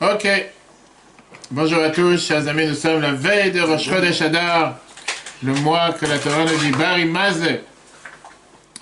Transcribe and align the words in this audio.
Ok. 0.00 0.28
Bonjour 1.50 1.82
à 1.82 1.90
tous, 1.90 2.24
chers 2.24 2.46
amis, 2.46 2.68
nous 2.68 2.76
sommes 2.76 3.00
la 3.00 3.10
veille 3.10 3.50
de 3.50 3.60
Rosh 3.60 3.88
Chodesh 3.88 4.22
Adar, 4.22 4.76
le 5.42 5.52
mois 5.54 5.90
que 5.90 6.06
la 6.06 6.20
Torah 6.20 6.44
nous 6.44 6.56
dit 6.56 6.70
Bari 6.70 7.10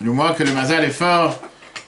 le 0.02 0.12
mois 0.12 0.34
que 0.34 0.43
le 0.43 0.52
Mazal 0.52 0.84
est 0.84 0.91
fort. 0.91 1.41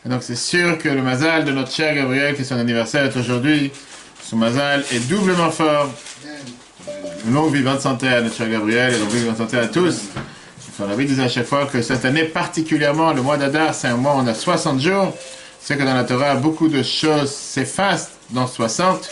Et 0.07 0.09
donc 0.09 0.23
c'est 0.23 0.35
sûr 0.35 0.79
que 0.79 0.89
le 0.89 1.03
Mazal 1.03 1.45
de 1.45 1.53
notre 1.53 1.71
cher 1.71 1.95
Gabriel, 1.95 2.37
qui 2.37 2.41
est 2.41 2.45
son 2.47 2.59
anniversaire 2.59 3.05
est 3.05 3.15
aujourd'hui, 3.19 3.71
son 4.23 4.37
Mazal 4.37 4.83
est 4.91 5.07
doublement 5.11 5.51
fort. 5.51 5.91
Longue 7.31 7.53
vivante 7.53 7.83
santé 7.83 8.09
à 8.09 8.23
notre 8.23 8.35
cher 8.35 8.49
Gabriel 8.49 8.95
et 8.95 8.99
longue 8.99 9.11
vivante 9.11 9.37
santé 9.37 9.59
à 9.59 9.67
tous. 9.67 10.05
On 10.81 10.91
avait 10.91 11.05
dit 11.05 11.21
à 11.21 11.29
chaque 11.29 11.45
fois 11.45 11.67
que 11.67 11.83
cette 11.83 12.07
année 12.07 12.25
particulièrement, 12.25 13.13
le 13.13 13.21
mois 13.21 13.37
d'Adar, 13.37 13.75
c'est 13.75 13.89
un 13.89 13.97
mois 13.99 14.15
où 14.15 14.21
on 14.21 14.27
a 14.27 14.33
60 14.33 14.81
jours. 14.81 15.15
C'est 15.61 15.77
que 15.77 15.83
dans 15.83 15.93
la 15.93 16.05
Torah, 16.05 16.35
beaucoup 16.37 16.69
de 16.69 16.83
choses 16.83 17.31
s'effacent 17.31 18.13
dans 18.31 18.47
60. 18.47 19.11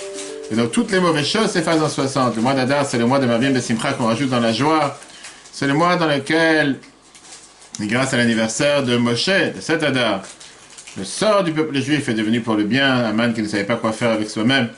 Et 0.51 0.55
donc 0.55 0.71
toutes 0.73 0.91
les 0.93 1.01
mauvaises 1.01 1.27
choses 1.27 1.51
s'effacent 1.51 1.81
dans 1.81 1.89
60. 1.89 2.37
Le 2.37 2.43
mois 2.43 2.55
d'Adar, 2.55 2.87
c'est 2.87 2.99
le 2.99 3.07
mois 3.07 3.19
de 3.19 3.27
Mavim 3.27 3.51
de 3.51 3.61
Simcha 3.61 3.93
qu'on 3.93 4.07
rajoute 4.07 4.31
dans 4.31 4.41
la 4.41 4.53
joie. 4.53 4.99
C'est 5.53 5.67
le 5.67 5.75
mois 5.75 5.97
dans 5.97 6.07
lequel, 6.07 6.79
grâce 7.81 8.15
à 8.15 8.17
l'anniversaire 8.17 8.83
de 8.83 8.97
Moshe, 8.97 9.29
de 9.29 9.61
cet 9.61 9.83
Adar, 9.83 10.23
le 10.97 11.05
sort 11.05 11.45
du 11.45 11.53
peuple 11.53 11.81
juif 11.81 12.09
est 12.09 12.15
devenu 12.15 12.41
pour 12.41 12.55
le 12.55 12.65
bien. 12.65 13.05
Aman 13.05 13.33
qui 13.33 13.43
ne 13.43 13.49
savait 13.49 13.65
pas 13.65 13.77
quoi 13.77 13.93
faire 13.93 14.11
avec 14.11 14.31
soi-même, 14.31 14.69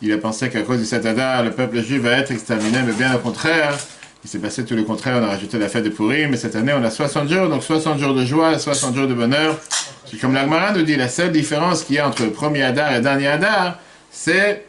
il 0.00 0.12
a 0.12 0.18
pensé 0.18 0.48
qu'à 0.48 0.62
cause 0.62 0.78
de 0.78 0.84
cet 0.84 1.04
Adar, 1.04 1.42
le 1.42 1.50
peuple 1.50 1.82
juif 1.82 2.02
va 2.02 2.12
être 2.12 2.30
exterminé, 2.30 2.78
mais 2.86 2.92
bien 2.92 3.14
au 3.14 3.18
contraire. 3.18 3.76
Il 4.24 4.30
s'est 4.30 4.40
passé 4.40 4.64
tout 4.64 4.74
le 4.74 4.82
contraire, 4.82 5.18
on 5.20 5.24
a 5.24 5.28
rajouté 5.28 5.58
la 5.58 5.68
fête 5.68 5.84
de 5.84 5.90
Purim, 5.90 6.30
mais 6.30 6.36
cette 6.36 6.56
année 6.56 6.72
on 6.72 6.82
a 6.82 6.90
60 6.90 7.28
jours, 7.28 7.48
donc 7.48 7.62
60 7.62 7.98
jours 8.00 8.14
de 8.14 8.24
joie, 8.24 8.58
60 8.58 8.94
jours 8.96 9.06
de 9.06 9.14
bonheur. 9.14 9.56
Comme 10.20 10.34
l'Agmara 10.34 10.72
nous 10.72 10.82
dit, 10.82 10.96
la 10.96 11.08
seule 11.08 11.30
différence 11.30 11.84
qu'il 11.84 11.96
y 11.96 11.98
a 11.98 12.08
entre 12.08 12.24
le 12.24 12.30
premier 12.30 12.62
Adar 12.62 12.92
et 12.94 13.00
dernier 13.00 13.28
Adar, 13.28 13.78
c'est 14.10 14.64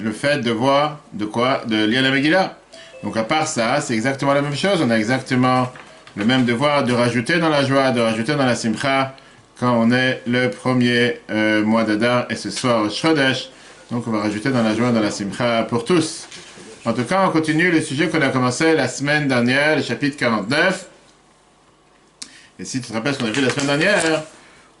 le 0.00 0.12
fait 0.12 0.38
de 0.38 0.50
voir 0.50 1.00
de 1.12 1.26
quoi 1.26 1.62
De 1.66 1.84
lire 1.84 2.02
la 2.02 2.10
Megillah. 2.10 2.56
Donc 3.02 3.16
à 3.16 3.24
part 3.24 3.46
ça, 3.46 3.80
c'est 3.80 3.94
exactement 3.94 4.32
la 4.32 4.42
même 4.42 4.56
chose, 4.56 4.80
on 4.82 4.90
a 4.90 4.96
exactement 4.96 5.68
le 6.16 6.24
même 6.24 6.44
devoir 6.44 6.84
de 6.84 6.92
rajouter 6.92 7.38
dans 7.38 7.48
la 7.50 7.64
joie, 7.64 7.90
de 7.90 8.00
rajouter 8.00 8.34
dans 8.34 8.46
la 8.46 8.54
Simcha, 8.54 9.14
quand 9.58 9.76
on 9.78 9.90
est 9.92 10.22
le 10.26 10.48
premier 10.48 11.20
euh, 11.30 11.62
mois 11.62 11.84
d'Adar, 11.84 12.26
et 12.30 12.36
ce 12.36 12.50
soir 12.50 12.90
Shrodesh, 12.90 13.50
donc 13.90 14.06
on 14.06 14.10
va 14.10 14.20
rajouter 14.20 14.50
dans 14.50 14.62
la 14.62 14.74
joie, 14.74 14.92
dans 14.92 15.00
la 15.00 15.10
Simcha 15.10 15.62
pour 15.64 15.84
tous. 15.84 16.26
En 16.86 16.94
tout 16.94 17.04
cas, 17.04 17.26
on 17.26 17.30
continue 17.30 17.70
le 17.70 17.82
sujet 17.82 18.08
qu'on 18.08 18.22
a 18.22 18.30
commencé 18.30 18.74
la 18.74 18.88
semaine 18.88 19.28
dernière, 19.28 19.76
le 19.76 19.82
chapitre 19.82 20.16
49. 20.16 20.86
Et 22.58 22.64
si 22.64 22.80
tu 22.80 22.88
te 22.88 22.94
rappelles 22.94 23.12
ce 23.12 23.18
qu'on 23.18 23.26
a 23.26 23.30
vu 23.30 23.42
la 23.42 23.50
semaine 23.50 23.78
dernière, 23.78 24.22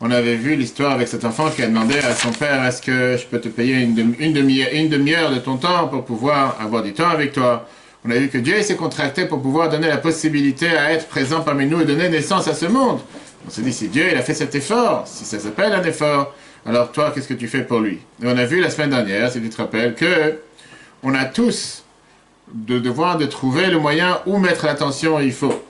on 0.00 0.10
avait 0.10 0.36
vu 0.36 0.56
l'histoire 0.56 0.92
avec 0.92 1.08
cet 1.08 1.26
enfant 1.26 1.50
qui 1.50 1.62
a 1.62 1.66
demandé 1.66 1.98
à 1.98 2.14
son 2.14 2.32
père 2.32 2.64
est-ce 2.64 2.80
que 2.80 3.18
je 3.18 3.26
peux 3.26 3.38
te 3.38 3.48
payer 3.48 3.82
une, 3.82 4.32
demi-heure 4.32 5.30
de 5.30 5.40
ton 5.40 5.58
temps 5.58 5.88
pour 5.88 6.06
pouvoir 6.06 6.56
avoir 6.58 6.82
du 6.82 6.94
temps 6.94 7.10
avec 7.10 7.32
toi? 7.32 7.68
On 8.06 8.10
a 8.10 8.14
vu 8.14 8.30
que 8.30 8.38
Dieu 8.38 8.62
s'est 8.62 8.76
contracté 8.76 9.26
pour 9.26 9.42
pouvoir 9.42 9.68
donner 9.68 9.88
la 9.88 9.98
possibilité 9.98 10.70
à 10.70 10.92
être 10.92 11.06
présent 11.06 11.42
parmi 11.42 11.66
nous 11.66 11.82
et 11.82 11.84
donner 11.84 12.08
naissance 12.08 12.48
à 12.48 12.54
ce 12.54 12.64
monde. 12.64 13.00
On 13.46 13.50
s'est 13.50 13.60
dit 13.60 13.74
si 13.74 13.88
Dieu 13.88 14.06
il 14.10 14.16
a 14.16 14.22
fait 14.22 14.32
cet 14.32 14.54
effort, 14.54 15.06
si 15.06 15.26
ça 15.26 15.38
s'appelle 15.38 15.74
un 15.74 15.84
effort, 15.84 16.34
alors 16.64 16.92
toi 16.92 17.12
qu'est-ce 17.14 17.28
que 17.28 17.34
tu 17.34 17.46
fais 17.46 17.62
pour 17.62 17.80
lui? 17.80 17.98
Et 18.22 18.26
on 18.26 18.38
a 18.38 18.46
vu 18.46 18.58
la 18.62 18.70
semaine 18.70 18.88
dernière, 18.88 19.30
si 19.30 19.42
tu 19.42 19.50
te 19.50 19.58
rappelles, 19.58 19.94
que 19.94 20.38
on 21.02 21.14
a 21.14 21.26
tous 21.26 21.84
de 22.52 22.78
devoir 22.78 23.18
de 23.18 23.26
trouver 23.26 23.66
le 23.66 23.78
moyen 23.78 24.20
où 24.26 24.38
mettre 24.38 24.66
l'attention 24.66 25.20
il 25.20 25.32
faut. 25.32 25.64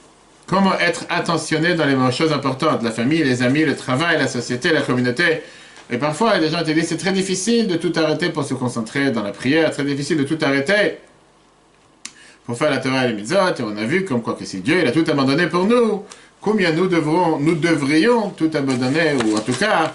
Comment 0.46 0.76
être 0.78 1.04
attentionné 1.08 1.74
dans 1.74 1.86
les 1.86 2.12
choses 2.12 2.32
importantes, 2.32 2.82
la 2.82 2.90
famille, 2.90 3.22
les 3.22 3.42
amis, 3.42 3.64
le 3.64 3.76
travail, 3.76 4.18
la 4.18 4.26
société, 4.26 4.72
la 4.72 4.80
communauté. 4.80 5.42
Et 5.90 5.98
parfois, 5.98 6.38
des 6.38 6.50
gens 6.50 6.62
te 6.62 6.70
disent 6.70 6.88
c'est 6.88 6.96
très 6.96 7.12
difficile 7.12 7.68
de 7.68 7.76
tout 7.76 7.92
arrêter 7.96 8.30
pour 8.30 8.44
se 8.44 8.54
concentrer 8.54 9.10
dans 9.10 9.22
la 9.22 9.32
prière, 9.32 9.70
très 9.70 9.84
difficile 9.84 10.16
de 10.16 10.24
tout 10.24 10.38
arrêter 10.42 10.98
pour 12.44 12.56
faire 12.58 12.70
la 12.70 12.78
Torah 12.78 13.04
et 13.04 13.08
les 13.08 13.14
mitzvot. 13.14 13.54
Et 13.58 13.62
on 13.62 13.76
a 13.76 13.84
vu 13.84 14.04
comme 14.04 14.22
quoi 14.22 14.34
que 14.34 14.44
si 14.44 14.60
Dieu 14.60 14.80
il 14.80 14.88
a 14.88 14.92
tout 14.92 15.04
abandonné 15.08 15.46
pour 15.46 15.66
nous, 15.66 16.04
combien 16.40 16.72
nous 16.72 16.88
devrons, 16.88 17.38
nous 17.38 17.54
devrions 17.54 18.30
tout 18.30 18.50
abandonner, 18.54 19.14
ou 19.24 19.36
en 19.36 19.40
tout 19.40 19.52
cas 19.52 19.92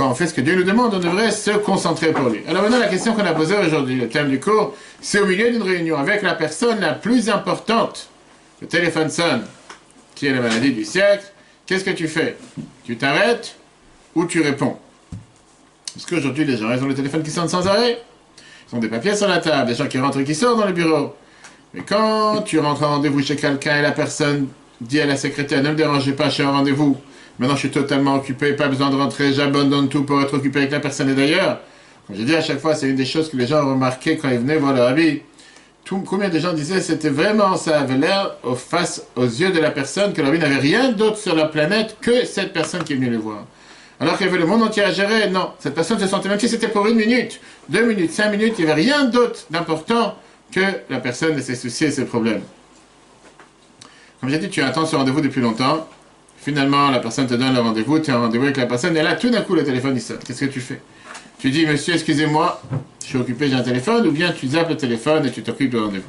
quand 0.00 0.10
on 0.10 0.14
fait 0.14 0.28
ce 0.28 0.32
que 0.32 0.40
Dieu 0.40 0.56
nous 0.56 0.62
demande, 0.62 0.94
on 0.94 0.98
devrait 0.98 1.30
se 1.30 1.50
concentrer 1.50 2.12
pour 2.12 2.30
lui. 2.30 2.40
Alors 2.48 2.62
maintenant, 2.62 2.78
la 2.78 2.88
question 2.88 3.12
qu'on 3.12 3.26
a 3.26 3.34
posée 3.34 3.54
aujourd'hui, 3.58 3.96
le 3.96 4.08
thème 4.08 4.30
du 4.30 4.40
cours, 4.40 4.74
c'est 5.02 5.20
au 5.20 5.26
milieu 5.26 5.50
d'une 5.50 5.62
réunion 5.62 5.98
avec 5.98 6.22
la 6.22 6.32
personne 6.32 6.80
la 6.80 6.94
plus 6.94 7.28
importante. 7.28 8.08
Le 8.62 8.66
téléphone 8.66 9.10
sonne, 9.10 9.42
qui 10.14 10.28
est 10.28 10.32
la 10.32 10.40
maladie 10.40 10.72
du 10.72 10.86
siècle? 10.86 11.24
Qu'est-ce 11.66 11.84
que 11.84 11.90
tu 11.90 12.08
fais? 12.08 12.38
Tu 12.82 12.96
t'arrêtes 12.96 13.56
ou 14.14 14.24
tu 14.24 14.40
réponds? 14.40 14.78
Parce 15.92 16.06
qu'aujourd'hui, 16.06 16.46
les 16.46 16.56
gens, 16.56 16.72
ils 16.72 16.82
ont 16.82 16.88
le 16.88 16.94
téléphone 16.94 17.22
qui 17.22 17.30
sonne 17.30 17.50
sans 17.50 17.68
arrêt. 17.68 18.00
Ils 18.72 18.76
ont 18.76 18.78
des 18.78 18.88
papiers 18.88 19.14
sur 19.14 19.28
la 19.28 19.36
table, 19.36 19.68
des 19.68 19.74
gens 19.74 19.86
qui 19.86 19.98
rentrent 19.98 20.20
et 20.20 20.24
qui 20.24 20.34
sortent 20.34 20.60
dans 20.60 20.66
le 20.66 20.72
bureau. 20.72 21.14
Mais 21.74 21.82
quand 21.82 22.40
tu 22.40 22.58
rentres 22.58 22.84
en 22.84 22.92
rendez-vous 22.92 23.22
chez 23.22 23.36
quelqu'un 23.36 23.76
et 23.76 23.82
la 23.82 23.92
personne 23.92 24.48
dit 24.80 24.98
à 24.98 25.04
la 25.04 25.18
secrétaire, 25.18 25.62
ne 25.62 25.68
me 25.68 25.74
dérangez 25.74 26.14
pas, 26.14 26.30
je 26.30 26.36
suis 26.36 26.42
en 26.42 26.52
rendez-vous, 26.52 26.96
Maintenant, 27.40 27.54
je 27.54 27.60
suis 27.60 27.70
totalement 27.70 28.16
occupé, 28.16 28.52
pas 28.52 28.68
besoin 28.68 28.90
de 28.90 28.96
rentrer, 28.96 29.32
j'abandonne 29.32 29.88
tout 29.88 30.04
pour 30.04 30.20
être 30.20 30.34
occupé 30.34 30.58
avec 30.58 30.72
la 30.72 30.80
personne. 30.80 31.08
Et 31.08 31.14
d'ailleurs, 31.14 31.60
comme 32.06 32.14
j'ai 32.14 32.24
dit 32.24 32.36
à 32.36 32.42
chaque 32.42 32.58
fois, 32.58 32.74
c'est 32.74 32.86
une 32.86 32.96
des 32.96 33.06
choses 33.06 33.30
que 33.30 33.36
les 33.38 33.46
gens 33.46 33.66
remarqué 33.66 34.18
quand 34.18 34.28
ils 34.28 34.36
venaient 34.36 34.58
voir 34.58 34.76
habit. 34.76 35.22
Tout, 35.86 36.04
combien 36.06 36.28
de 36.28 36.38
gens 36.38 36.52
disaient 36.52 36.82
c'était 36.82 37.08
vraiment, 37.08 37.56
ça 37.56 37.80
avait 37.80 37.96
l'air 37.96 38.36
face, 38.54 39.06
aux 39.16 39.24
yeux 39.24 39.52
de 39.52 39.58
la 39.58 39.70
personne 39.70 40.12
que 40.12 40.20
leur 40.20 40.32
vie 40.32 40.38
n'avait 40.38 40.58
rien 40.58 40.92
d'autre 40.92 41.16
sur 41.16 41.34
la 41.34 41.46
planète 41.46 41.96
que 42.02 42.26
cette 42.26 42.52
personne 42.52 42.84
qui 42.84 42.92
est 42.92 42.96
venue 42.96 43.08
les 43.08 43.16
voir. 43.16 43.46
Alors 44.00 44.18
qu'il 44.18 44.28
avait 44.28 44.36
le 44.36 44.46
monde 44.46 44.62
entier 44.62 44.82
à 44.82 44.92
gérer, 44.92 45.30
non. 45.30 45.52
Cette 45.60 45.74
personne 45.74 45.98
se 45.98 46.06
sentait, 46.06 46.28
même 46.28 46.38
si 46.38 46.48
c'était 46.48 46.68
pour 46.68 46.86
une 46.88 46.96
minute, 46.96 47.40
deux 47.70 47.86
minutes, 47.86 48.12
cinq 48.12 48.32
minutes, 48.32 48.56
il 48.58 48.66
n'y 48.66 48.70
avait 48.70 48.82
rien 48.82 49.04
d'autre 49.04 49.46
d'important 49.48 50.14
que 50.52 50.60
la 50.90 50.98
personne 50.98 51.38
et 51.38 51.42
ses 51.42 51.54
soucis 51.54 51.86
et 51.86 51.90
ses 51.90 52.04
problèmes. 52.04 52.42
Comme 54.20 54.28
j'ai 54.28 54.38
dit, 54.38 54.50
tu 54.50 54.60
attends 54.60 54.84
ce 54.84 54.94
rendez-vous 54.94 55.22
depuis 55.22 55.40
longtemps. 55.40 55.88
Finalement, 56.42 56.90
la 56.90 57.00
personne 57.00 57.26
te 57.26 57.34
donne 57.34 57.52
le 57.52 57.60
rendez-vous, 57.60 57.98
tu 57.98 58.10
as 58.10 58.16
un 58.16 58.20
rendez-vous 58.20 58.44
avec 58.44 58.56
la 58.56 58.66
personne, 58.66 58.96
et 58.96 59.02
là, 59.02 59.14
tout 59.14 59.28
d'un 59.28 59.42
coup, 59.42 59.54
le 59.54 59.62
téléphone, 59.62 59.92
il 59.94 60.00
sonne. 60.00 60.18
Qu'est-ce 60.26 60.46
que 60.46 60.50
tu 60.50 60.60
fais? 60.60 60.80
Tu 61.38 61.50
dis, 61.50 61.66
monsieur, 61.66 61.94
excusez-moi, 61.94 62.62
je 63.02 63.06
suis 63.06 63.18
occupé, 63.18 63.48
j'ai 63.48 63.56
un 63.56 63.62
téléphone, 63.62 64.06
ou 64.06 64.10
bien 64.10 64.32
tu 64.32 64.48
zappes 64.48 64.70
le 64.70 64.76
téléphone 64.76 65.26
et 65.26 65.30
tu 65.30 65.42
t'occupes 65.42 65.70
du 65.70 65.78
rendez-vous. 65.78 66.08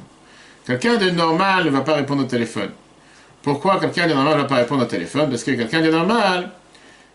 Quelqu'un 0.66 0.97
de 0.97 1.09
normal 1.09 1.66
ne 1.66 1.70
va 1.70 1.81
pas 1.81 1.96
répondre 1.96 2.24
au 2.24 2.28
téléphone. 2.28 2.70
Pourquoi 3.41 3.80
quelqu'un 3.80 4.08
de 4.08 4.14
normal 4.14 4.36
ne 4.36 4.41
va 4.41 4.47
pas 4.47 4.56
répondre 4.56 4.84
au 4.84 4.88
téléphone? 4.88 5.30
Parce 5.30 5.44
que 5.44 5.52
quelqu'un 5.52 5.81
de 5.81 5.90
normal, 5.90 6.52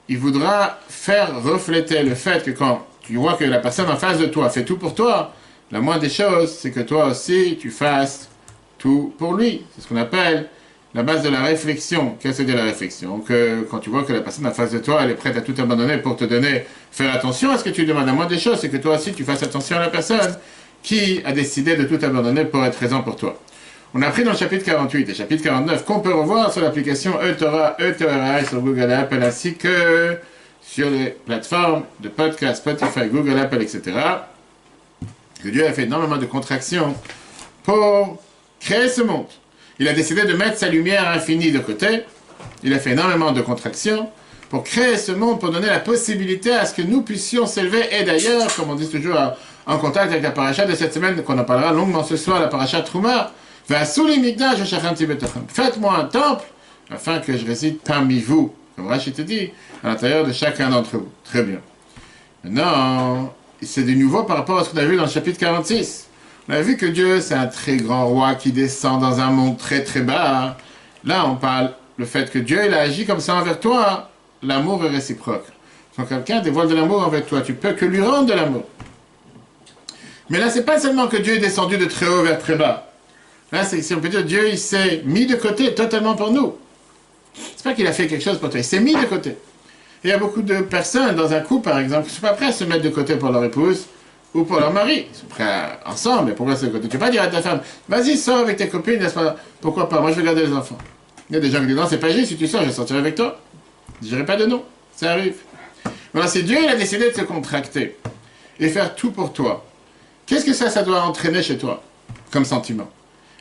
il 0.08 0.18
voudra 0.18 0.78
faire 0.88 1.42
refléter 1.42 2.02
le 2.02 2.14
fait 2.14 2.44
que 2.44 2.50
quand 2.50 2.86
tu 3.00 3.16
vois 3.16 3.34
que 3.34 3.44
la 3.44 3.58
personne 3.58 3.88
en 3.88 3.96
face 3.96 4.18
de 4.18 4.26
toi 4.26 4.50
fait 4.50 4.64
tout 4.64 4.76
pour 4.76 4.94
toi, 4.94 5.32
la 5.70 5.80
moindre 5.80 6.00
des 6.00 6.10
choses, 6.10 6.52
c'est 6.52 6.70
que 6.70 6.80
toi 6.80 7.06
aussi, 7.06 7.56
tu 7.60 7.70
fasses 7.70 8.28
tout 8.78 9.14
pour 9.16 9.34
lui. 9.34 9.64
C'est 9.74 9.82
ce 9.82 9.88
qu'on 9.88 9.96
appelle 9.96 10.48
la 10.96 11.02
base 11.02 11.22
de 11.22 11.28
la 11.28 11.42
réflexion. 11.42 12.16
Qu'est-ce 12.18 12.42
que 12.42 12.48
c'est 12.48 12.56
la 12.56 12.64
réflexion 12.64 13.18
Que 13.20 13.66
quand 13.70 13.78
tu 13.80 13.90
vois 13.90 14.02
que 14.02 14.14
la 14.14 14.22
personne 14.22 14.46
en 14.46 14.50
face 14.50 14.72
de 14.72 14.78
toi, 14.78 15.00
elle 15.02 15.10
est 15.10 15.14
prête 15.14 15.36
à 15.36 15.42
tout 15.42 15.54
abandonner 15.58 15.98
pour 15.98 16.16
te 16.16 16.24
donner, 16.24 16.64
faire 16.90 17.14
attention 17.14 17.50
à 17.50 17.58
ce 17.58 17.64
que 17.64 17.68
tu 17.68 17.84
demandes. 17.84 18.08
À 18.08 18.12
moi 18.12 18.24
des 18.24 18.38
choses, 18.38 18.58
c'est 18.60 18.70
que 18.70 18.78
toi 18.78 18.96
aussi, 18.96 19.12
tu 19.12 19.22
fasses 19.22 19.42
attention 19.42 19.76
à 19.76 19.80
la 19.80 19.88
personne 19.88 20.38
qui 20.82 21.20
a 21.26 21.32
décidé 21.32 21.76
de 21.76 21.84
tout 21.84 22.02
abandonner 22.02 22.46
pour 22.46 22.64
être 22.64 22.76
présent 22.76 23.02
pour 23.02 23.16
toi. 23.16 23.38
On 23.92 24.00
a 24.00 24.08
appris 24.08 24.24
dans 24.24 24.32
le 24.32 24.36
chapitre 24.38 24.64
48 24.64 25.10
et 25.10 25.14
chapitre 25.14 25.42
49 25.44 25.84
qu'on 25.84 26.00
peut 26.00 26.14
revoir 26.14 26.50
sur 26.50 26.62
l'application 26.62 27.20
eTorah, 27.20 27.76
eTorah 27.78 28.44
sur 28.44 28.60
Google 28.62 28.90
Apple 28.90 29.22
ainsi 29.22 29.54
que 29.54 30.16
sur 30.62 30.88
les 30.88 31.10
plateformes 31.10 31.84
de 32.00 32.08
podcast, 32.08 32.62
Spotify, 32.62 33.08
Google 33.12 33.38
Apple, 33.38 33.60
etc. 33.60 33.82
Que 35.42 35.48
Dieu 35.48 35.66
a 35.66 35.72
fait 35.72 35.84
énormément 35.84 36.16
de 36.16 36.26
contractions 36.26 36.94
pour 37.64 38.22
créer 38.60 38.88
ce 38.88 39.02
monde. 39.02 39.26
Il 39.78 39.88
a 39.88 39.92
décidé 39.92 40.24
de 40.24 40.32
mettre 40.32 40.58
sa 40.58 40.68
lumière 40.68 41.08
infinie 41.08 41.52
de 41.52 41.58
côté. 41.58 42.04
Il 42.62 42.72
a 42.72 42.78
fait 42.78 42.92
énormément 42.92 43.32
de 43.32 43.40
contractions 43.42 44.08
pour 44.48 44.64
créer 44.64 44.96
ce 44.96 45.12
monde, 45.12 45.40
pour 45.40 45.50
donner 45.50 45.66
la 45.66 45.80
possibilité 45.80 46.52
à 46.52 46.64
ce 46.64 46.74
que 46.74 46.82
nous 46.82 47.02
puissions 47.02 47.46
s'élever. 47.46 47.84
Et 47.92 48.04
d'ailleurs, 48.04 48.54
comme 48.54 48.70
on 48.70 48.74
dit 48.74 48.88
toujours 48.88 49.18
en 49.66 49.78
contact 49.78 50.10
avec 50.12 50.22
la 50.22 50.30
paracha 50.30 50.64
de 50.64 50.74
cette 50.74 50.94
semaine, 50.94 51.22
qu'on 51.22 51.38
en 51.38 51.44
parlera 51.44 51.72
longuement 51.72 52.04
ce 52.04 52.16
soir, 52.16 52.40
la 52.40 52.48
paracha 52.48 52.80
Trouma, 52.82 53.32
Faites-moi 55.48 55.98
un 55.98 56.04
temple 56.04 56.44
afin 56.88 57.18
que 57.18 57.36
je 57.36 57.44
réside 57.44 57.78
parmi 57.80 58.20
vous, 58.20 58.54
comme 58.76 58.86
Rachid 58.86 59.14
te 59.14 59.22
dit, 59.22 59.50
à 59.82 59.88
l'intérieur 59.88 60.24
de 60.24 60.32
chacun 60.32 60.70
d'entre 60.70 60.98
vous. 60.98 61.08
Très 61.24 61.42
bien. 61.42 61.58
Maintenant, 62.44 63.34
c'est 63.60 63.82
de 63.82 63.90
nouveau 63.92 64.22
par 64.22 64.36
rapport 64.36 64.60
à 64.60 64.64
ce 64.64 64.70
qu'on 64.70 64.76
a 64.76 64.84
vu 64.84 64.96
dans 64.96 65.02
le 65.02 65.10
chapitre 65.10 65.38
46. 65.38 66.05
On 66.48 66.52
a 66.52 66.62
vu 66.62 66.76
que 66.76 66.86
Dieu, 66.86 67.20
c'est 67.20 67.34
un 67.34 67.46
très 67.46 67.76
grand 67.76 68.06
roi 68.06 68.36
qui 68.36 68.52
descend 68.52 69.00
dans 69.00 69.18
un 69.18 69.30
monde 69.30 69.58
très 69.58 69.82
très 69.82 70.00
bas. 70.00 70.56
Là, 71.04 71.26
on 71.26 71.34
parle 71.34 71.72
le 71.96 72.04
fait 72.04 72.30
que 72.30 72.38
Dieu, 72.38 72.60
il 72.64 72.72
a 72.72 72.82
agi 72.82 73.04
comme 73.04 73.18
ça 73.18 73.34
envers 73.34 73.58
toi. 73.58 74.10
L'amour 74.42 74.84
est 74.84 74.90
réciproque. 74.90 75.46
Quand 75.96 76.04
quelqu'un 76.04 76.40
dévoile 76.40 76.68
de 76.68 76.74
l'amour 76.74 77.04
envers 77.04 77.26
toi, 77.26 77.40
tu 77.40 77.54
peux 77.54 77.72
que 77.72 77.84
lui 77.84 78.00
rendre 78.00 78.26
de 78.26 78.34
l'amour. 78.34 78.64
Mais 80.30 80.38
là, 80.38 80.48
c'est 80.50 80.64
pas 80.64 80.78
seulement 80.78 81.08
que 81.08 81.16
Dieu 81.16 81.34
est 81.34 81.38
descendu 81.38 81.78
de 81.78 81.86
très 81.86 82.06
haut 82.06 82.22
vers 82.22 82.38
très 82.38 82.54
bas. 82.54 82.92
Là, 83.50 83.64
c'est, 83.64 83.82
si 83.82 83.94
on 83.94 84.00
peut 84.00 84.08
dire, 84.08 84.24
Dieu, 84.24 84.48
il 84.48 84.58
s'est 84.58 85.02
mis 85.04 85.26
de 85.26 85.34
côté 85.34 85.74
totalement 85.74 86.14
pour 86.14 86.30
nous. 86.30 86.56
C'est 87.34 87.64
pas 87.64 87.74
qu'il 87.74 87.86
a 87.86 87.92
fait 87.92 88.06
quelque 88.06 88.24
chose 88.24 88.38
pour 88.38 88.50
toi, 88.50 88.60
il 88.60 88.64
s'est 88.64 88.80
mis 88.80 88.94
de 88.94 89.04
côté. 89.04 89.36
il 90.04 90.10
y 90.10 90.12
a 90.12 90.18
beaucoup 90.18 90.42
de 90.42 90.60
personnes 90.60 91.14
dans 91.16 91.32
un 91.32 91.40
couple, 91.40 91.68
par 91.68 91.78
exemple, 91.78 92.04
qui 92.04 92.10
ne 92.10 92.14
sont 92.14 92.26
pas 92.26 92.32
prêts 92.34 92.46
à 92.46 92.52
se 92.52 92.64
mettre 92.64 92.82
de 92.82 92.88
côté 92.88 93.16
pour 93.16 93.30
leur 93.30 93.44
épouse, 93.44 93.86
ou 94.36 94.44
pour 94.44 94.60
leur 94.60 94.72
mari. 94.72 95.06
Ils 95.10 95.16
sont 95.16 95.26
prêts 95.26 95.78
ensemble, 95.84 96.28
mais 96.28 96.34
pourquoi 96.34 96.56
c'est 96.56 96.70
côté 96.70 96.88
Tu 96.88 96.98
peux 96.98 97.04
pas 97.04 97.10
dire 97.10 97.22
à 97.22 97.28
ta 97.28 97.42
femme, 97.42 97.60
vas-y, 97.88 98.16
sors 98.16 98.38
avec 98.38 98.56
tes 98.56 98.68
copines, 98.68 99.00
n'est-ce 99.00 99.14
pas? 99.14 99.36
Pourquoi 99.60 99.88
pas? 99.88 100.00
Moi, 100.00 100.12
je 100.12 100.16
vais 100.16 100.24
garder 100.24 100.46
les 100.46 100.52
enfants. 100.52 100.78
Il 101.28 101.34
y 101.34 101.38
a 101.38 101.40
des 101.40 101.50
gens 101.50 101.60
qui 101.60 101.66
disent, 101.66 101.76
non, 101.76 101.86
c'est 101.88 101.98
pas 101.98 102.10
juste, 102.10 102.28
si 102.28 102.36
tu 102.36 102.46
sors, 102.46 102.62
je 102.62 102.66
vais 102.66 102.72
sortir 102.72 102.96
avec 102.96 103.14
toi. 103.14 103.40
Je 104.02 104.08
dirais 104.08 104.24
pas 104.24 104.36
de 104.36 104.46
non, 104.46 104.62
ça 104.94 105.12
arrive. 105.12 105.36
Voilà, 106.12 106.28
c'est 106.28 106.42
Dieu, 106.42 106.58
il 106.62 106.68
a 106.68 106.76
décidé 106.76 107.10
de 107.10 107.16
se 107.16 107.22
contracter 107.22 107.96
et 108.60 108.68
faire 108.68 108.94
tout 108.94 109.10
pour 109.10 109.32
toi. 109.32 109.64
Qu'est-ce 110.26 110.44
que 110.44 110.52
ça, 110.52 110.70
ça 110.70 110.82
doit 110.82 111.02
entraîner 111.02 111.42
chez 111.42 111.56
toi 111.56 111.82
comme 112.30 112.44
sentiment? 112.44 112.88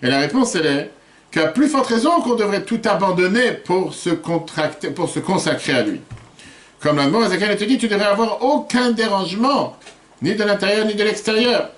Et 0.02 0.08
la 0.08 0.20
réponse, 0.20 0.56
elle 0.56 0.66
est 0.66 0.92
qu'à 1.32 1.48
plus 1.48 1.68
forte 1.68 1.88
raison 1.88 2.22
qu'on 2.22 2.36
devrait 2.36 2.64
tout 2.64 2.82
abandonner 2.86 3.52
pour 3.52 3.94
se 3.94 4.10
contracter, 4.10 4.90
pour 4.90 5.10
se 5.10 5.20
consacrer 5.20 5.74
à 5.74 5.84
lui. 5.84 6.02
Comme 6.80 6.98
la 6.98 7.06
demande 7.08 7.28
te 7.30 7.64
dit, 7.64 7.78
tu 7.78 7.88
devrais 7.88 8.06
avoir 8.06 8.44
aucun 8.44 8.92
dérangement, 8.92 9.76
ni 10.26 10.34
de 10.36 10.44
l'intérieur 10.44 10.86
ni 10.88 10.96
de 10.96 11.04
l'extérieur. 11.04 11.70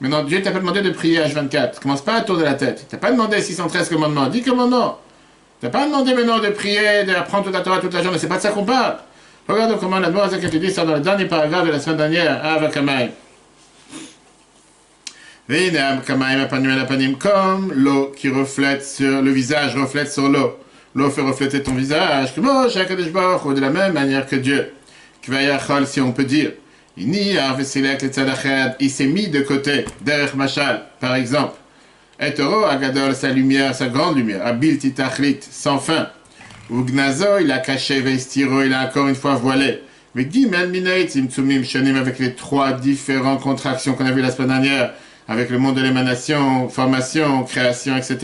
Maintenant, 0.00 0.22
Dieu 0.22 0.40
t'a 0.40 0.52
pas 0.52 0.60
demandé 0.60 0.82
de 0.82 0.90
prier 0.90 1.18
H24. 1.18 1.80
Commence 1.80 2.02
pas 2.02 2.14
à 2.14 2.20
tourner 2.20 2.44
la 2.44 2.54
tête. 2.54 2.82
Il 2.84 2.86
t'a 2.86 2.96
pas 2.96 3.10
demandé 3.10 3.40
613 3.40 3.88
commandements. 3.88 4.28
10 4.28 4.42
commandements. 4.42 5.00
Il 5.60 5.68
t'a 5.68 5.70
pas 5.76 5.84
demandé 5.84 6.14
maintenant 6.14 6.38
de 6.38 6.50
prier, 6.50 7.02
d'apprendre 7.04 7.46
toute 7.46 7.54
la 7.54 7.62
Torah 7.62 7.80
toute 7.80 7.92
la 7.92 8.02
journée. 8.04 8.18
C'est 8.18 8.28
pas 8.28 8.36
de 8.36 8.42
ça 8.42 8.50
qu'on 8.50 8.64
parle. 8.64 8.98
Regarde 9.48 9.76
comment 9.80 9.98
la 9.98 10.10
demande 10.10 10.30
te 10.30 10.56
dit 10.56 10.70
ça 10.70 10.84
dans 10.84 10.94
le 10.94 11.00
dernier 11.00 11.24
paragraphe 11.24 11.66
de 11.66 11.72
la 11.72 11.80
semaine 11.80 11.96
dernière, 11.96 12.44
Avakamai. 12.44 13.10
Comme 17.18 17.72
l'eau 17.74 18.12
qui 18.16 18.28
reflète 18.28 18.84
sur 18.84 19.22
le 19.22 19.30
visage, 19.32 19.74
reflète 19.74 20.12
sur 20.12 20.28
l'eau. 20.28 20.58
L'eau 20.94 21.10
fait 21.10 21.22
refléter 21.22 21.64
ton 21.64 21.74
visage. 21.74 22.34
Ou 22.36 23.54
de 23.54 23.60
la 23.60 23.70
même 23.70 23.92
manière 23.92 24.24
que 24.26 24.36
Dieu. 24.36 24.72
Si 25.86 26.00
on 26.00 26.12
peut 26.12 26.24
dire. 26.24 26.52
Il 27.00 28.90
s'est 28.90 29.06
mis 29.06 29.28
de 29.28 29.40
côté, 29.40 29.84
derrière 30.00 30.34
Machal, 30.36 30.82
par 30.98 31.14
exemple. 31.14 31.54
Et 32.20 32.34
Agadol, 32.68 33.14
sa 33.14 33.28
lumière, 33.28 33.74
sa 33.74 33.86
grande 33.86 34.16
lumière. 34.16 34.44
Abil 34.44 34.78
titachlit, 34.78 35.38
sans 35.48 35.78
fin. 35.78 36.08
Ou 36.70 36.82
Gnazo, 36.82 37.38
il 37.40 37.52
a 37.52 37.58
caché, 37.58 38.00
Vestiro, 38.00 38.62
il 38.62 38.74
a 38.74 38.88
encore 38.88 39.06
une 39.06 39.14
fois 39.14 39.36
voilé. 39.36 39.82
Mais 40.14 40.24
dit, 40.24 40.48
avec 40.52 42.18
les 42.18 42.34
trois 42.34 42.72
différentes 42.72 43.40
contractions 43.42 43.94
qu'on 43.94 44.06
a 44.06 44.10
vues 44.10 44.22
la 44.22 44.32
semaine 44.32 44.48
dernière, 44.48 44.92
avec 45.28 45.50
le 45.50 45.58
monde 45.58 45.76
de 45.76 45.82
l'émanation, 45.82 46.68
formation, 46.68 47.44
création, 47.44 47.96
etc. 47.96 48.18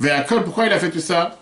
Véakol, 0.00 0.42
pourquoi 0.42 0.66
il 0.66 0.72
a 0.72 0.78
fait 0.78 0.90
tout 0.90 0.98
ça? 0.98 1.38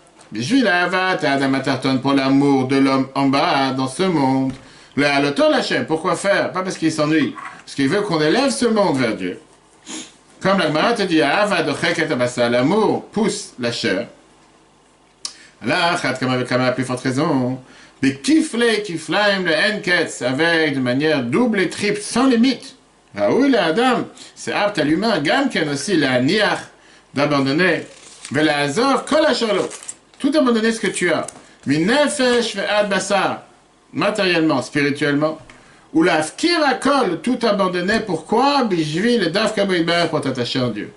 Pour 2.01 2.13
l'amour 2.13 2.67
de 2.67 2.75
l'homme 2.75 3.07
en 3.15 3.27
bas, 3.27 3.71
dans 3.71 3.87
ce 3.87 4.03
monde. 4.03 4.53
Le 4.97 5.51
la 5.51 5.61
chaîne, 5.61 5.85
pourquoi 5.85 6.15
faire? 6.15 6.51
Pas 6.51 6.63
parce 6.63 6.75
qu'il 6.75 6.91
s'ennuie, 6.91 7.35
parce 7.59 7.75
qu'il 7.75 7.87
veut 7.87 8.01
qu'on 8.01 8.19
élève 8.19 8.49
ce 8.49 8.65
monde 8.65 8.97
vers 8.97 9.15
Dieu. 9.15 9.39
Comme 10.41 10.57
la 10.57 10.93
te 10.93 11.03
dit, 11.03 11.19
l'amour 12.49 13.05
pousse 13.11 13.53
la 13.59 13.71
chair. 13.71 14.07
Là, 15.63 15.95
comme 16.19 16.31
avec 16.31 16.49
la 16.49 16.71
plus 16.71 16.83
forte 16.83 17.01
raison, 17.01 17.59
des 18.01 18.17
kifle, 18.17 18.63
kiflaim, 18.83 19.43
le 19.43 19.53
enketz, 19.53 20.23
avec 20.23 20.73
de 20.73 20.79
manière 20.79 21.21
double 21.21 21.59
et 21.59 21.69
triple, 21.69 22.01
sans 22.01 22.25
limite. 22.25 22.75
Raoul 23.15 23.53
et 23.53 23.57
Adam, 23.57 24.07
c'est 24.35 24.53
apte 24.53 24.79
à 24.79 24.83
l'humain, 24.83 25.19
Gamken 25.19 25.69
aussi, 25.69 25.95
la 25.95 26.21
niach, 26.21 26.59
d'abandonner. 27.13 27.83
la 28.31 28.57
azov, 28.57 29.05
kol 29.05 29.25
tout 30.17 30.31
abandonner 30.35 30.71
ce 30.71 30.79
que 30.79 30.87
tu 30.87 31.11
as. 31.11 31.27
Mais 31.67 31.77
nefesh 31.77 32.55
ve'ad 32.55 32.89
basar, 32.89 33.46
matériellement, 33.93 34.61
spirituellement. 34.61 35.37
Ou 35.93 36.03
la 36.03 36.21
kol, 36.81 37.21
tout 37.21 37.39
abandonner. 37.43 38.01
Pourquoi? 38.05 38.65
Bishvi 38.65 39.17
le 39.17 39.27
daf 39.27 39.55
pour 40.09 40.21
t'attacher 40.21 40.59
en 40.59 40.69
Dieu. 40.69 40.91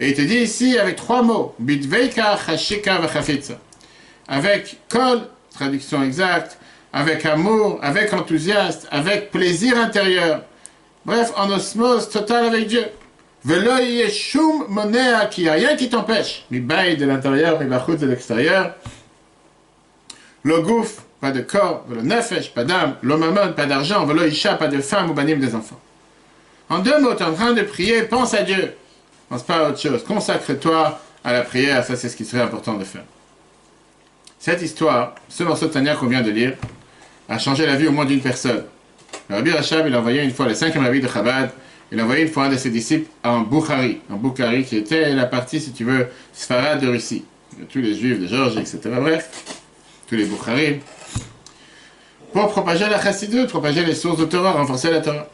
Et 0.00 0.08
il 0.08 0.14
te 0.14 0.22
dit 0.22 0.38
ici 0.38 0.78
avec 0.78 0.96
trois 0.96 1.22
mots. 1.22 1.54
Bitveika, 1.58 2.36
chashika, 2.44 2.98
v'chafitza. 2.98 3.54
Avec 4.26 4.78
kol, 4.88 5.20
traduction 5.54 6.02
exacte, 6.02 6.58
avec 6.92 7.24
amour, 7.26 7.78
avec 7.82 8.12
enthousiasme, 8.12 8.88
avec 8.90 9.30
plaisir 9.30 9.78
intérieur. 9.78 10.42
Bref, 11.04 11.32
en 11.36 11.50
osmose 11.50 12.08
totale 12.08 12.46
avec 12.46 12.66
Dieu. 12.66 12.84
Velo 13.44 13.76
yeshum 13.76 14.64
monea 14.68 15.26
qui 15.26 15.48
a 15.48 15.52
rien 15.52 15.76
qui 15.76 15.90
t'empêche. 15.90 16.46
Mi 16.50 16.60
de 16.60 17.04
l'intérieur, 17.04 17.60
mi 17.60 17.66
de 17.66 18.06
l'extérieur. 18.06 18.74
Le 20.42 20.60
gouffre, 20.60 21.02
pas 21.24 21.30
de 21.30 21.40
corps. 21.40 21.86
Le 21.88 22.02
nefesh, 22.02 22.52
pas 22.52 22.64
d'âme. 22.64 22.96
Mammon, 23.02 23.54
pas 23.56 23.64
d'argent. 23.64 24.04
Velo 24.04 24.26
isha, 24.26 24.56
pas 24.56 24.68
de 24.68 24.78
femme 24.82 25.08
ou 25.08 25.14
banim 25.14 25.36
des 25.40 25.54
enfants. 25.54 25.80
En 26.68 26.80
deux 26.80 27.00
mots, 27.00 27.14
tu 27.14 27.22
es 27.22 27.26
en 27.26 27.32
train 27.32 27.54
de 27.54 27.62
prier, 27.62 28.02
pense 28.02 28.34
à 28.34 28.42
Dieu. 28.42 28.74
Pense 29.30 29.42
pas 29.42 29.56
à 29.56 29.68
autre 29.70 29.80
chose. 29.80 30.04
Consacre-toi 30.04 31.00
à 31.24 31.32
la 31.32 31.40
prière, 31.40 31.82
ça 31.82 31.96
c'est 31.96 32.10
ce 32.10 32.16
qui 32.16 32.26
serait 32.26 32.42
important 32.42 32.74
de 32.74 32.84
faire. 32.84 33.04
Cette 34.38 34.60
histoire, 34.60 35.14
ce 35.30 35.44
morceau 35.44 35.70
qu'on 35.70 36.06
vient 36.08 36.20
de 36.20 36.30
lire, 36.30 36.52
a 37.30 37.38
changé 37.38 37.64
la 37.64 37.76
vie 37.76 37.86
au 37.86 37.92
moins 37.92 38.04
d'une 38.04 38.20
personne. 38.20 38.64
Le 39.30 39.36
Rabbi 39.36 39.50
Rachab, 39.50 39.86
il 39.86 39.94
a 39.94 40.00
envoyé 40.00 40.22
une 40.22 40.30
fois 40.30 40.46
le 40.46 40.54
cinquième 40.54 40.84
Rabbi 40.84 41.00
de 41.00 41.08
Chabad, 41.08 41.52
il 41.90 41.98
a 42.00 42.02
envoyé 42.02 42.24
une 42.24 42.28
fois 42.28 42.44
un 42.44 42.50
de 42.50 42.58
ses 42.58 42.68
disciples 42.68 43.08
en 43.22 43.40
Bukhari, 43.40 44.00
en 44.10 44.16
Bukhari, 44.16 44.64
qui 44.64 44.76
était 44.76 45.14
la 45.14 45.24
partie, 45.24 45.58
si 45.58 45.72
tu 45.72 45.84
veux, 45.84 46.06
Sfarad 46.34 46.82
de 46.82 46.88
Russie. 46.88 47.24
Tous 47.70 47.78
les 47.78 47.94
juifs 47.94 48.20
de 48.20 48.26
Georgie, 48.26 48.58
etc. 48.58 48.80
Bref, 49.00 49.30
tous 50.06 50.16
les 50.16 50.26
Bukhari. 50.26 50.80
Pour 52.34 52.48
propager 52.48 52.88
la 52.88 53.00
chassidut, 53.00 53.46
propager 53.46 53.84
les 53.84 53.94
sources 53.94 54.18
de 54.18 54.24
Torah, 54.24 54.50
renforcer 54.50 54.90
la 54.90 55.00
Torah. 55.00 55.28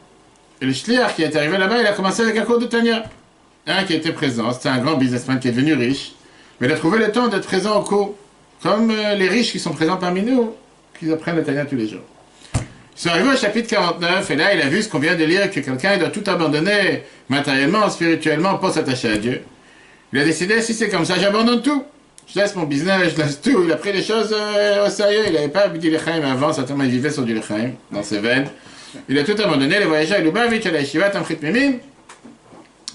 Et 0.61 0.65
le 0.65 0.71
shliach 0.71 1.15
qui 1.15 1.23
est 1.23 1.35
arrivé 1.35 1.57
là-bas, 1.57 1.79
il 1.79 1.87
a 1.87 1.93
commencé 1.93 2.21
avec 2.21 2.37
un 2.37 2.43
cours 2.43 2.59
de 2.59 2.67
Tanya. 2.67 3.05
Un 3.65 3.83
qui 3.85 3.95
était 3.95 4.11
présent, 4.11 4.53
c'était 4.53 4.69
un 4.69 4.77
grand 4.77 4.97
businessman 4.97 5.39
qui 5.39 5.47
est 5.47 5.51
devenu 5.51 5.73
riche, 5.73 6.11
mais 6.59 6.67
il 6.67 6.73
a 6.73 6.75
trouvé 6.75 6.99
le 6.99 7.11
temps 7.11 7.27
d'être 7.27 7.47
présent 7.47 7.79
au 7.79 7.81
cours, 7.81 8.15
comme 8.61 8.91
euh, 8.91 9.15
les 9.15 9.27
riches 9.27 9.51
qui 9.51 9.57
sont 9.57 9.71
présents 9.71 9.97
parmi 9.97 10.21
nous, 10.21 10.53
qui 10.99 11.11
apprennent 11.11 11.37
le 11.37 11.43
Tanya 11.43 11.65
tous 11.65 11.75
les 11.75 11.87
jours. 11.87 12.03
Ils 12.53 12.61
sont 12.95 13.09
arrivés 13.09 13.29
au 13.29 13.35
chapitre 13.35 13.69
49, 13.69 14.29
et 14.29 14.35
là, 14.35 14.53
il 14.53 14.61
a 14.61 14.67
vu 14.67 14.83
ce 14.83 14.89
qu'on 14.89 14.99
vient 14.99 15.15
de 15.15 15.23
lire, 15.23 15.49
que 15.49 15.59
quelqu'un 15.59 15.97
doit 15.97 16.09
tout 16.09 16.23
abandonner, 16.27 17.01
matériellement, 17.29 17.89
spirituellement, 17.89 18.59
pour 18.59 18.69
s'attacher 18.69 19.13
à 19.13 19.17
Dieu. 19.17 19.41
Il 20.13 20.19
a 20.19 20.23
décidé, 20.23 20.61
si 20.61 20.75
c'est 20.75 20.89
comme 20.89 21.05
ça, 21.05 21.17
j'abandonne 21.17 21.63
tout. 21.63 21.83
Je 22.33 22.39
laisse 22.39 22.55
mon 22.55 22.63
business, 22.63 23.13
je 23.15 23.21
laisse 23.21 23.41
tout. 23.41 23.63
Il 23.65 23.71
a 23.71 23.75
pris 23.75 23.91
les 23.91 24.03
choses 24.03 24.33
euh, 24.33 24.87
au 24.87 24.89
sérieux. 24.89 25.23
Il 25.27 25.33
n'avait 25.33 25.49
pas 25.49 25.67
du 25.67 25.89
Lechaim 25.89 26.23
avant, 26.23 26.53
certainement 26.53 26.83
il 26.83 26.91
vivait 26.91 27.09
sur 27.09 27.23
du 27.23 27.37
dans 27.91 28.03
ses 28.03 28.19
veines. 28.19 28.47
Il 29.09 29.19
a 29.19 29.23
tout 29.23 29.35
abandonné, 29.41 29.79
les 29.79 29.85
voyageurs, 29.85 30.19
il 30.19 30.25
Lubavitch, 30.25 30.65
à 30.65 30.71
la 30.71 30.79
Yeshiva, 30.79 31.09
Tamchit 31.09 31.37
Mimim, 31.41 31.73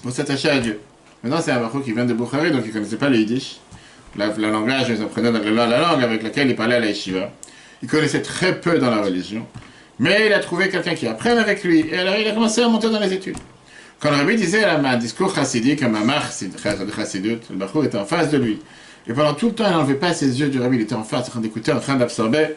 pour 0.01 0.11
s'attacher 0.11 0.49
à 0.49 0.59
Dieu. 0.59 0.79
Maintenant, 1.23 1.41
c'est 1.41 1.51
un 1.51 1.59
Baruch 1.59 1.83
qui 1.83 1.91
vient 1.91 2.05
de 2.05 2.13
Bukhari, 2.13 2.51
donc 2.51 2.61
il 2.65 2.69
ne 2.69 2.73
connaissait 2.73 2.97
pas 2.97 3.09
le 3.09 3.17
Yiddish. 3.17 3.57
La, 4.15 4.27
la 4.37 4.49
langage, 4.49 4.87
ils 4.89 5.01
apprenaient 5.01 5.31
la, 5.31 5.67
la 5.67 5.79
langue 5.79 6.03
avec 6.03 6.23
laquelle 6.23 6.49
il 6.49 6.55
parlait 6.55 6.75
à 6.75 6.79
la. 6.79 6.87
Il 6.87 7.89
connaissait 7.89 8.21
très 8.21 8.59
peu 8.59 8.79
dans 8.79 8.89
la 8.89 9.01
religion. 9.01 9.45
Mais 9.99 10.27
il 10.27 10.33
a 10.33 10.39
trouvé 10.39 10.69
quelqu'un 10.69 10.95
qui 10.95 11.07
apprenne 11.07 11.37
avec 11.37 11.63
lui. 11.63 11.85
Et 11.91 11.97
alors 11.97 12.15
il 12.15 12.27
a 12.27 12.31
commencé 12.31 12.61
à 12.61 12.67
monter 12.67 12.89
dans 12.89 12.99
les 12.99 13.13
études. 13.13 13.37
Quand 13.99 14.11
le 14.11 14.17
rabbi 14.17 14.35
disait 14.35 14.63
un 14.63 14.97
discours 14.97 15.33
chassidique, 15.33 15.81
un 15.81 15.89
mamar 15.89 16.31
chassidut, 16.95 17.39
le 17.49 17.55
bachour 17.55 17.83
était 17.83 17.97
en 17.97 18.05
face 18.05 18.29
de 18.29 18.37
lui. 18.37 18.59
Et 19.09 19.13
pendant 19.13 19.33
tout 19.33 19.47
le 19.47 19.53
temps, 19.53 19.65
il 19.67 19.71
n'enlevait 19.71 19.95
pas 19.95 20.13
ses 20.13 20.39
yeux 20.39 20.49
du 20.49 20.59
rabbi, 20.59 20.77
il 20.77 20.81
était 20.81 20.95
en 20.95 21.03
face, 21.03 21.27
en 21.27 21.31
train 21.31 21.39
d'écouter, 21.39 21.71
en 21.71 21.79
train 21.79 21.95
d'absorber. 21.95 22.55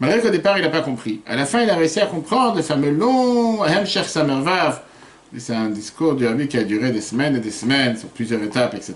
Malgré 0.00 0.20
qu'au 0.20 0.30
départ, 0.30 0.58
il 0.58 0.62
n'a 0.62 0.70
pas 0.70 0.82
compris. 0.82 1.22
À 1.26 1.34
la 1.34 1.46
fin, 1.46 1.62
il 1.62 1.70
a 1.70 1.76
réussi 1.76 1.98
à 2.00 2.06
comprendre 2.06 2.56
le 2.56 2.62
fameux 2.62 2.90
long 2.90 3.64
Hemshech 3.64 4.04
Samervav. 4.04 4.82
C'est 5.36 5.54
un 5.54 5.70
discours 5.70 6.14
du 6.14 6.26
rabbi 6.26 6.46
qui 6.46 6.58
a 6.58 6.64
duré 6.64 6.90
des 6.90 7.00
semaines 7.00 7.36
et 7.36 7.40
des 7.40 7.50
semaines, 7.50 7.96
sur 7.96 8.08
plusieurs 8.08 8.42
étapes, 8.42 8.74
etc. 8.74 8.94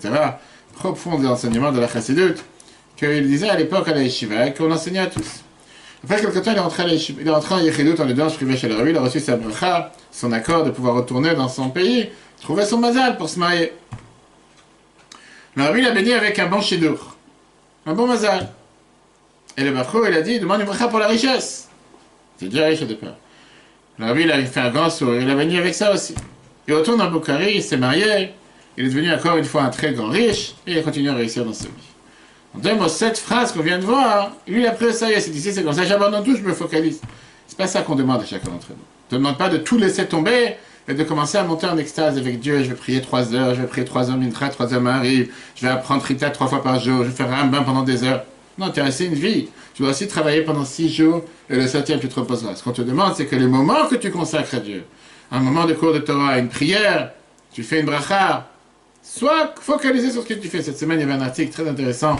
Profond 0.74 1.18
de 1.18 1.24
l'enseignement 1.24 1.72
de 1.72 1.80
la 1.80 1.88
chassidut, 1.88 2.36
qu'il 2.96 3.26
disait 3.26 3.48
à 3.48 3.56
l'époque 3.56 3.88
à 3.88 3.94
la 3.94 4.02
yeshiva, 4.02 4.50
qu'on 4.50 4.70
enseignait 4.70 5.00
à 5.00 5.06
tous. 5.06 5.42
Après 6.04 6.20
quelque 6.20 6.38
temps, 6.40 6.52
il 6.52 6.56
est 6.56 6.60
rentré, 6.60 6.84
il 7.20 7.26
est 7.26 7.30
rentré 7.30 7.54
en 7.54 7.60
Yechidut 7.60 8.00
en 8.00 8.08
audience 8.08 8.34
privée 8.34 8.56
chez 8.56 8.68
le 8.68 8.74
Rabbi, 8.74 8.90
il 8.90 8.96
a 8.96 9.02
reçu 9.02 9.20
sa 9.20 9.36
bracha, 9.36 9.92
son 10.10 10.32
accord 10.32 10.64
de 10.64 10.70
pouvoir 10.70 10.96
retourner 10.96 11.34
dans 11.34 11.48
son 11.48 11.70
pays, 11.70 12.10
trouver 12.40 12.64
son 12.64 12.78
mazal 12.78 13.16
pour 13.16 13.28
se 13.28 13.38
marier. 13.38 13.72
Le 15.54 15.64
Rabbi 15.64 15.82
l'a 15.82 15.90
béni 15.90 16.12
avec 16.12 16.38
un 16.38 16.46
bon 16.46 16.60
chidour, 16.60 17.16
un 17.84 17.92
bon 17.92 18.06
mazal. 18.06 18.48
Et 19.56 19.64
le 19.64 19.72
Bachou, 19.72 20.04
il 20.06 20.14
a 20.14 20.22
dit, 20.22 20.40
demande 20.40 20.60
une 20.60 20.66
bracha 20.66 20.88
pour 20.88 20.98
la 20.98 21.08
richesse. 21.08 21.68
C'est 22.38 22.48
déjà 22.48 22.66
riche 22.66 22.80
de 22.80 22.94
peur. 22.94 23.14
Le 23.98 24.20
il 24.20 24.32
a 24.32 24.42
fait 24.46 24.60
un 24.60 24.70
grand 24.70 24.88
sourire, 24.88 25.20
il 25.20 25.30
a 25.30 25.34
béni 25.34 25.58
avec 25.58 25.74
ça 25.74 25.92
aussi. 25.92 26.14
Il 26.66 26.74
retourne 26.74 26.98
dans 26.98 27.10
Bukhari, 27.10 27.56
il 27.56 27.62
s'est 27.62 27.76
marié, 27.76 28.30
il 28.78 28.86
est 28.86 28.88
devenu 28.88 29.12
encore 29.12 29.36
une 29.36 29.44
fois 29.44 29.64
un 29.64 29.68
très 29.68 29.92
grand 29.92 30.08
riche, 30.08 30.54
et 30.66 30.72
il 30.72 30.78
a 30.78 30.82
continué 30.82 31.10
à 31.10 31.14
réussir 31.14 31.44
dans 31.44 31.52
sa 31.52 31.64
vie. 31.64 31.70
En 32.54 32.58
deux 32.58 32.88
cette 32.88 33.18
phrase 33.18 33.52
qu'on 33.52 33.60
vient 33.62 33.78
de 33.78 33.84
voir, 33.84 34.32
lui, 34.46 34.66
après 34.66 34.92
ça 34.92 35.10
y 35.10 35.12
est, 35.12 35.20
c'est 35.20 35.30
ici, 35.30 35.52
c'est 35.52 35.62
comme 35.62 35.74
ça, 35.74 35.84
j'abandonne 35.84 36.24
tout, 36.24 36.36
je 36.36 36.42
me 36.42 36.54
focalise. 36.54 37.00
C'est 37.46 37.58
pas 37.58 37.66
ça 37.66 37.82
qu'on 37.82 37.94
demande 37.94 38.22
à 38.22 38.24
chacun 38.24 38.50
d'entre 38.50 38.70
nous. 38.70 38.76
On 39.10 39.14
ne 39.14 39.18
demande 39.18 39.36
pas 39.36 39.50
de 39.50 39.58
tout 39.58 39.76
laisser 39.76 40.06
tomber 40.06 40.56
et 40.88 40.94
de 40.94 41.04
commencer 41.04 41.38
à 41.38 41.44
monter 41.44 41.66
en 41.66 41.76
extase 41.78 42.18
avec 42.18 42.40
Dieu. 42.40 42.62
Je 42.62 42.68
vais 42.68 42.74
prier 42.74 43.00
trois 43.00 43.34
heures, 43.34 43.54
je 43.54 43.60
vais 43.60 43.66
prier 43.66 43.84
trois 43.84 44.10
heures 44.10 44.16
mintra, 44.16 44.48
trois 44.48 44.72
heures 44.74 44.86
arrive, 44.86 45.32
je 45.56 45.62
vais 45.62 45.72
apprendre 45.72 46.02
Rita 46.02 46.30
trois 46.30 46.48
fois 46.48 46.62
par 46.62 46.78
jour, 46.80 47.04
je 47.04 47.10
vais 47.10 47.14
faire 47.14 47.32
un 47.32 47.46
bain 47.46 47.62
pendant 47.62 47.82
des 47.82 48.04
heures. 48.04 48.24
Non, 48.58 48.70
tu 48.70 48.80
as 48.80 48.84
resté 48.84 49.06
une 49.06 49.14
vie. 49.14 49.48
Tu 49.74 49.82
dois 49.82 49.92
aussi 49.92 50.06
travailler 50.06 50.42
pendant 50.42 50.64
six 50.64 50.92
jours 50.92 51.24
et 51.48 51.56
le 51.56 51.66
septième, 51.66 51.98
tu 51.98 52.08
te 52.08 52.20
reposeras. 52.20 52.54
Ce 52.56 52.62
qu'on 52.62 52.72
te 52.72 52.82
demande, 52.82 53.14
c'est 53.16 53.26
que 53.26 53.36
les 53.36 53.46
moments 53.46 53.86
que 53.88 53.96
tu 53.96 54.10
consacres 54.10 54.54
à 54.56 54.60
Dieu, 54.60 54.84
un 55.30 55.40
moment 55.40 55.64
de 55.64 55.72
cours 55.72 55.94
de 55.94 55.98
Torah, 56.00 56.38
une 56.38 56.48
prière, 56.48 57.12
tu 57.52 57.62
fais 57.62 57.80
une 57.80 57.86
bracha, 57.86 58.48
sois 59.02 59.54
focalisé 59.60 60.10
sur 60.10 60.22
ce 60.22 60.28
que 60.28 60.34
tu 60.34 60.48
fais. 60.48 60.62
Cette 60.62 60.78
semaine, 60.78 60.98
il 60.98 61.08
y 61.08 61.10
avait 61.10 61.18
un 61.18 61.24
article 61.24 61.50
très 61.50 61.66
intéressant 61.66 62.16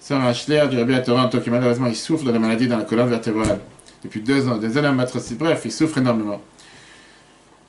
sur 0.00 0.16
un 0.16 0.32
Schler 0.32 0.66
du 0.70 0.78
Rabbi 0.78 0.94
à 0.94 1.00
Toronto 1.00 1.40
qui 1.40 1.50
malheureusement 1.50 1.86
il 1.86 1.96
souffre 1.96 2.24
de 2.24 2.32
la 2.32 2.38
maladie 2.38 2.66
dans 2.66 2.78
la 2.78 2.84
colonne 2.84 3.08
vertébrale 3.08 3.60
depuis 4.02 4.20
deux 4.20 4.48
ans, 4.48 4.56
des 4.56 4.78
années 4.78 5.04
Bref, 5.38 5.62
il 5.64 5.72
souffre 5.72 5.98
énormément. 5.98 6.40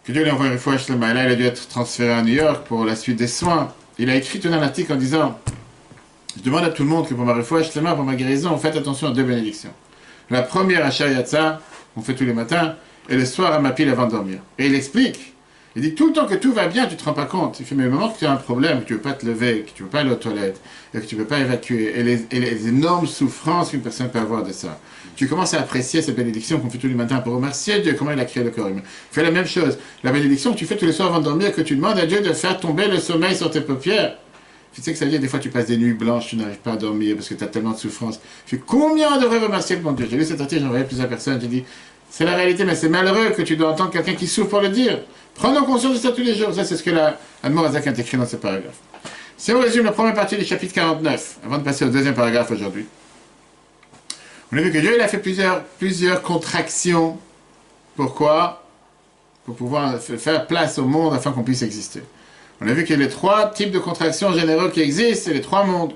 Que 0.04 0.12
Dieu 0.12 0.24
lui 0.24 0.32
envoie 0.32 0.48
une 0.48 0.58
fois 0.58 0.74
à 0.74 1.14
là, 1.14 1.26
il 1.26 1.32
a 1.32 1.36
dû 1.36 1.46
être 1.46 1.68
transféré 1.68 2.12
à 2.12 2.24
New 2.24 2.34
York 2.34 2.66
pour 2.68 2.86
la 2.86 2.96
suite 2.96 3.18
des 3.18 3.28
soins. 3.28 3.72
Il 4.00 4.10
a 4.10 4.16
écrit 4.16 4.42
un 4.46 4.54
article 4.54 4.94
en 4.94 4.96
disant 4.96 5.40
Je 6.36 6.42
demande 6.42 6.64
à 6.64 6.70
tout 6.70 6.82
le 6.82 6.90
monde 6.90 7.08
que 7.08 7.14
pour 7.14 7.24
ma 7.24 7.36
réfoua, 7.36 7.62
pour 7.62 8.04
ma 8.04 8.16
guérison, 8.16 8.58
faites 8.58 8.76
attention 8.76 9.10
à 9.10 9.12
deux 9.12 9.24
bénédictions. 9.24 9.70
La 10.32 10.42
première 10.42 10.84
à 10.84 10.90
Shariatza, 10.90 11.62
on 11.96 12.02
fait 12.02 12.16
tous 12.16 12.26
les 12.26 12.34
matins, 12.34 12.78
et 13.10 13.16
le 13.16 13.26
soir 13.26 13.54
à 13.54 13.60
ma 13.60 13.72
pile 13.72 13.90
avant 13.90 14.08
de 14.08 14.12
dormir. 14.12 14.40
Et 14.58 14.66
il 14.66 14.74
explique 14.74 15.32
il 15.76 15.82
dit 15.82 15.96
tout 15.96 16.08
le 16.08 16.14
temps 16.14 16.26
que 16.26 16.36
tout 16.36 16.52
va 16.52 16.68
bien, 16.68 16.86
tu 16.86 16.98
te 16.98 17.04
rends 17.06 17.14
pas 17.14 17.26
compte. 17.26 17.60
Il 17.62 17.66
fait, 17.66 17.76
mais 17.76 17.86
le 17.86 17.92
moment 17.92 18.10
que 18.10 18.20
tu 18.20 18.26
as 18.26 18.32
un 18.32 18.38
problème, 18.38 18.82
que 18.82 18.88
tu 18.88 18.94
veux 18.94 19.00
pas 19.00 19.14
te 19.14 19.26
lever, 19.26 19.62
que 19.62 19.72
tu 19.72 19.84
veux 19.84 19.90
pas 19.90 20.02
aller 20.02 20.12
aux 20.12 20.16
toilettes, 20.16 20.60
et 20.94 21.00
que 21.00 21.06
tu 21.06 21.16
veux 21.16 21.26
pas 21.26 21.40
évacuer, 21.40 21.98
et 21.98 22.04
les, 22.04 22.68
énormes 22.68 23.08
souffrances 23.08 23.70
qu'une 23.70 23.82
personne 23.82 24.10
peut 24.10 24.20
avoir 24.20 24.44
de 24.44 24.52
ça, 24.52 24.80
tu 25.22 25.28
commences 25.28 25.54
à 25.54 25.60
apprécier 25.60 26.02
cette 26.02 26.16
bénédiction 26.16 26.60
qu'on 26.60 26.68
fait 26.68 26.80
tous 26.80 26.88
les 26.88 26.96
matins 26.96 27.20
pour 27.20 27.36
remercier 27.36 27.80
Dieu, 27.80 27.94
comment 27.94 28.10
il 28.10 28.20
a 28.20 28.26
créé 28.26 28.44
le 28.44 28.50
corps 28.50 28.70
humain. 28.70 28.82
Fais 29.12 29.22
la 29.22 29.30
même 29.30 29.46
chose. 29.46 29.78
La 30.04 30.12
bénédiction 30.12 30.52
que 30.52 30.58
tu 30.58 30.66
fais 30.66 30.76
tous 30.76 30.88
les 30.88 30.94
soirs 30.94 31.10
avant 31.10 31.20
de 31.20 31.26
dormir, 31.26 31.54
que 31.54 31.62
tu 31.62 31.76
demandes 31.76 32.00
à 32.00 32.08
Dieu 32.08 32.22
de 32.22 32.34
faire 32.34 32.60
tomber 32.60 32.88
le 32.88 32.98
sommeil 32.98 33.36
sur 33.36 33.52
tes 33.52 33.62
paupières. 33.62 34.18
Tu 34.74 34.82
sais 34.82 34.94
que 34.94 34.98
ça 34.98 35.06
veut 35.06 35.12
dire, 35.12 35.20
des 35.20 35.28
fois, 35.28 35.38
tu 35.38 35.50
passes 35.50 35.68
des 35.68 35.78
nuits 35.78 35.94
blanches, 35.94 36.30
tu 36.30 36.38
n'arrives 36.38 36.58
pas 36.58 36.72
à 36.72 36.76
dormir 36.76 37.16
parce 37.16 37.30
que 37.30 37.36
tu 37.36 37.44
as 37.44 37.48
tellement 37.48 37.74
de 37.74 37.78
souffrance. 37.78 38.20
Je 38.48 38.56
fais, 38.56 38.64
combien 38.66 39.14
on 39.16 39.22
devrait 39.22 39.38
remercier 39.38 39.76
le 39.76 39.84
bon 39.84 39.92
Dieu? 39.92 40.08
J'ai 40.10 40.18
lu 40.18 40.26
cet 40.26 40.42
article, 40.42 40.62
j'ai 40.62 40.68
envoyé 40.68 40.86
plusieurs 40.86 41.08
personnes, 41.08 41.40
j'ai 41.40 41.48
dit, 41.48 41.66
c'est 42.10 42.26
la 42.26 42.34
réalité, 42.34 42.66
mais 42.66 42.74
c'est 42.74 42.90
malheureux 42.90 43.30
que 43.30 43.44
tu 43.44 43.56
dois 43.56 43.70
entendre 43.70 43.92
quelqu'un 43.92 44.16
qui 44.16 44.26
souffre 44.26 44.50
pour 44.50 44.62
le 44.62 44.70
dire. 44.70 45.02
Prenons 45.36 45.66
conscience 45.66 45.94
de 45.94 46.00
ça 46.00 46.14
tous 46.14 46.24
les 46.24 46.34
jours. 46.34 46.52
Ça, 46.52 46.64
c'est 46.64 46.78
ce 46.78 46.82
que 46.82 46.90
la 46.90 47.20
Admorazak 47.44 47.86
a 47.86 47.92
écrit 47.92 48.18
dans 48.18 48.26
ce 48.26 48.38
paragraphe. 48.38 48.80
Si 49.38 49.52
on 49.52 49.60
résume 49.60 49.86
la 49.86 49.92
première 49.92 50.16
partie 50.16 50.36
du 50.36 50.46
chapitre 50.46 50.74
49, 50.74 51.38
avant 51.46 51.60
de 51.60 51.64
passer 51.64 51.86
au 51.86 51.90
deuxième 51.90 52.16
paragraphe 52.16 52.50
aujourd'hui, 52.50 52.88
on 54.52 54.58
a 54.58 54.62
vu 54.62 54.72
que 54.72 54.78
Dieu 54.78 54.96
il 54.96 55.02
a 55.02 55.08
fait 55.08 55.18
plusieurs, 55.80 56.22
contractions. 56.22 57.18
Pourquoi? 57.96 58.64
Pour 59.46 59.56
pouvoir 59.56 60.00
faire 60.00 60.48
place 60.48 60.78
au 60.78 60.86
monde 60.86 61.14
afin 61.14 61.32
qu'on 61.32 61.44
puisse 61.44 61.62
exister. 61.62 62.04
On 62.60 62.68
a 62.68 62.74
vu 62.74 62.84
qu'il 62.84 62.98
y 62.98 63.02
a 63.02 63.04
les 63.04 63.10
trois 63.10 63.50
types 63.50 63.72
de 63.72 63.80
contractions 63.80 64.34
généraux 64.34 64.70
qui 64.70 64.82
existent, 64.82 65.24
c'est 65.26 65.34
les 65.34 65.42
trois 65.42 65.64
mondes. 65.64 65.94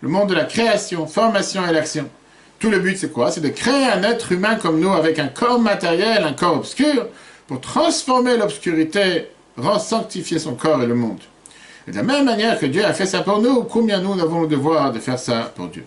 Le 0.00 0.08
monde 0.08 0.28
de 0.28 0.34
la 0.34 0.44
création, 0.44 1.06
formation 1.06 1.66
et 1.66 1.72
l'action. 1.72 2.08
Tout 2.58 2.70
le 2.70 2.78
but, 2.78 2.96
c'est 2.96 3.12
quoi? 3.12 3.30
C'est 3.30 3.40
de 3.40 3.48
créer 3.48 3.86
un 3.86 4.02
être 4.02 4.32
humain 4.32 4.56
comme 4.56 4.78
nous, 4.78 4.92
avec 4.92 5.18
un 5.18 5.28
corps 5.28 5.60
matériel, 5.60 6.24
un 6.24 6.34
corps 6.34 6.56
obscur, 6.56 7.08
pour 7.46 7.60
transformer 7.60 8.36
l'obscurité, 8.36 9.28
sanctifier 9.80 10.38
son 10.38 10.54
corps 10.54 10.82
et 10.82 10.86
le 10.86 10.94
monde. 10.94 11.20
Et 11.88 11.90
de 11.90 11.96
la 11.96 12.02
même 12.02 12.24
manière 12.24 12.58
que 12.58 12.66
Dieu 12.66 12.84
a 12.84 12.92
fait 12.92 13.06
ça 13.06 13.22
pour 13.22 13.40
nous, 13.40 13.64
combien 13.64 14.00
nous 14.00 14.20
avons 14.20 14.42
le 14.42 14.48
devoir 14.48 14.92
de 14.92 14.98
faire 14.98 15.18
ça 15.18 15.52
pour 15.54 15.68
Dieu? 15.68 15.84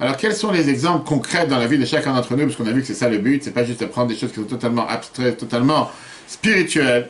Alors, 0.00 0.16
quels 0.16 0.34
sont 0.34 0.52
les 0.52 0.68
exemples 0.68 1.04
concrets 1.04 1.46
dans 1.46 1.58
la 1.58 1.66
vie 1.66 1.78
de 1.78 1.84
chacun 1.84 2.14
d'entre 2.14 2.36
nous? 2.36 2.44
Parce 2.44 2.56
qu'on 2.56 2.66
a 2.66 2.72
vu 2.72 2.82
que 2.82 2.86
c'est 2.86 2.94
ça 2.94 3.08
le 3.08 3.18
but, 3.18 3.42
c'est 3.42 3.50
pas 3.50 3.64
juste 3.64 3.80
de 3.80 3.86
prendre 3.86 4.08
des 4.08 4.16
choses 4.16 4.30
qui 4.30 4.36
sont 4.36 4.46
totalement 4.46 4.86
abstraites, 4.86 5.38
totalement 5.38 5.90
spirituelles. 6.28 7.08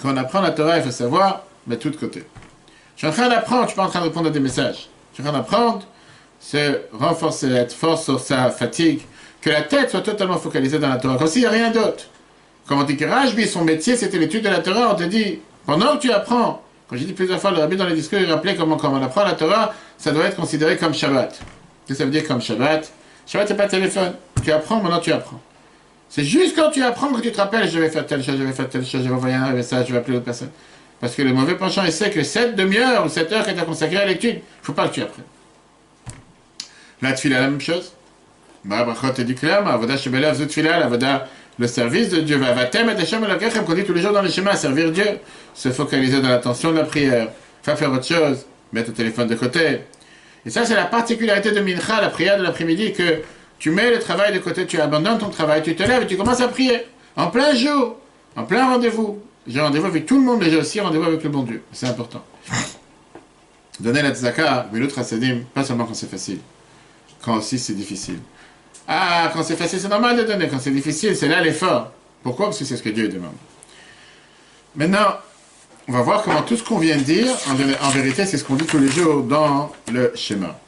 Quand 0.00 0.14
on 0.14 0.16
apprend 0.16 0.40
la 0.40 0.52
Torah, 0.52 0.78
il 0.78 0.82
faut 0.82 0.90
savoir 0.90 1.42
mettre 1.66 1.82
tout 1.82 1.90
de 1.90 1.96
côté. 1.96 2.24
Je 2.94 3.00
suis 3.00 3.06
en 3.06 3.12
train 3.12 3.28
d'apprendre, 3.28 3.64
je 3.64 3.68
suis 3.68 3.76
pas 3.76 3.84
en 3.84 3.88
train 3.88 4.00
de 4.00 4.04
répondre 4.04 4.28
à 4.28 4.30
des 4.30 4.40
messages. 4.40 4.88
Je 5.12 5.20
suis 5.20 5.22
en 5.22 5.30
train 5.30 5.38
d'apprendre, 5.38 5.82
c'est 6.40 6.88
renforcer, 6.92 7.52
être 7.52 7.74
fort 7.74 7.98
sur 8.02 8.18
sa 8.18 8.50
fatigue, 8.50 9.02
que 9.42 9.50
la 9.50 9.62
tête 9.62 9.90
soit 9.90 10.00
totalement 10.00 10.38
focalisée 10.38 10.78
dans 10.78 10.88
la 10.88 10.96
Torah, 10.96 11.18
comme 11.18 11.26
s'il 11.26 11.42
n'y 11.42 11.46
a 11.46 11.50
rien 11.50 11.70
d'autre. 11.70 12.04
Comme 12.66 12.80
on 12.80 12.84
dit 12.84 12.96
que 12.96 13.04
Rajbi, 13.04 13.46
son 13.46 13.64
métier, 13.64 13.96
c'était 13.96 14.18
l'étude 14.18 14.44
de 14.44 14.48
la 14.48 14.60
Torah. 14.60 14.92
On 14.92 14.94
te 14.94 15.04
dit, 15.04 15.40
pendant 15.66 15.96
que 15.96 16.02
tu 16.02 16.12
apprends, 16.12 16.62
quand 16.88 16.96
j'ai 16.96 17.04
dit 17.04 17.12
plusieurs 17.12 17.40
fois, 17.40 17.50
le 17.50 17.58
rabbi 17.58 17.76
dans 17.76 17.86
les 17.86 17.94
discours, 17.94 18.18
il 18.18 18.30
rappelait 18.30 18.56
comment, 18.56 18.76
quand 18.76 18.90
on 18.90 19.02
apprend 19.02 19.24
la 19.24 19.32
Torah, 19.32 19.74
ça 19.98 20.10
doit 20.10 20.24
être 20.24 20.36
considéré 20.36 20.76
comme 20.78 20.94
Shabbat. 20.94 21.38
Ça 21.94 22.04
veut 22.04 22.10
dire 22.10 22.26
comme 22.26 22.40
Shabbat? 22.40 22.90
Shabbat, 23.26 23.48
c'est 23.48 23.56
pas 23.56 23.66
téléphone. 23.66 24.12
Tu 24.42 24.52
apprends, 24.52 24.82
maintenant 24.82 25.00
tu 25.00 25.12
apprends. 25.12 25.40
C'est 26.08 26.24
juste 26.24 26.56
quand 26.56 26.70
tu 26.70 26.82
apprends 26.82 27.12
que 27.12 27.20
tu 27.20 27.32
te 27.32 27.36
rappelles, 27.36 27.68
je 27.68 27.78
vais 27.78 27.90
faire 27.90 28.06
telle 28.06 28.22
chose, 28.22 28.36
je 28.38 28.44
vais 28.44 28.52
faire 28.52 28.68
telle 28.68 28.86
chose, 28.86 29.02
je 29.02 29.08
vais 29.08 29.14
envoyer 29.14 29.34
un 29.34 29.52
message, 29.52 29.86
je 29.88 29.92
vais 29.92 29.98
appeler 29.98 30.14
l'autre 30.14 30.24
personne. 30.24 30.50
Parce 31.00 31.14
que 31.14 31.22
le 31.22 31.32
mauvais 31.32 31.54
penchant, 31.54 31.84
il 31.84 31.92
sait 31.92 32.10
que 32.10 32.22
cette 32.22 32.56
demi-heure 32.56 33.04
ou 33.04 33.08
cette 33.08 33.30
heure 33.32 33.44
que 33.44 33.50
tu 33.50 33.58
as 33.58 33.64
consacrée 33.64 33.98
à 33.98 34.06
l'étude, 34.06 34.30
il 34.30 34.36
ne 34.36 34.42
faut 34.62 34.72
pas 34.72 34.88
que 34.88 34.94
tu 34.94 35.02
apprennes. 35.02 35.24
Là, 37.02 37.12
tu 37.12 37.28
fais 37.28 37.34
la 37.34 37.42
même 37.42 37.60
chose. 37.60 37.92
Bah, 38.64 38.84
bah, 38.84 38.94
le 41.58 41.66
service 41.66 42.08
de 42.10 42.20
Dieu. 42.20 42.36
va 42.36 42.62
et 42.62 43.02
Hashem 43.02 43.24
Elokechem, 43.24 43.64
qu'on 43.64 43.74
dit 43.74 43.84
tous 43.84 43.92
les 43.92 44.00
jours 44.00 44.12
dans 44.12 44.22
les 44.22 44.30
schémas, 44.30 44.56
servir 44.56 44.92
Dieu, 44.92 45.18
se 45.54 45.70
focaliser 45.70 46.20
dans 46.20 46.28
l'attention 46.28 46.70
de 46.70 46.78
la 46.78 46.84
prière, 46.84 47.28
faire 47.62 47.76
faire 47.76 47.92
autre 47.92 48.06
chose, 48.06 48.46
mettre 48.72 48.90
le 48.90 48.94
téléphone 48.94 49.26
de 49.26 49.34
côté. 49.34 49.80
Et 50.48 50.50
ça, 50.50 50.64
c'est 50.64 50.74
la 50.74 50.86
particularité 50.86 51.50
de 51.50 51.60
Mincha, 51.60 52.00
la 52.00 52.08
prière 52.08 52.38
de 52.38 52.42
l'après-midi, 52.42 52.94
que 52.94 53.20
tu 53.58 53.70
mets 53.70 53.90
le 53.90 53.98
travail 53.98 54.32
de 54.32 54.38
côté, 54.38 54.64
tu 54.64 54.80
abandonnes 54.80 55.18
ton 55.18 55.28
travail, 55.28 55.62
tu 55.62 55.76
te 55.76 55.82
lèves 55.82 56.04
et 56.04 56.06
tu 56.06 56.16
commences 56.16 56.40
à 56.40 56.48
prier. 56.48 56.86
En 57.16 57.26
plein 57.26 57.54
jour, 57.54 57.98
en 58.34 58.44
plein 58.44 58.66
rendez-vous. 58.66 59.20
J'ai 59.46 59.60
rendez-vous 59.60 59.84
avec 59.84 60.06
tout 60.06 60.14
le 60.14 60.22
monde, 60.22 60.38
mais 60.40 60.48
j'ai 60.48 60.56
aussi 60.56 60.80
rendez-vous 60.80 61.04
avec 61.04 61.22
le 61.22 61.28
bon 61.28 61.42
Dieu. 61.42 61.62
C'est 61.70 61.84
important. 61.84 62.24
Donner 63.80 64.00
la 64.00 64.14
tzaka, 64.14 64.70
mais 64.72 64.80
l'autre 64.80 64.94
pas 64.94 65.64
seulement 65.64 65.84
quand 65.84 65.92
c'est 65.92 66.10
facile, 66.10 66.38
quand 67.22 67.36
aussi 67.36 67.58
c'est 67.58 67.74
difficile. 67.74 68.20
Ah, 68.86 69.30
quand 69.34 69.42
c'est 69.42 69.54
facile, 69.54 69.80
c'est 69.80 69.88
normal 69.88 70.16
de 70.16 70.22
donner. 70.22 70.48
Quand 70.48 70.60
c'est 70.60 70.70
difficile, 70.70 71.14
c'est 71.14 71.28
là 71.28 71.42
l'effort. 71.42 71.92
Pourquoi? 72.22 72.46
Parce 72.46 72.58
que 72.58 72.64
c'est 72.64 72.78
ce 72.78 72.82
que 72.82 72.88
Dieu 72.88 73.08
demande. 73.08 73.36
Maintenant, 74.74 75.18
on 75.88 75.92
va 75.92 76.02
voir 76.02 76.22
comment 76.22 76.42
tout 76.42 76.56
ce 76.56 76.62
qu'on 76.62 76.78
vient 76.78 76.98
de 76.98 77.02
dire, 77.02 77.34
en, 77.48 77.88
vérité, 77.90 78.26
c'est 78.26 78.36
ce 78.36 78.44
qu'on 78.44 78.56
dit 78.56 78.66
tous 78.66 78.78
les 78.78 78.88
jours 78.88 79.22
dans 79.22 79.72
le 79.90 80.12
schéma. 80.14 80.58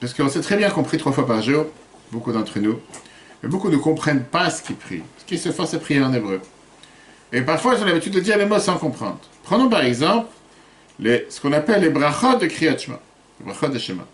Parce 0.00 0.12
qu'on 0.12 0.28
s'est 0.28 0.40
très 0.40 0.56
bien 0.56 0.70
compris 0.70 0.98
trois 0.98 1.12
fois 1.12 1.24
par 1.24 1.40
jour, 1.40 1.66
beaucoup 2.10 2.32
d'entre 2.32 2.58
nous, 2.58 2.80
mais 3.42 3.48
beaucoup 3.48 3.70
ne 3.70 3.76
comprennent 3.76 4.24
pas 4.24 4.50
ce 4.50 4.62
qu'ils 4.62 4.74
prient, 4.74 5.04
ce 5.18 5.24
qu'ils 5.24 5.38
se 5.38 5.52
forcent 5.52 5.74
à 5.74 5.78
prier 5.78 6.02
en 6.02 6.12
hébreu. 6.12 6.40
Et 7.32 7.42
parfois, 7.42 7.76
ils 7.76 7.82
ont 7.82 7.86
l'habitude 7.86 8.12
de 8.12 8.18
dire 8.18 8.36
les 8.38 8.44
mots 8.44 8.58
sans 8.58 8.76
comprendre. 8.76 9.20
Prenons 9.44 9.68
par 9.68 9.84
exemple 9.84 10.26
ce 11.00 11.40
qu'on 11.40 11.52
appelle 11.52 11.82
les 11.82 11.90
brachot 11.90 12.36
de 12.38 12.46
Kriyat 12.46 12.76
Shema, 12.76 12.98
les 13.38 13.46
brachot 13.46 13.68
de 13.68 13.78
Shema. 13.78 14.04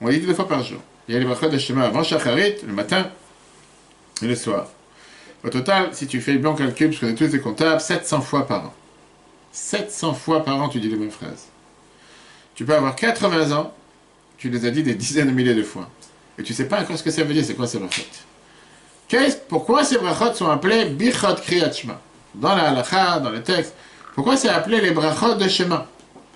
On 0.00 0.08
les 0.08 0.20
dit 0.20 0.26
deux 0.26 0.34
fois 0.34 0.48
par 0.48 0.64
jour. 0.64 0.80
Il 1.06 1.14
y 1.14 1.16
a 1.16 1.20
les 1.20 1.26
brachot 1.26 1.50
de 1.50 1.58
Shema 1.58 1.84
avant 1.84 2.02
Shacharit, 2.02 2.62
le 2.66 2.72
matin 2.72 3.10
et 4.22 4.26
le 4.26 4.34
soir. 4.34 4.68
Au 5.44 5.50
total, 5.50 5.90
si 5.92 6.06
tu 6.06 6.22
fais 6.22 6.32
le 6.32 6.38
bon 6.38 6.54
calcul, 6.54 6.88
parce 6.88 7.00
qu'on 7.00 7.08
est 7.08 7.14
tous 7.14 7.26
des 7.26 7.40
comptables, 7.40 7.80
700 7.80 8.22
fois 8.22 8.46
par 8.46 8.64
an. 8.64 8.74
700 9.56 10.12
fois 10.12 10.44
par 10.44 10.60
an, 10.60 10.68
tu 10.68 10.80
dis 10.80 10.88
les 10.88 10.96
mêmes 10.96 11.10
phrases. 11.10 11.46
Tu 12.54 12.66
peux 12.66 12.74
avoir 12.74 12.94
80 12.94 13.56
ans, 13.56 13.72
tu 14.36 14.50
les 14.50 14.66
as 14.66 14.70
dit 14.70 14.82
des 14.82 14.94
dizaines 14.94 15.28
de 15.28 15.32
milliers 15.32 15.54
de 15.54 15.62
fois. 15.62 15.88
Et 16.38 16.42
tu 16.42 16.52
ne 16.52 16.56
sais 16.56 16.68
pas 16.68 16.82
encore 16.82 16.98
ce 16.98 17.02
que 17.02 17.10
ça 17.10 17.24
veut 17.24 17.32
dire, 17.32 17.42
c'est 17.42 17.54
quoi 17.54 17.66
ces 17.66 17.78
brachot. 17.78 18.02
Pourquoi 19.48 19.82
ces 19.82 19.96
brachot 19.96 20.34
sont 20.34 20.50
appelés 20.50 20.84
bichot 20.84 21.36
kriyat 21.36 21.72
shema? 21.72 21.98
Dans 22.34 22.54
la 22.54 22.68
halakha, 22.68 23.18
dans 23.20 23.30
le 23.30 23.42
texte, 23.42 23.74
pourquoi 24.14 24.36
c'est 24.36 24.50
appelé 24.50 24.82
les 24.82 24.90
brachot 24.90 25.36
de 25.36 25.48
Shema? 25.48 25.86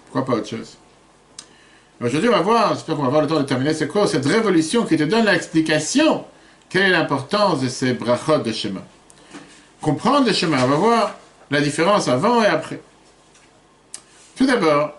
Pourquoi 0.06 0.24
pas 0.24 0.40
autre 0.40 0.48
chose? 0.48 0.78
Aujourd'hui, 2.00 2.30
on 2.30 2.32
va 2.32 2.40
voir, 2.40 2.74
j'espère 2.74 2.96
qu'on 2.96 3.02
va 3.02 3.08
avoir 3.08 3.22
le 3.22 3.28
temps 3.28 3.38
de 3.38 3.44
terminer 3.44 3.74
ce 3.74 3.84
cours, 3.84 4.08
cette 4.08 4.24
révolution 4.24 4.86
qui 4.86 4.96
te 4.96 5.02
donne 5.02 5.26
l'explication 5.26 6.24
quelle 6.70 6.84
est 6.84 6.90
l'importance 6.90 7.60
de 7.60 7.68
ces 7.68 7.92
brachot 7.92 8.38
de 8.38 8.52
chemin. 8.52 8.82
Comprendre 9.82 10.26
le 10.26 10.32
chemin, 10.32 10.64
on 10.64 10.68
va 10.68 10.76
voir 10.76 11.14
la 11.50 11.60
différence 11.60 12.08
avant 12.08 12.42
et 12.42 12.46
après. 12.46 12.80
Tout 14.40 14.46
d'abord, 14.46 14.94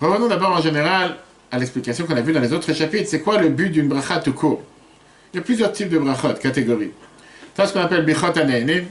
revenons 0.00 0.26
d'abord 0.26 0.50
en 0.50 0.60
général 0.60 1.14
à 1.52 1.58
l'explication 1.58 2.06
qu'on 2.06 2.16
a 2.16 2.22
vue 2.22 2.32
dans 2.32 2.40
les 2.40 2.52
autres 2.52 2.72
chapitres. 2.72 3.08
C'est 3.08 3.20
quoi 3.20 3.40
le 3.40 3.48
but 3.48 3.70
d'une 3.70 3.86
bracha 3.86 4.18
tout 4.18 4.32
court? 4.32 4.64
Il 5.32 5.36
y 5.36 5.38
a 5.38 5.44
plusieurs 5.44 5.70
types 5.70 5.90
de 5.90 5.98
brachot, 5.98 6.34
catégories. 6.42 6.90
Ça, 7.56 7.68
ce 7.68 7.72
qu'on 7.72 7.82
appelle 7.82 8.04
bichot 8.04 8.36
aneinim, 8.36 8.86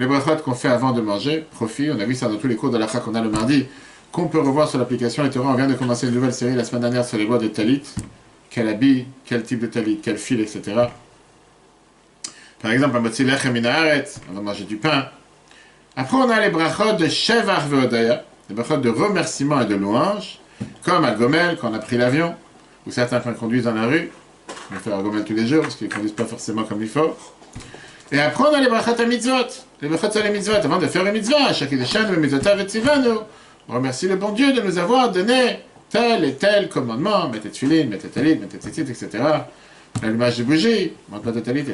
les 0.00 0.06
brachot 0.06 0.38
qu'on 0.44 0.54
fait 0.54 0.66
avant 0.66 0.90
de 0.90 1.00
manger, 1.00 1.46
profit, 1.52 1.92
on 1.92 2.00
a 2.00 2.04
vu 2.04 2.16
ça 2.16 2.26
dans 2.26 2.38
tous 2.38 2.48
les 2.48 2.56
cours 2.56 2.70
de 2.70 2.76
la 2.76 2.88
qu'on 2.88 3.14
a 3.14 3.20
le 3.20 3.28
mardi, 3.28 3.68
qu'on 4.10 4.26
peut 4.26 4.40
revoir 4.40 4.68
sur 4.68 4.80
l'application 4.80 5.24
Et 5.24 5.38
On 5.38 5.54
vient 5.54 5.68
de 5.68 5.74
commencer 5.74 6.08
une 6.08 6.14
nouvelle 6.14 6.34
série 6.34 6.56
la 6.56 6.64
semaine 6.64 6.82
dernière 6.82 7.04
sur 7.04 7.16
les 7.16 7.24
lois 7.24 7.38
de 7.38 7.46
talit. 7.46 7.82
Quel 8.50 8.66
habit, 8.66 9.06
quel 9.24 9.44
type 9.44 9.60
de 9.60 9.68
talit, 9.68 10.00
quel 10.02 10.18
fil, 10.18 10.40
etc. 10.40 10.60
Par 12.60 12.72
exemple, 12.72 12.96
on 12.98 13.00
va 13.00 14.40
manger 14.40 14.64
du 14.64 14.76
pain. 14.76 15.04
Après, 15.94 16.16
on 16.16 16.28
a 16.30 16.40
les 16.40 16.50
brachot 16.50 16.94
de 16.94 17.06
Shevar 17.06 17.68
Veodaya, 17.68 18.24
les 18.48 18.54
brachot 18.54 18.76
de 18.76 18.88
remerciement 18.88 19.60
et 19.60 19.66
de 19.66 19.74
louange, 19.74 20.38
comme 20.84 21.04
à 21.04 21.12
Gomel, 21.12 21.56
quand 21.60 21.70
on 21.70 21.74
a 21.74 21.78
pris 21.78 21.96
l'avion, 21.96 22.34
ou 22.86 22.90
certains 22.90 23.20
qui 23.20 23.38
conduisent 23.38 23.64
dans 23.64 23.74
la 23.74 23.86
rue. 23.86 24.10
On 24.72 24.78
faire 24.78 24.98
à 24.98 25.02
Gomel 25.02 25.24
tous 25.24 25.34
les 25.34 25.46
jours, 25.46 25.62
parce 25.62 25.76
qu'ils 25.76 25.88
ne 25.88 25.92
conduisent 25.92 26.12
pas 26.12 26.24
forcément 26.24 26.64
comme 26.64 26.82
il 26.82 26.88
faut. 26.88 27.16
Et 28.12 28.20
après, 28.20 28.44
on 28.48 28.54
a 28.54 28.60
les 28.60 28.68
brachot 28.68 29.00
à 29.00 29.04
mitzvot. 29.04 29.32
Les 29.82 29.88
brachot 29.88 30.10
sur 30.10 30.22
les 30.22 30.30
mitzvot, 30.30 30.54
avant 30.54 30.78
de 30.78 30.86
faire 30.86 31.02
les 31.02 31.12
mitzvot, 31.12 31.52
chaque 31.52 31.72
échelle, 31.72 32.10
le 32.10 32.16
mitzvot 32.18 32.38
et 32.38 32.64
tzivano. 32.64 33.24
On 33.68 33.74
remercie 33.74 34.06
le 34.06 34.16
bon 34.16 34.30
Dieu 34.30 34.52
de 34.52 34.60
nous 34.60 34.78
avoir 34.78 35.10
donné 35.10 35.60
tel 35.90 36.24
et 36.24 36.34
tel 36.34 36.68
commandement, 36.68 37.28
mettez 37.28 37.50
tefilin, 37.50 37.86
mettez 37.86 38.08
talit, 38.08 38.36
mettez 38.36 38.58
tzitzit, 38.58 38.82
etc. 38.82 39.08
L'allumage 40.02 40.38
de 40.38 40.44
bougies, 40.44 40.92
talit 41.44 41.60
et 41.60 41.64
tout. 41.64 41.72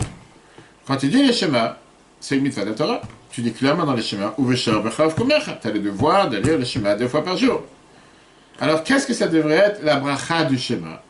Quand 0.87 0.97
tu 0.97 1.09
dis 1.09 1.23
les 1.23 1.33
schémas, 1.33 1.77
c'est 2.19 2.37
une 2.37 2.43
mitzvah 2.43 2.65
de 2.65 2.73
Torah. 2.73 3.03
Tu 3.33 3.41
dis 3.41 3.53
clairement 3.53 3.85
dans 3.85 3.95
les 3.95 4.03
schémas, 4.03 4.35
tu 4.37 5.69
as 5.69 5.71
le 5.73 5.79
devoir 5.79 6.29
de 6.29 6.37
lire 6.37 6.59
le 6.59 6.65
schéma 6.65 6.95
deux 6.95 7.09
fois 7.09 7.25
par 7.25 7.37
jour. 7.37 7.63
Alors, 8.61 8.85
qu'est-ce 8.85 9.07
que 9.07 9.15
ça 9.15 9.27
devrait 9.27 9.57
être 9.57 9.83
la 9.83 9.97
bracha 9.97 10.45
du 10.45 10.59
schéma 10.59 11.03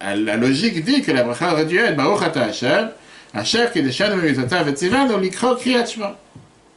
la, 0.00 0.36
logique 0.36 0.82
dit 0.82 1.02
que 1.02 1.12
la 1.12 1.22
bracha 1.22 1.52
aurait 1.52 1.66
dû 1.66 1.78
être 1.78 1.94
Baruch 1.94 2.22
Ata 2.22 2.44
Hashem, 2.46 2.90
Asher 3.34 3.66
Kedeshan 3.72 4.16
Mevitotav 4.16 4.68
et 4.68 4.72
Tzivan, 4.72 5.08
ou 5.10 5.18
Likro 5.18 5.54
Kriyat 5.54 5.86
Shema. 5.86 6.18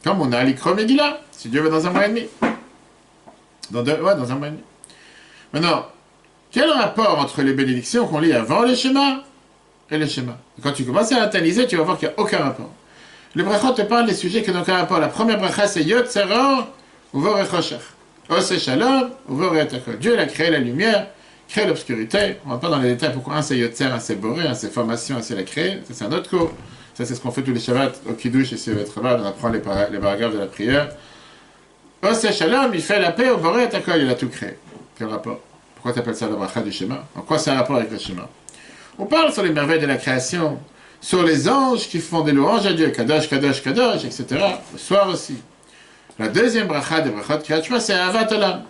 Comme 0.04 0.20
on 0.20 0.30
a 0.30 0.44
Likro 0.44 0.74
Megillah, 0.74 1.20
si 1.32 1.48
Dieu 1.48 1.62
veut 1.62 1.70
dans 1.70 1.86
un 1.86 1.90
mois 1.90 2.06
et 2.06 2.10
demi. 2.10 2.26
Dans 3.70 3.82
deux, 3.82 3.94
ouais, 3.94 4.14
dans 4.14 4.30
un 4.30 4.34
mois 4.36 4.48
et 4.48 4.50
demi. 4.50 4.62
Maintenant, 5.54 5.86
quel 6.52 6.70
rapport 6.70 7.18
entre 7.18 7.42
les 7.42 7.54
bénédictions 7.54 8.06
qu'on 8.06 8.20
lit 8.20 8.32
avant 8.32 8.62
le 8.62 8.74
schéma 8.74 9.24
et 9.90 9.98
le 9.98 10.06
schéma 10.06 10.38
Quand 10.62 10.72
tu 10.72 10.84
commences 10.84 11.10
à 11.12 11.22
analyser, 11.22 11.66
tu 11.66 11.76
vas 11.76 11.82
voir 11.82 11.98
qu'il 11.98 12.08
n'y 12.08 12.14
a 12.14 12.20
aucun 12.20 12.38
rapport. 12.38 12.70
Le 13.36 13.42
brachot 13.42 13.72
te 13.72 13.82
parle 13.82 14.06
des 14.06 14.14
sujets 14.14 14.42
qui 14.42 14.52
n'ont 14.52 14.60
aucun 14.60 14.76
rapport. 14.76 15.00
La 15.00 15.08
première 15.08 15.38
bracha, 15.38 15.66
c'est 15.66 15.82
Yot 15.82 16.04
Tzeror, 16.04 16.68
Uvor 17.12 17.40
Echoshech. 17.40 17.80
Ose 18.30 18.58
Shalom, 18.58 19.10
Uvor 19.28 19.56
Etakot. 19.56 19.94
Dieu 19.94 20.16
a 20.16 20.26
créé 20.26 20.50
la 20.50 20.60
lumière, 20.60 21.08
créé 21.48 21.66
l'obscurité. 21.66 22.36
On 22.46 22.50
ne 22.50 22.54
va 22.54 22.60
pas 22.60 22.68
dans 22.68 22.78
les 22.78 22.90
détails 22.90 23.12
pourquoi 23.12 23.34
un 23.34 23.42
c'est 23.42 23.58
Yotzer, 23.58 23.86
un 23.86 23.98
c'est 23.98 24.14
Boré, 24.14 24.46
un 24.46 24.54
c'est 24.54 24.72
formation, 24.72 25.16
un 25.16 25.22
c'est 25.22 25.34
la 25.34 25.42
créé. 25.42 25.80
Ça, 25.84 25.94
c'est 25.94 26.04
un 26.04 26.12
autre 26.12 26.30
cours. 26.30 26.52
Ça, 26.94 27.04
c'est 27.04 27.16
ce 27.16 27.20
qu'on 27.20 27.32
fait 27.32 27.42
tous 27.42 27.52
les 27.52 27.58
Shabbats 27.58 27.90
au 28.08 28.12
Kiddush 28.12 28.52
et 28.52 28.56
sur 28.56 28.84
Travail. 28.84 29.18
On 29.20 29.26
apprend 29.26 29.48
les, 29.48 29.58
les 29.90 29.98
paragraphes 29.98 30.34
de 30.34 30.38
la 30.38 30.46
prière. 30.46 30.90
Ose 32.04 32.30
Shalom, 32.30 32.70
il 32.72 32.82
fait 32.82 33.00
la 33.00 33.10
paix 33.10 33.30
Etakot. 33.64 33.96
Il 33.96 34.08
a 34.08 34.14
tout 34.14 34.28
créé. 34.28 34.58
Quel 34.96 35.08
rapport? 35.08 35.40
Pourquoi 35.74 35.92
tu 35.92 35.98
appelles 35.98 36.14
ça 36.14 36.28
la 36.28 36.36
bracha 36.36 36.60
du 36.60 36.70
schéma? 36.70 37.04
En 37.16 37.22
quoi 37.22 37.38
c'est 37.38 37.50
un 37.50 37.56
rapport 37.56 37.76
avec 37.76 37.90
le 37.90 37.98
schéma? 37.98 38.28
On 38.96 39.06
parle 39.06 39.32
sur 39.32 39.42
les 39.42 39.50
merveilles 39.50 39.80
de 39.80 39.86
la 39.86 39.96
création 39.96 40.60
sur 41.04 41.22
les 41.22 41.46
anges 41.50 41.86
qui 41.86 42.00
font 42.00 42.22
des 42.22 42.32
louanges 42.32 42.64
à 42.64 42.72
Dieu, 42.72 42.88
Kadosh, 42.88 43.28
Kadosh, 43.28 43.62
Kadosh, 43.62 44.06
etc. 44.06 44.24
Le 44.72 44.78
soir 44.78 45.06
aussi. 45.10 45.36
La 46.18 46.28
deuxième 46.28 46.66
bracha 46.66 47.02
des 47.02 47.10
brachot 47.10 47.42
Kriyat 47.42 47.78
c'est 47.78 47.92
Avatolam. 47.92 48.62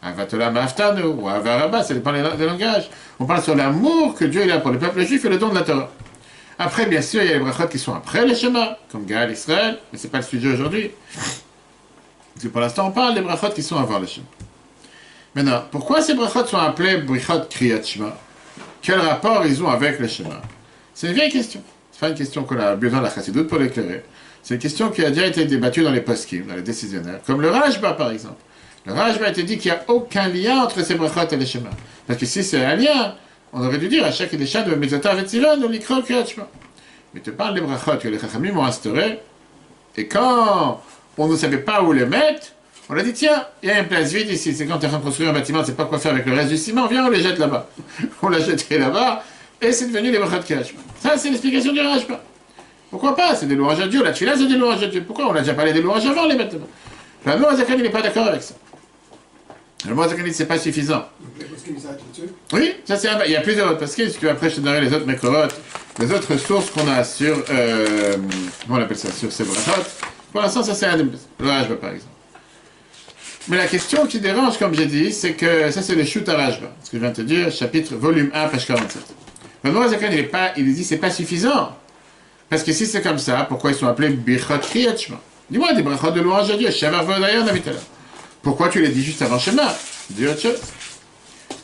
Avatolam 0.00 0.56
Aftanu, 0.56 1.02
ou 1.02 1.28
Avarabba, 1.28 1.82
ça 1.82 1.92
dépend 1.94 2.12
des 2.12 2.46
langages. 2.46 2.88
On 3.18 3.24
parle 3.24 3.42
sur 3.42 3.56
l'amour 3.56 4.14
que 4.14 4.24
Dieu 4.24 4.52
a 4.52 4.58
pour 4.58 4.70
le 4.70 4.78
peuple 4.78 5.04
juif 5.04 5.24
et 5.24 5.28
le 5.28 5.36
don 5.36 5.48
de 5.48 5.56
la 5.56 5.62
Torah. 5.62 5.90
Après, 6.60 6.86
bien 6.86 7.02
sûr, 7.02 7.22
il 7.22 7.28
y 7.28 7.32
a 7.32 7.38
les 7.38 7.40
brachot 7.40 7.66
qui 7.66 7.80
sont 7.80 7.92
après 7.92 8.24
le 8.24 8.36
schéma, 8.36 8.78
comme 8.92 9.04
Gaal 9.04 9.32
Israël, 9.32 9.80
mais 9.92 9.98
ce 9.98 10.04
n'est 10.04 10.10
pas 10.10 10.18
le 10.18 10.24
sujet 10.24 10.52
aujourd'hui. 10.52 10.92
Parce 12.34 12.46
pour 12.52 12.60
l'instant, 12.60 12.86
on 12.86 12.92
parle 12.92 13.14
des 13.14 13.20
brachot 13.20 13.50
qui 13.50 13.64
sont 13.64 13.78
avant 13.78 13.98
le 13.98 14.06
schéma. 14.06 14.28
Maintenant, 15.34 15.64
pourquoi 15.72 16.02
ces 16.02 16.14
brachot 16.14 16.46
sont 16.46 16.56
appelés 16.56 16.98
brachot 16.98 17.46
Kriyat 17.50 17.80
Quel 18.80 19.00
rapport 19.00 19.44
ils 19.44 19.60
ont 19.60 19.68
avec 19.68 19.98
le 19.98 20.06
schéma 20.06 20.40
c'est 20.94 21.08
une 21.08 21.14
vieille 21.14 21.30
question. 21.30 21.62
C'est 21.92 22.00
pas 22.00 22.08
une 22.08 22.14
question 22.14 22.44
qu'on 22.44 22.58
a 22.58 22.74
besoin 22.76 23.00
de 23.00 23.04
la 23.04 23.10
chassidoute 23.10 23.48
pour 23.48 23.58
l'éclairer. 23.58 24.04
C'est 24.42 24.54
une 24.54 24.60
question 24.60 24.90
qui 24.90 25.04
a 25.04 25.10
déjà 25.10 25.26
été 25.26 25.44
débattue 25.44 25.82
dans 25.82 25.90
les 25.90 26.00
poskim, 26.00 26.46
dans 26.46 26.54
les 26.54 26.62
décisionnaires. 26.62 27.20
Comme 27.26 27.40
le 27.40 27.50
Rajba, 27.50 27.92
par 27.94 28.10
exemple. 28.10 28.40
Le 28.86 28.92
Rajba 28.92 29.26
a 29.26 29.30
été 29.30 29.42
dit 29.42 29.58
qu'il 29.58 29.70
n'y 29.70 29.76
a 29.76 29.84
aucun 29.88 30.28
lien 30.28 30.62
entre 30.62 30.84
ces 30.84 30.94
brachot 30.96 31.28
et 31.30 31.36
les 31.36 31.46
schémas. 31.46 31.70
Parce 32.06 32.18
que 32.18 32.26
si 32.26 32.44
c'est 32.44 32.62
un 32.64 32.76
lien, 32.76 33.14
on 33.52 33.64
aurait 33.64 33.78
dû 33.78 33.88
dire 33.88 34.04
à 34.04 34.12
chaque 34.12 34.34
des 34.34 34.44
de 34.44 34.74
Mezota 34.74 35.14
Vetzilon 35.14 35.62
ou 35.62 35.68
l'Ikro 35.68 36.02
Kriyachma. 36.02 36.48
Mais 37.14 37.20
tu 37.20 37.32
parles 37.32 37.54
des 37.54 37.60
brachot 37.60 37.96
que 37.98 38.08
les 38.08 38.18
Chachamim 38.18 38.56
ont 38.56 38.64
instauré, 38.64 39.20
et 39.96 40.08
quand 40.08 40.82
on 41.16 41.28
ne 41.28 41.36
savait 41.36 41.58
pas 41.58 41.82
où 41.82 41.92
les 41.92 42.06
mettre, 42.06 42.48
on 42.88 42.96
a 42.96 43.02
dit 43.02 43.12
tiens, 43.12 43.46
il 43.62 43.68
y 43.68 43.72
a 43.72 43.78
une 43.78 43.86
place 43.86 44.12
vide 44.12 44.28
ici, 44.28 44.52
c'est 44.52 44.66
quand 44.66 44.78
tu 44.78 44.84
es 44.84 44.88
en 44.88 44.90
train 44.90 44.98
de 44.98 45.04
construire 45.04 45.30
un 45.30 45.32
bâtiment, 45.32 45.60
tu 45.60 45.66
sais 45.66 45.72
pas 45.72 45.84
quoi 45.84 45.98
faire 45.98 46.12
avec 46.12 46.26
le 46.26 46.34
reste 46.34 46.50
du 46.50 46.56
ciment, 46.56 46.86
viens, 46.86 47.06
on 47.06 47.10
les 47.10 47.22
jette 47.22 47.38
là-bas. 47.38 47.68
on 48.22 48.28
l'a 48.28 48.40
jeté 48.40 48.78
là-bas, 48.78 49.24
et 49.64 49.72
c'est 49.72 49.86
devenu 49.86 50.10
les 50.10 50.18
brachot 50.18 50.42
Kriyachma. 50.42 50.80
Ça, 51.00 51.16
c'est 51.16 51.28
l'explication 51.30 51.72
du 51.72 51.80
Rajba. 51.80 52.22
Pourquoi 52.90 53.16
pas? 53.16 53.34
C'est 53.34 53.46
des 53.46 53.56
louanges 53.56 53.80
à 53.80 53.88
Dieu. 53.88 54.02
La 54.02 54.12
tfila, 54.12 54.36
c'est 54.36 54.46
des 54.46 54.56
louanges 54.56 54.82
à 54.82 54.86
Dieu. 54.86 55.02
Pourquoi? 55.04 55.26
On 55.28 55.34
a 55.34 55.40
déjà 55.40 55.54
parlé 55.54 55.72
des 55.72 55.82
louanges 55.82 56.06
avant, 56.06 56.26
les 56.26 56.36
maintenant. 56.36 56.66
Le 57.26 57.36
Moazakan, 57.36 57.74
il 57.76 57.82
n'est 57.82 57.90
pas 57.90 58.02
d'accord 58.02 58.26
avec 58.26 58.42
ça. 58.42 58.54
Le 59.88 59.94
Moazakan, 59.94 60.22
il 60.24 60.30
dit 60.30 60.34
c'est 60.34 60.46
pas 60.46 60.58
suffisant. 60.58 61.04
Oui, 62.52 62.74
ça 62.84 62.96
c'est 62.96 63.08
Il 63.26 63.32
y 63.32 63.36
a 63.36 63.40
plusieurs 63.40 63.70
autres 63.70 63.80
parce 63.80 63.94
que 63.96 64.26
après 64.26 64.50
je 64.50 64.56
te 64.56 64.60
donnerai 64.60 64.82
les 64.82 64.92
autres 64.92 65.06
mécorotes, 65.06 65.54
les 65.98 66.12
autres 66.12 66.36
sources 66.36 66.70
qu'on 66.70 66.86
a 66.88 67.02
sur, 67.04 67.36
euh, 67.50 68.16
comment 68.66 68.78
on 68.78 68.82
appelle 68.82 68.96
ça, 68.96 69.10
sur 69.10 69.32
ces 69.32 69.44
brachot. 69.44 69.82
Pour 70.32 70.42
l'instant, 70.42 70.62
ça 70.62 70.74
c'est 70.74 70.86
un 70.86 70.96
des 70.96 71.04
le 71.40 71.48
Rajba 71.48 71.76
par 71.76 71.90
exemple. 71.90 72.12
Mais 73.48 73.56
la 73.56 73.66
question 73.66 74.06
qui 74.06 74.20
dérange, 74.20 74.58
comme 74.58 74.74
j'ai 74.74 74.86
dit, 74.86 75.12
c'est 75.12 75.32
que 75.32 75.70
ça 75.70 75.82
c'est 75.82 75.94
le 75.94 76.04
shoot 76.04 76.28
à 76.28 76.36
Rajba. 76.36 76.74
Ce 76.82 76.90
que 76.90 76.96
je 76.96 77.02
viens 77.02 77.10
de 77.10 77.16
te 77.16 77.22
dire, 77.22 77.50
chapitre, 77.50 77.94
volume 77.94 78.30
1, 78.32 78.48
page 78.48 78.66
47. 78.66 79.02
Le 79.64 79.88
Zakan, 79.88 80.08
il, 80.12 80.18
est 80.18 80.22
pas, 80.24 80.52
il 80.56 80.74
dit 80.74 80.84
c'est 80.84 80.98
pas 80.98 81.10
suffisant. 81.10 81.74
Parce 82.50 82.62
que 82.62 82.72
si 82.72 82.84
c'est 82.84 83.00
comme 83.00 83.18
ça, 83.18 83.46
pourquoi 83.48 83.70
ils 83.70 83.76
sont 83.76 83.86
appelés 83.86 84.10
Bichot 84.10 84.58
Kriyachma 84.58 85.18
Dis-moi 85.50 85.72
des 85.72 85.82
brachot 85.82 86.10
de 86.10 86.20
louange 86.20 86.50
à 86.50 86.56
Dieu, 86.56 86.70
Shavar 86.70 87.04
Vodayon 87.04 87.44
là. 87.44 87.52
Pourquoi 88.42 88.68
tu 88.68 88.82
les 88.82 88.88
dis 88.88 89.02
juste 89.02 89.22
avant 89.22 89.38
Shema? 89.38 89.74
Dis 90.10 90.26
autre 90.26 90.40
chose. 90.40 90.60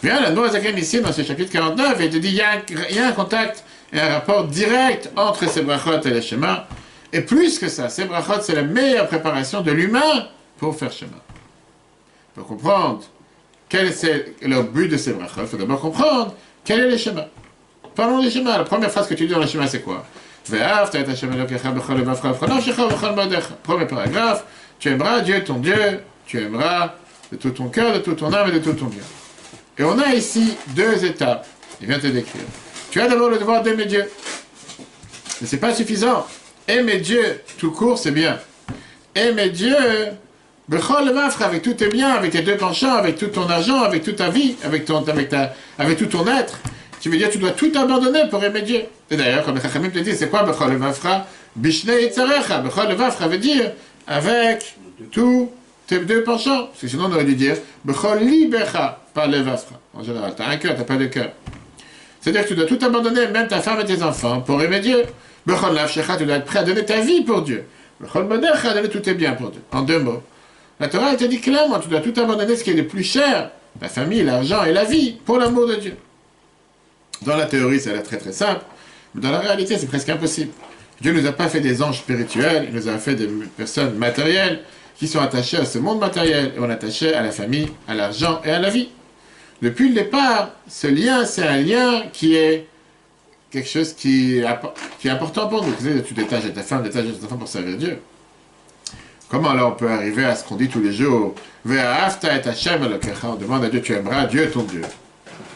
Bien, 0.03 0.31
le 0.31 0.49
Zakan 0.49 0.77
ici, 0.77 1.01
dans 1.01 1.13
ce 1.13 1.23
chapitre 1.23 1.53
49, 1.53 1.99
il 2.01 2.11
te 2.11 2.17
dit 2.17 2.29
il 2.29 2.95
y, 2.97 2.99
a 2.99 3.07
un 3.07 3.13
contact 3.13 3.65
et 3.93 4.01
un 4.01 4.15
rapport 4.15 4.47
direct 4.47 5.11
entre 5.17 5.47
ces 5.47 5.61
brachot 5.61 6.01
et 6.03 6.11
les 6.11 6.23
Shema. 6.23 6.69
Et 7.13 7.21
plus 7.21 7.59
que 7.59 7.69
ça, 7.69 7.91
ces 7.91 8.07
brachot, 8.07 8.41
c'est 8.41 8.55
la 8.55 8.63
meilleure 8.63 9.09
préparation 9.09 9.61
de 9.61 9.73
l'humain 9.73 10.27
pour 10.57 10.75
faire 10.75 10.91
Shema. 10.93 11.23
Pour 12.35 12.47
comprendre 12.47 13.03
quel 13.69 13.89
est 13.89 14.33
le 14.43 14.63
but 14.63 14.89
de 14.89 14.97
ces 14.97 15.13
brachot, 15.13 15.43
il 15.43 15.47
faut 15.47 15.59
d'abord 15.59 15.81
comprendre 15.81 16.35
quel 16.65 16.81
est 16.81 16.91
le 16.91 16.97
Shema. 16.97 17.29
Parlons 17.95 18.21
du 18.21 18.31
schéma. 18.31 18.59
La 18.59 18.65
première 18.65 18.91
phrase 18.91 19.07
que 19.09 19.15
tu 19.15 19.27
dis 19.27 19.33
dans 19.33 19.41
le 19.41 19.47
schéma, 19.47 19.67
c'est 19.67 19.81
quoi? 19.83 20.05
Premier 23.63 23.87
paragraphe, 23.87 24.45
tu 24.79 24.89
aimeras 24.89 25.21
Dieu 25.21 25.45
ton 25.45 25.55
Dieu, 25.55 26.01
tu 26.27 26.41
aimeras 26.41 26.95
de 27.31 27.37
tout 27.37 27.51
ton 27.51 27.69
cœur, 27.69 27.93
de 27.93 27.99
toute 27.99 28.19
ton 28.19 28.33
âme 28.33 28.49
et 28.49 28.53
de 28.53 28.59
tout 28.59 28.73
ton 28.73 28.87
bien. 28.87 29.03
Et 29.79 29.85
on 29.85 29.99
a 29.99 30.15
ici 30.15 30.57
deux 30.69 31.05
étapes. 31.05 31.47
Il 31.81 31.87
vient 31.87 31.99
te 31.99 32.07
décrire. 32.07 32.43
Tu 32.91 33.01
as 33.01 33.09
d'abord 33.09 33.31
le 33.31 33.39
devoir 33.39 33.63
d'aimer 33.63 33.87
Dieu. 33.87 34.05
Mais 35.41 35.47
c'est 35.47 35.59
pas 35.59 35.75
suffisant. 35.75 36.27
Aimer 36.69 36.99
Dieu 36.99 37.41
tout 37.59 37.71
court, 37.71 37.99
c'est 37.99 38.11
bien. 38.11 38.39
Aimer 39.15 39.51
Dieu, 39.51 39.75
avec 41.41 41.63
tous 41.63 41.75
tes 41.75 41.89
biens, 41.89 42.11
avec 42.11 42.33
tes 42.33 42.43
deux 42.43 42.57
penchants, 42.57 42.95
avec 42.95 43.19
tout 43.19 43.27
ton 43.27 43.49
argent, 43.49 43.83
avec 43.83 44.05
toute 44.05 44.17
ta 44.17 44.31
vie, 44.31 44.57
avec, 44.63 44.85
ton, 44.85 45.03
avec, 45.09 45.29
ta, 45.29 45.55
avec 45.79 45.99
tout 45.99 46.07
ton 46.07 46.27
être. 46.27 46.59
Tu 47.01 47.09
veux 47.09 47.17
dire 47.17 47.31
tu 47.31 47.39
dois 47.39 47.53
tout 47.53 47.73
abandonner 47.75 48.29
pour 48.29 48.41
Dieu. 48.41 48.83
Et 49.11 49.17
d'ailleurs, 49.17 49.45
comme 49.45 49.55
le 49.55 49.61
Chachamim 49.61 49.91
te 49.91 49.99
dit, 49.99 50.15
c'est 50.15 50.29
quoi 50.29 50.43
Bechol 50.43 50.77
Vafra 50.77 51.27
Bishne 51.57 51.93
Tzarecha. 52.11 52.59
Bechol 52.59 52.93
Vafra 52.93 53.27
veut 53.27 53.39
dire 53.39 53.73
avec 54.07 54.77
tous 55.11 55.51
tes 55.87 55.99
deux 56.01 56.23
penchants. 56.23 56.67
Parce 56.67 56.81
que 56.81 56.89
sinon, 56.89 57.07
on 57.11 57.13
aurait 57.13 57.25
dû 57.25 57.35
dire 57.35 57.57
Bechol 57.85 58.21
Libecha, 58.21 59.01
pas 59.15 59.27
le 59.27 59.39
Vafra. 59.39 59.81
En 59.95 60.05
général, 60.05 60.35
tu 60.37 60.43
as 60.43 60.49
un 60.49 60.57
cœur, 60.59 60.75
tu 60.75 60.81
n'as 60.81 60.85
pas 60.85 60.97
de 60.97 61.07
cœur. 61.07 61.31
C'est-à-dire 62.21 62.43
que 62.43 62.49
tu 62.49 62.55
dois 62.55 62.67
tout 62.67 62.79
abandonner, 62.83 63.29
même 63.29 63.49
ta 63.49 63.61
femme 63.61 63.81
et 63.81 63.85
tes 63.87 64.03
enfants, 64.03 64.43
pour 64.43 64.63
aimer 64.63 64.81
Dieu. 64.81 65.03
Bechol 65.47 65.75
Lafshecha, 65.75 66.19
tu 66.19 66.27
dois 66.27 66.37
être 66.37 66.45
prêt 66.45 66.59
à 66.59 66.65
donner 66.65 66.85
ta 66.85 67.01
vie 67.01 67.23
pour 67.23 67.41
Dieu. 67.41 67.65
Bechol 67.99 68.27
Modecha, 68.27 68.75
donner 68.75 68.91
tous 68.91 69.01
tes 69.01 69.15
biens 69.15 69.33
pour 69.33 69.51
Dieu. 69.51 69.63
En 69.73 69.81
deux 69.81 69.99
mots. 69.99 70.23
La 70.79 70.89
Torah, 70.89 71.13
elle 71.13 71.17
te 71.17 71.25
dit 71.25 71.41
clairement, 71.41 71.79
tu 71.79 71.89
dois 71.89 72.01
tout 72.01 72.13
abandonner 72.21 72.57
ce 72.57 72.65
qui 72.65 72.71
est 72.71 72.75
le 72.75 72.87
plus 72.87 73.05
cher, 73.05 73.51
la 73.81 73.89
famille, 73.89 74.23
l'argent 74.23 74.65
et 74.65 74.73
la 74.73 74.85
vie, 74.85 75.17
pour 75.25 75.39
l'amour 75.39 75.67
de 75.67 75.77
Dieu. 75.77 75.97
Dans 77.23 77.37
la 77.37 77.47
théorie, 77.47 77.81
ça 77.81 77.91
a 77.91 77.93
l'air 77.95 78.03
très 78.03 78.19
très 78.19 78.33
simple, 78.33 78.63
mais 79.15 79.21
dans 79.21 79.31
la 79.31 79.41
réalité, 79.41 79.77
c'est 79.79 79.87
presque 79.87 80.09
impossible. 80.09 80.53
Dieu 81.01 81.13
ne 81.13 81.21
nous 81.21 81.27
a 81.27 81.33
pas 81.33 81.49
fait 81.49 81.61
des 81.61 81.83
anges 81.83 81.99
spirituels, 81.99 82.67
il 82.69 82.75
nous 82.75 82.89
a 82.89 82.99
fait 82.99 83.15
des 83.15 83.29
personnes 83.57 83.97
matérielles 83.97 84.61
qui 84.97 85.09
sont 85.09 85.21
attachées 85.21 85.57
à 85.57 85.65
ce 85.65 85.79
monde 85.79 85.99
matériel, 85.99 86.53
et 86.57 86.59
on 86.59 86.69
est 86.69 86.75
attaché 86.75 87.15
à 87.15 87.23
la 87.23 87.31
famille, 87.31 87.69
à 87.89 87.95
l'argent 87.95 88.41
et 88.45 88.51
à 88.51 88.59
la 88.59 88.69
vie. 88.69 88.91
Depuis 89.63 89.89
le 89.89 89.95
départ, 89.95 90.51
ce 90.69 90.87
lien, 90.87 91.25
c'est 91.25 91.47
un 91.47 91.59
lien 91.59 92.05
qui 92.13 92.35
est 92.35 92.67
quelque 93.51 93.69
chose 93.69 93.93
qui 93.93 94.39
est, 94.39 95.09
important 95.11 95.49
pour 95.49 95.65
nous. 95.65 95.75
Tu 96.07 96.15
détaches 96.15 96.53
ta 96.55 96.63
femme, 96.63 96.83
détaches 96.83 97.07
ta 97.21 97.29
femme 97.29 97.39
pour 97.39 97.49
servir 97.49 97.77
Dieu. 97.77 97.99
Comment 99.29 99.51
alors 99.51 99.73
on 99.73 99.77
peut 99.77 99.91
arriver 99.91 100.25
à 100.25 100.35
ce 100.35 100.45
qu'on 100.45 100.57
dit 100.57 100.69
tous 100.69 100.81
les 100.81 100.93
jours 100.93 101.35
On 101.65 103.35
demande 103.37 103.65
à 103.65 103.69
Dieu, 103.69 103.81
tu 103.83 103.93
aimeras 103.93 104.27
Dieu 104.27 104.51
ton 104.51 104.63
Dieu. 104.63 104.83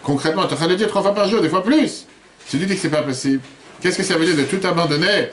Concrètement, 0.05 0.43
tu 0.43 0.51
es 0.51 0.53
en 0.53 0.57
train 0.57 0.69
de 0.69 0.75
dire 0.75 0.89
trois 0.89 1.03
fois 1.03 1.15
par 1.15 1.29
jour, 1.29 1.41
des 1.41 1.49
fois 1.49 1.65
plus. 1.65 2.07
Tu 2.49 2.59
dis 2.59 2.67
que 2.67 2.77
c'est 2.77 2.91
pas 2.91 3.03
possible. 3.03 3.41
Qu'est-ce 3.81 3.97
que 3.97 4.03
ça 4.03 4.17
veut 4.17 4.27
dire 4.27 4.37
de 4.37 4.43
tout 4.45 4.65
abandonner? 4.67 5.29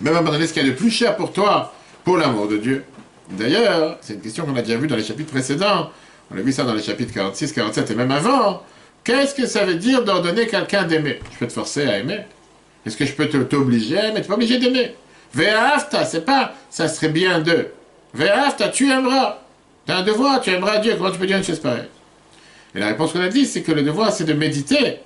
Même 0.00 0.16
abandonner 0.16 0.46
ce 0.46 0.52
qui 0.52 0.58
est 0.58 0.64
le 0.64 0.74
plus 0.74 0.90
cher 0.90 1.16
pour 1.16 1.32
toi, 1.32 1.72
pour 2.04 2.18
l'amour 2.18 2.48
de 2.48 2.56
Dieu. 2.56 2.84
D'ailleurs, 3.30 3.96
c'est 4.00 4.14
une 4.14 4.20
question 4.20 4.44
qu'on 4.44 4.56
a 4.56 4.62
déjà 4.62 4.76
vue 4.76 4.88
dans 4.88 4.96
les 4.96 5.04
chapitres 5.04 5.30
précédents. 5.30 5.90
On 6.32 6.36
a 6.36 6.40
vu 6.40 6.52
ça 6.52 6.64
dans 6.64 6.74
les 6.74 6.82
chapitres 6.82 7.14
46, 7.14 7.52
47 7.52 7.90
et 7.90 7.94
même 7.94 8.10
avant. 8.10 8.62
Qu'est-ce 9.04 9.34
que 9.34 9.46
ça 9.46 9.64
veut 9.64 9.76
dire 9.76 10.04
d'ordonner 10.04 10.46
quelqu'un 10.46 10.82
d'aimer? 10.82 11.20
Je 11.32 11.38
peux 11.38 11.46
te 11.46 11.52
forcer 11.52 11.86
à 11.86 11.98
aimer. 11.98 12.20
Est-ce 12.84 12.96
que 12.96 13.06
je 13.06 13.12
peux 13.12 13.28
t'obliger 13.28 13.96
Mais 13.96 14.14
tu 14.14 14.20
n'es 14.22 14.22
pas 14.22 14.34
obligé 14.34 14.58
d'aimer. 14.58 14.94
Ve'afta, 15.32 16.04
c'est 16.04 16.24
pas 16.24 16.54
ça 16.70 16.88
serait 16.88 17.08
bien 17.08 17.40
de. 17.40 17.68
Ve'afta, 18.14 18.68
tu 18.68 18.90
aimeras. 18.90 19.38
Tu 19.86 19.92
as 19.92 19.98
un 19.98 20.02
devoir, 20.02 20.40
tu 20.40 20.50
aimeras 20.50 20.78
Dieu. 20.78 20.94
Comment 20.96 21.10
tu 21.10 21.18
peux 21.18 21.26
dire 21.26 21.36
une 21.36 21.44
chose 21.44 21.60
pareille? 21.60 21.88
Et 22.74 22.80
la 22.80 22.88
réponse 22.88 23.12
qu'on 23.12 23.20
a 23.20 23.28
dit, 23.28 23.46
c'est 23.46 23.62
que 23.62 23.72
le 23.72 23.82
devoir, 23.82 24.12
c'est 24.12 24.24
de 24.24 24.32
méditer, 24.32 24.98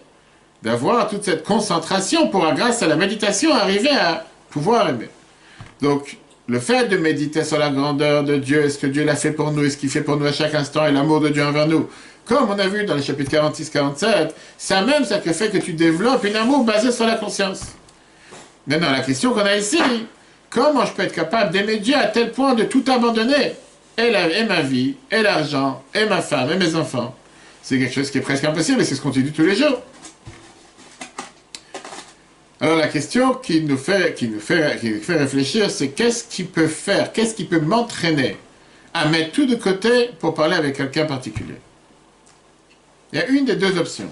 d'avoir 0.63 1.09
toute 1.09 1.25
cette 1.25 1.45
concentration 1.45 2.29
pour, 2.29 2.51
grâce 2.55 2.83
à 2.83 2.87
la 2.87 2.97
méditation, 2.97 3.53
arriver 3.55 3.91
à 3.91 4.27
pouvoir 4.51 4.89
aimer. 4.89 5.09
Donc, 5.83 6.17
le 6.47 6.61
fait 6.61 6.89
de 6.89 6.97
méditer 6.97 7.45
sur 7.45 7.59
la 7.59 7.69
grandeur 7.69 8.25
de 8.25 8.37
Dieu, 8.37 8.65
est 8.65 8.71
ce 8.71 8.79
que 8.79 8.87
Dieu 8.87 9.05
l'a 9.05 9.17
fait 9.17 9.33
pour 9.33 9.53
nous, 9.53 9.65
et 9.65 9.71
ce 9.71 9.77
qu'il 9.77 9.91
fait 9.91 10.01
pour 10.01 10.17
nous 10.17 10.25
à 10.25 10.33
chaque 10.33 10.55
instant, 10.55 10.87
et 10.87 10.93
l'amour 10.93 11.21
de 11.21 11.29
Dieu 11.29 11.45
envers 11.45 11.69
nous, 11.69 11.89
comme 12.25 12.49
on 12.51 12.59
a 12.59 12.67
vu 12.67 12.85
dans 12.85 12.95
les 12.95 13.03
chapitres 13.03 13.31
46-47, 13.31 14.31
ça 14.57 14.83
même, 14.83 15.05
ça 15.05 15.21
fait 15.21 15.51
que 15.51 15.59
tu 15.59 15.75
développes 15.75 16.25
un 16.25 16.41
amour 16.41 16.65
basé 16.65 16.91
sur 16.91 17.07
la 17.07 17.17
conscience. 17.17 17.61
Maintenant, 18.67 18.91
la 18.91 19.01
question 19.01 19.33
qu'on 19.33 19.41
a 19.41 19.57
ici, 19.57 19.79
comment 20.49 20.87
je 20.87 20.93
peux 20.93 21.03
être 21.03 21.15
capable 21.15 21.53
d'aimer 21.53 21.79
Dieu 21.79 21.95
à 21.97 22.07
tel 22.07 22.33
point 22.33 22.55
de 22.55 22.65
tout 22.65 22.85
abandonner? 22.87 23.53
Et 23.97 24.45
ma 24.45 24.61
vie, 24.61 24.95
et 25.11 25.23
l'argent, 25.23 25.83
et 25.93 26.07
ma 26.07 26.23
femme, 26.23 26.53
et 26.53 26.57
mes 26.57 26.77
enfants 26.77 27.15
C'est 27.69 27.79
quelque 27.79 27.93
chose 27.93 28.11
qui 28.11 28.17
est 28.17 28.23
presque 28.23 28.45
impossible, 28.45 28.81
et 28.81 28.85
c'est 28.87 28.95
ce 28.95 29.03
qu'on 29.03 29.11
dit 29.11 29.31
tous 29.31 29.43
les 29.43 29.55
jours. 29.55 29.83
Alors 32.63 32.79
la 32.79 32.89
question 32.89 33.35
qui 33.35 33.61
nous 33.61 33.77
fait, 33.77 34.17
réfléchir, 35.07 35.71
c'est 35.71 35.89
qu'est-ce 35.89 36.25
qui 36.25 36.45
peut 36.45 36.67
faire, 36.67 37.13
qu'est-ce 37.13 37.35
qui 37.35 37.45
peut 37.45 37.61
m'entraîner 37.61 38.39
à 38.95 39.07
mettre 39.09 39.33
tout 39.33 39.45
de 39.45 39.55
côté 39.55 40.09
pour 40.19 40.33
parler 40.33 40.57
avec 40.57 40.79
quelqu'un 40.79 41.05
particulier? 41.05 41.57
Il 43.13 43.19
y 43.19 43.23
a 43.23 43.27
une 43.27 43.45
des 43.45 43.57
deux 43.57 43.77
options. 43.77 44.11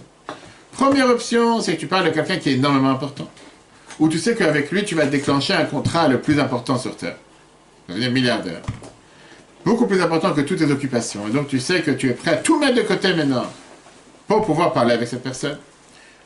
Première 0.72 1.08
option, 1.08 1.62
c'est 1.62 1.76
que 1.76 1.80
tu 1.80 1.86
parles 1.86 2.04
de 2.04 2.10
quelqu'un 2.10 2.36
qui 2.36 2.50
est 2.50 2.56
énormément 2.56 2.90
important. 2.90 3.30
Ou 4.00 4.10
tu 4.10 4.18
sais 4.18 4.34
qu'avec 4.34 4.70
lui, 4.70 4.84
tu 4.84 4.94
vas 4.94 5.06
déclencher 5.06 5.54
un 5.54 5.64
contrat 5.64 6.08
le 6.08 6.20
plus 6.20 6.38
important 6.38 6.76
sur 6.78 6.94
Terre. 6.94 7.16
Devenir 7.88 8.10
milliardaire. 8.10 8.60
Beaucoup 9.66 9.88
plus 9.88 10.00
important 10.00 10.32
que 10.32 10.42
toutes 10.42 10.58
tes 10.58 10.70
occupations. 10.70 11.26
Et 11.26 11.32
donc 11.32 11.48
tu 11.48 11.58
sais 11.58 11.82
que 11.82 11.90
tu 11.90 12.08
es 12.08 12.12
prêt 12.12 12.30
à 12.30 12.36
tout 12.36 12.56
mettre 12.56 12.76
de 12.76 12.82
côté 12.82 13.12
maintenant 13.12 13.52
pour 14.28 14.46
pouvoir 14.46 14.72
parler 14.72 14.94
avec 14.94 15.08
cette 15.08 15.24
personne. 15.24 15.58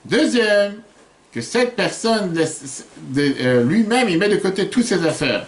Deuxième, 0.04 0.74
que 1.32 1.40
cette 1.40 1.74
personne, 1.74 2.36
euh, 3.16 3.64
lui-même, 3.64 4.10
il 4.10 4.18
met 4.18 4.28
de 4.28 4.36
côté 4.36 4.68
toutes 4.68 4.84
ses 4.84 5.06
affaires, 5.06 5.46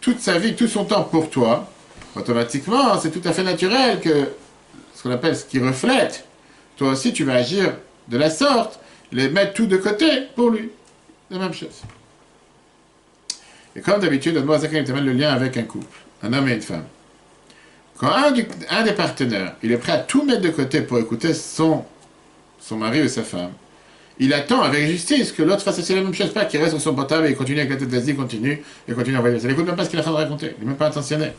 toute 0.00 0.18
sa 0.20 0.38
vie, 0.38 0.56
tout 0.56 0.66
son 0.66 0.86
temps 0.86 1.02
pour 1.02 1.28
toi, 1.28 1.70
automatiquement, 2.16 2.98
c'est 2.98 3.10
tout 3.10 3.28
à 3.28 3.32
fait 3.34 3.42
naturel 3.42 4.00
que 4.00 4.28
ce 4.94 5.02
qu'on 5.02 5.10
appelle 5.10 5.36
ce 5.36 5.44
qui 5.44 5.58
reflète, 5.58 6.24
toi 6.78 6.88
aussi, 6.92 7.12
tu 7.12 7.24
vas 7.24 7.34
agir 7.34 7.74
de 8.08 8.16
la 8.16 8.30
sorte, 8.30 8.80
les 9.12 9.28
mettre 9.28 9.52
tout 9.52 9.66
de 9.66 9.76
côté 9.76 10.06
pour 10.34 10.48
lui. 10.48 10.70
La 11.30 11.38
même 11.38 11.52
chose. 11.52 11.82
Et 13.76 13.82
comme 13.82 14.00
d'habitude, 14.00 14.36
le 14.36 14.40
il 14.40 14.84
te 14.84 14.92
le 14.92 15.12
lien 15.12 15.34
avec 15.34 15.58
un 15.58 15.64
couple, 15.64 15.98
un 16.22 16.32
homme 16.32 16.48
et 16.48 16.54
une 16.54 16.62
femme. 16.62 16.86
Quand 18.00 18.12
un, 18.14 18.82
des 18.82 18.92
partenaires, 18.92 19.56
il 19.62 19.72
est 19.72 19.76
prêt 19.76 19.92
à 19.92 19.98
tout 19.98 20.24
mettre 20.24 20.40
de 20.40 20.48
côté 20.48 20.80
pour 20.80 20.98
écouter 20.98 21.34
son, 21.34 21.84
son 22.58 22.78
mari 22.78 23.02
ou 23.02 23.08
sa 23.08 23.22
femme, 23.22 23.50
il 24.18 24.32
attend 24.32 24.62
avec 24.62 24.86
justice 24.86 25.32
que 25.32 25.42
l'autre 25.42 25.60
fasse 25.60 25.86
la 25.90 25.96
même 25.96 26.14
chose, 26.14 26.32
pas 26.32 26.46
qu'il 26.46 26.60
reste 26.60 26.70
sur 26.70 26.80
son 26.80 26.94
portable 26.94 27.26
et 27.26 27.34
continue 27.34 27.58
avec 27.58 27.72
la 27.72 27.76
tête 27.76 27.90
d'Asie, 27.90 28.16
continue 28.16 28.62
et 28.88 28.92
continue 28.94 29.16
à 29.16 29.18
envoyer. 29.18 29.36
Il 29.42 29.46
n'écoute 29.46 29.66
même 29.66 29.76
pas 29.76 29.84
ce 29.84 29.90
qu'il 29.90 29.98
est 29.98 30.00
en 30.00 30.04
train 30.04 30.12
de 30.12 30.16
raconter, 30.16 30.54
il 30.56 30.60
n'est 30.60 30.68
même 30.68 30.78
pas 30.78 30.86
intentionné. 30.86 31.32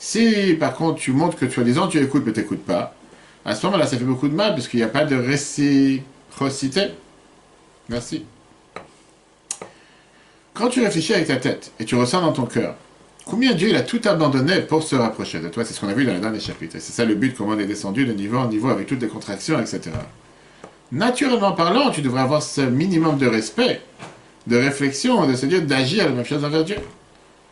Si 0.00 0.54
par 0.58 0.74
contre 0.74 0.98
tu 0.98 1.12
montres 1.12 1.36
que 1.36 1.48
soi-disant 1.48 1.86
tu 1.86 2.02
écoutes 2.02 2.24
mais 2.26 2.32
tu 2.32 2.40
n'écoutes 2.40 2.64
pas, 2.64 2.92
à 3.44 3.54
ce 3.54 3.64
moment-là 3.66 3.86
ça 3.86 3.96
fait 3.96 4.02
beaucoup 4.02 4.26
de 4.26 4.34
mal 4.34 4.56
parce 4.56 4.66
qu'il 4.66 4.80
n'y 4.80 4.84
a 4.84 4.88
pas 4.88 5.04
de 5.04 5.14
réciprocité. 5.14 6.88
Merci. 7.88 8.24
Quand 10.52 10.66
tu 10.66 10.82
réfléchis 10.82 11.14
avec 11.14 11.28
ta 11.28 11.36
tête 11.36 11.70
et 11.78 11.84
tu 11.84 11.94
ressens 11.94 12.22
dans 12.22 12.32
ton 12.32 12.46
cœur 12.46 12.74
combien 13.26 13.52
Dieu 13.52 13.68
il 13.68 13.76
a 13.76 13.82
tout 13.82 14.00
abandonné 14.06 14.62
pour 14.62 14.82
se 14.82 14.96
rapprocher 14.96 15.40
de 15.40 15.48
toi, 15.48 15.66
c'est 15.66 15.74
ce 15.74 15.80
qu'on 15.80 15.88
a 15.88 15.94
vu 15.94 16.06
dans 16.06 16.14
les 16.14 16.20
derniers 16.20 16.40
chapitres. 16.40 16.76
Et 16.76 16.80
c'est 16.80 16.92
ça 16.92 17.04
le 17.04 17.14
but, 17.14 17.36
comment 17.36 17.52
on 17.52 17.58
est 17.58 17.66
descendu 17.66 18.06
de 18.06 18.14
niveau 18.14 18.38
en 18.38 18.48
niveau 18.48 18.70
avec 18.70 18.86
toutes 18.86 19.02
les 19.02 19.08
contractions, 19.08 19.60
etc 19.60 19.90
naturellement 20.92 21.52
parlant, 21.52 21.90
tu 21.90 22.02
devrais 22.02 22.22
avoir 22.22 22.42
ce 22.42 22.60
minimum 22.60 23.18
de 23.18 23.26
respect, 23.26 23.80
de 24.46 24.56
réflexion, 24.56 25.26
de 25.26 25.34
se 25.34 25.46
dire 25.46 25.62
d'agir 25.62 26.04
la 26.04 26.10
même 26.10 26.24
chose 26.24 26.44
envers 26.44 26.64
Dieu. 26.64 26.76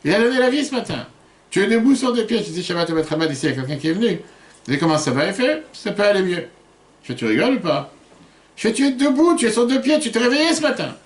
Il 0.05 0.15
a 0.15 0.21
donné 0.21 0.39
la 0.39 0.51
vie 0.51 0.65
ce 0.65 0.75
matin. 0.75 1.07
Tu 1.51 1.63
es 1.63 1.67
debout 1.67 1.95
sur 1.95 2.13
deux 2.13 2.27
pieds, 2.27 2.43
tu 2.43 2.51
dis 2.51 2.63
Shabbat 2.63 2.91
mal 2.91 3.33
ici, 3.33 3.47
il 3.47 3.51
y 3.51 3.53
a 3.53 3.57
quelqu'un 3.57 3.77
qui 3.77 3.89
est 3.89 3.93
venu. 3.93 4.21
dis 4.67 4.79
comment 4.79 4.99
ça 4.99 5.11
va, 5.11 5.27
il 5.27 5.33
fait 5.33 5.63
Ça 5.73 5.93
peut 5.93 6.03
aller 6.03 6.23
mieux. 6.23 6.47
Je 7.03 7.09
fais, 7.09 7.15
tu 7.15 7.27
rigoles 7.27 7.55
ou 7.55 7.61
pas? 7.61 7.93
Je 8.57 8.69
fais, 8.69 8.73
tu 8.73 8.87
es 8.87 8.93
debout, 8.93 9.37
tu 9.37 9.47
es 9.47 9.51
sur 9.51 9.67
deux 9.67 9.81
pieds, 9.81 9.99
tu 9.99 10.11
t'es 10.11 10.19
réveillé 10.19 10.55
ce 10.55 10.63
matin. 10.63 10.97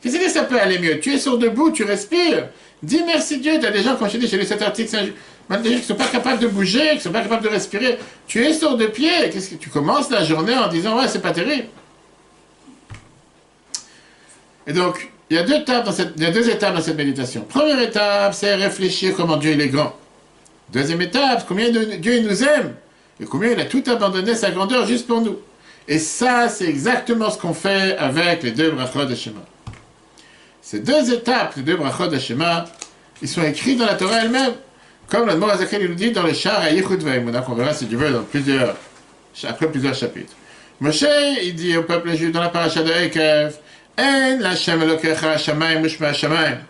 Qu'est-ce 0.00 0.18
que 0.18 0.28
ça 0.28 0.44
peut 0.44 0.60
aller 0.60 0.78
mieux? 0.78 1.00
Tu 1.00 1.14
es 1.14 1.18
sur 1.18 1.38
debout, 1.38 1.70
tu 1.70 1.84
respires. 1.84 2.48
Dis 2.84 3.02
merci 3.04 3.38
Dieu. 3.38 3.58
Tu 3.58 3.66
as 3.66 3.70
des 3.70 3.82
gens, 3.82 3.96
quand 3.96 4.08
je 4.08 4.18
dis, 4.18 4.28
j'ai 4.28 4.36
lu 4.36 4.44
cet 4.44 4.62
article, 4.62 4.90
des 4.90 5.06
gens 5.48 5.62
qui 5.62 5.70
ne 5.70 5.80
sont 5.80 5.94
pas 5.94 6.06
capables 6.06 6.40
de 6.40 6.48
bouger, 6.48 6.90
qui 6.90 6.96
ne 6.96 7.00
sont 7.00 7.12
pas 7.12 7.22
capables 7.22 7.42
de 7.42 7.48
respirer. 7.48 7.98
Tu 8.26 8.44
es 8.44 8.52
sur 8.52 8.76
deux 8.76 8.90
pieds. 8.90 9.30
Qu'est-ce 9.32 9.50
que 9.50 9.54
tu 9.54 9.70
commences 9.70 10.10
la 10.10 10.22
journée 10.22 10.54
en 10.54 10.68
disant 10.68 10.98
ouais, 10.98 11.08
c'est 11.08 11.22
pas 11.22 11.32
terrible. 11.32 11.68
Et 14.66 14.72
donc, 14.72 15.10
il 15.30 15.36
y, 15.36 15.40
a 15.40 15.42
deux 15.42 15.56
étapes 15.56 15.84
dans 15.84 15.92
cette, 15.92 16.20
étapes 16.20 16.74
dans 16.74 16.80
cette 16.80 16.96
méditation. 16.96 17.42
Première 17.48 17.80
étape, 17.80 18.34
c'est 18.34 18.54
réfléchir 18.54 19.14
comment 19.16 19.36
Dieu 19.36 19.52
il 19.52 19.60
est 19.60 19.68
grand. 19.68 19.94
Deuxième 20.72 21.00
étape, 21.00 21.44
combien 21.48 21.70
Dieu 21.70 22.16
il 22.16 22.26
nous 22.26 22.42
aime 22.42 22.74
et 23.20 23.24
combien 23.24 23.50
il 23.52 23.60
a 23.60 23.64
tout 23.64 23.82
abandonné 23.86 24.34
sa 24.34 24.50
grandeur 24.50 24.86
juste 24.86 25.06
pour 25.06 25.20
nous. 25.20 25.38
Et 25.88 25.98
ça, 25.98 26.48
c'est 26.48 26.66
exactement 26.66 27.30
ce 27.30 27.38
qu'on 27.38 27.54
fait 27.54 27.96
avec 27.96 28.42
les 28.42 28.50
deux 28.50 28.70
brachot 28.70 29.04
de 29.04 29.14
Shema. 29.14 29.40
Ces 30.64 30.78
deux 30.78 31.12
étapes, 31.12 31.56
les 31.56 31.62
deux 31.62 31.76
brachot 31.76 32.06
de 32.06 32.18
ils 33.20 33.28
sont 33.28 33.42
écrits 33.42 33.76
dans 33.76 33.84
la 33.84 33.96
Torah 33.96 34.22
elle-même. 34.22 34.54
Comme 35.10 35.26
le 35.26 35.36
Morazakel 35.36 35.82
il 35.82 35.88
nous 35.90 35.94
dit 35.94 36.10
dans 36.10 36.22
le 36.22 36.32
char 36.32 36.58
à 36.58 36.70
Vaimuna, 36.70 37.42
qu'on 37.42 37.52
verra 37.54 37.74
si 37.74 37.86
tu 37.86 37.96
veux 37.96 38.10
dans 38.10 38.22
plusieurs, 38.22 38.74
après 39.46 39.70
plusieurs 39.70 39.94
chapitres. 39.94 40.32
Moshe, 40.80 41.04
il 41.42 41.54
dit 41.54 41.76
au 41.76 41.82
peuple 41.82 42.16
juif 42.16 42.32
dans 42.32 42.40
la 42.40 42.48
paracha 42.48 42.82
de 42.82 42.90
Ekev, 42.90 43.56
En 43.98 44.38
l'Hashem 44.40 44.80
Elokecha 44.80 45.36
Shamayim 45.36 45.80
Mushma 45.80 46.14
Shamayim, 46.14 46.60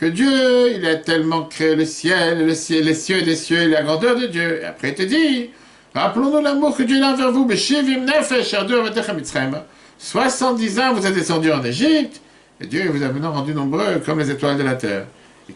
que 0.00 0.06
Dieu, 0.06 0.72
il 0.74 0.84
a 0.84 0.96
tellement 0.96 1.44
créé 1.44 1.76
le 1.76 1.84
ciel, 1.84 2.56
ciel, 2.56 2.84
les 2.86 2.94
cieux 2.94 3.20
les 3.20 3.36
cieux, 3.36 3.68
la 3.68 3.84
grandeur 3.84 4.16
de 4.16 4.26
Dieu. 4.26 4.62
Et 4.62 4.64
après, 4.64 4.88
il 4.88 4.94
te 4.96 5.02
dit, 5.02 5.50
rappelons-nous 5.94 6.42
l'amour 6.42 6.76
que 6.76 6.82
Dieu 6.82 7.00
a 7.00 7.12
envers 7.12 7.30
vous, 7.30 7.44
Beshivim 7.44 8.00
Nefesh 8.00 8.52
Ardu 8.52 8.74
Mitzrayim. 9.14 9.62
70 10.00 10.80
ans, 10.80 10.92
vous 10.92 11.06
êtes 11.06 11.14
descendu 11.14 11.52
en 11.52 11.62
Égypte, 11.62 12.20
et 12.60 12.66
Dieu 12.66 12.88
vous 12.90 13.02
a 13.02 13.08
maintenant 13.08 13.32
rendu 13.32 13.54
nombreux 13.54 14.00
comme 14.04 14.18
les 14.18 14.30
étoiles 14.30 14.56
de 14.56 14.62
la 14.62 14.74
terre. 14.74 15.06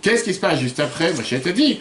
Qu'est-ce 0.03 0.25
qui 0.25 0.35
se 0.35 0.41
passe 0.41 0.59
juste 0.59 0.81
après 0.81 1.13
Moshe 1.13 1.31
te 1.31 1.49
dit 1.49 1.81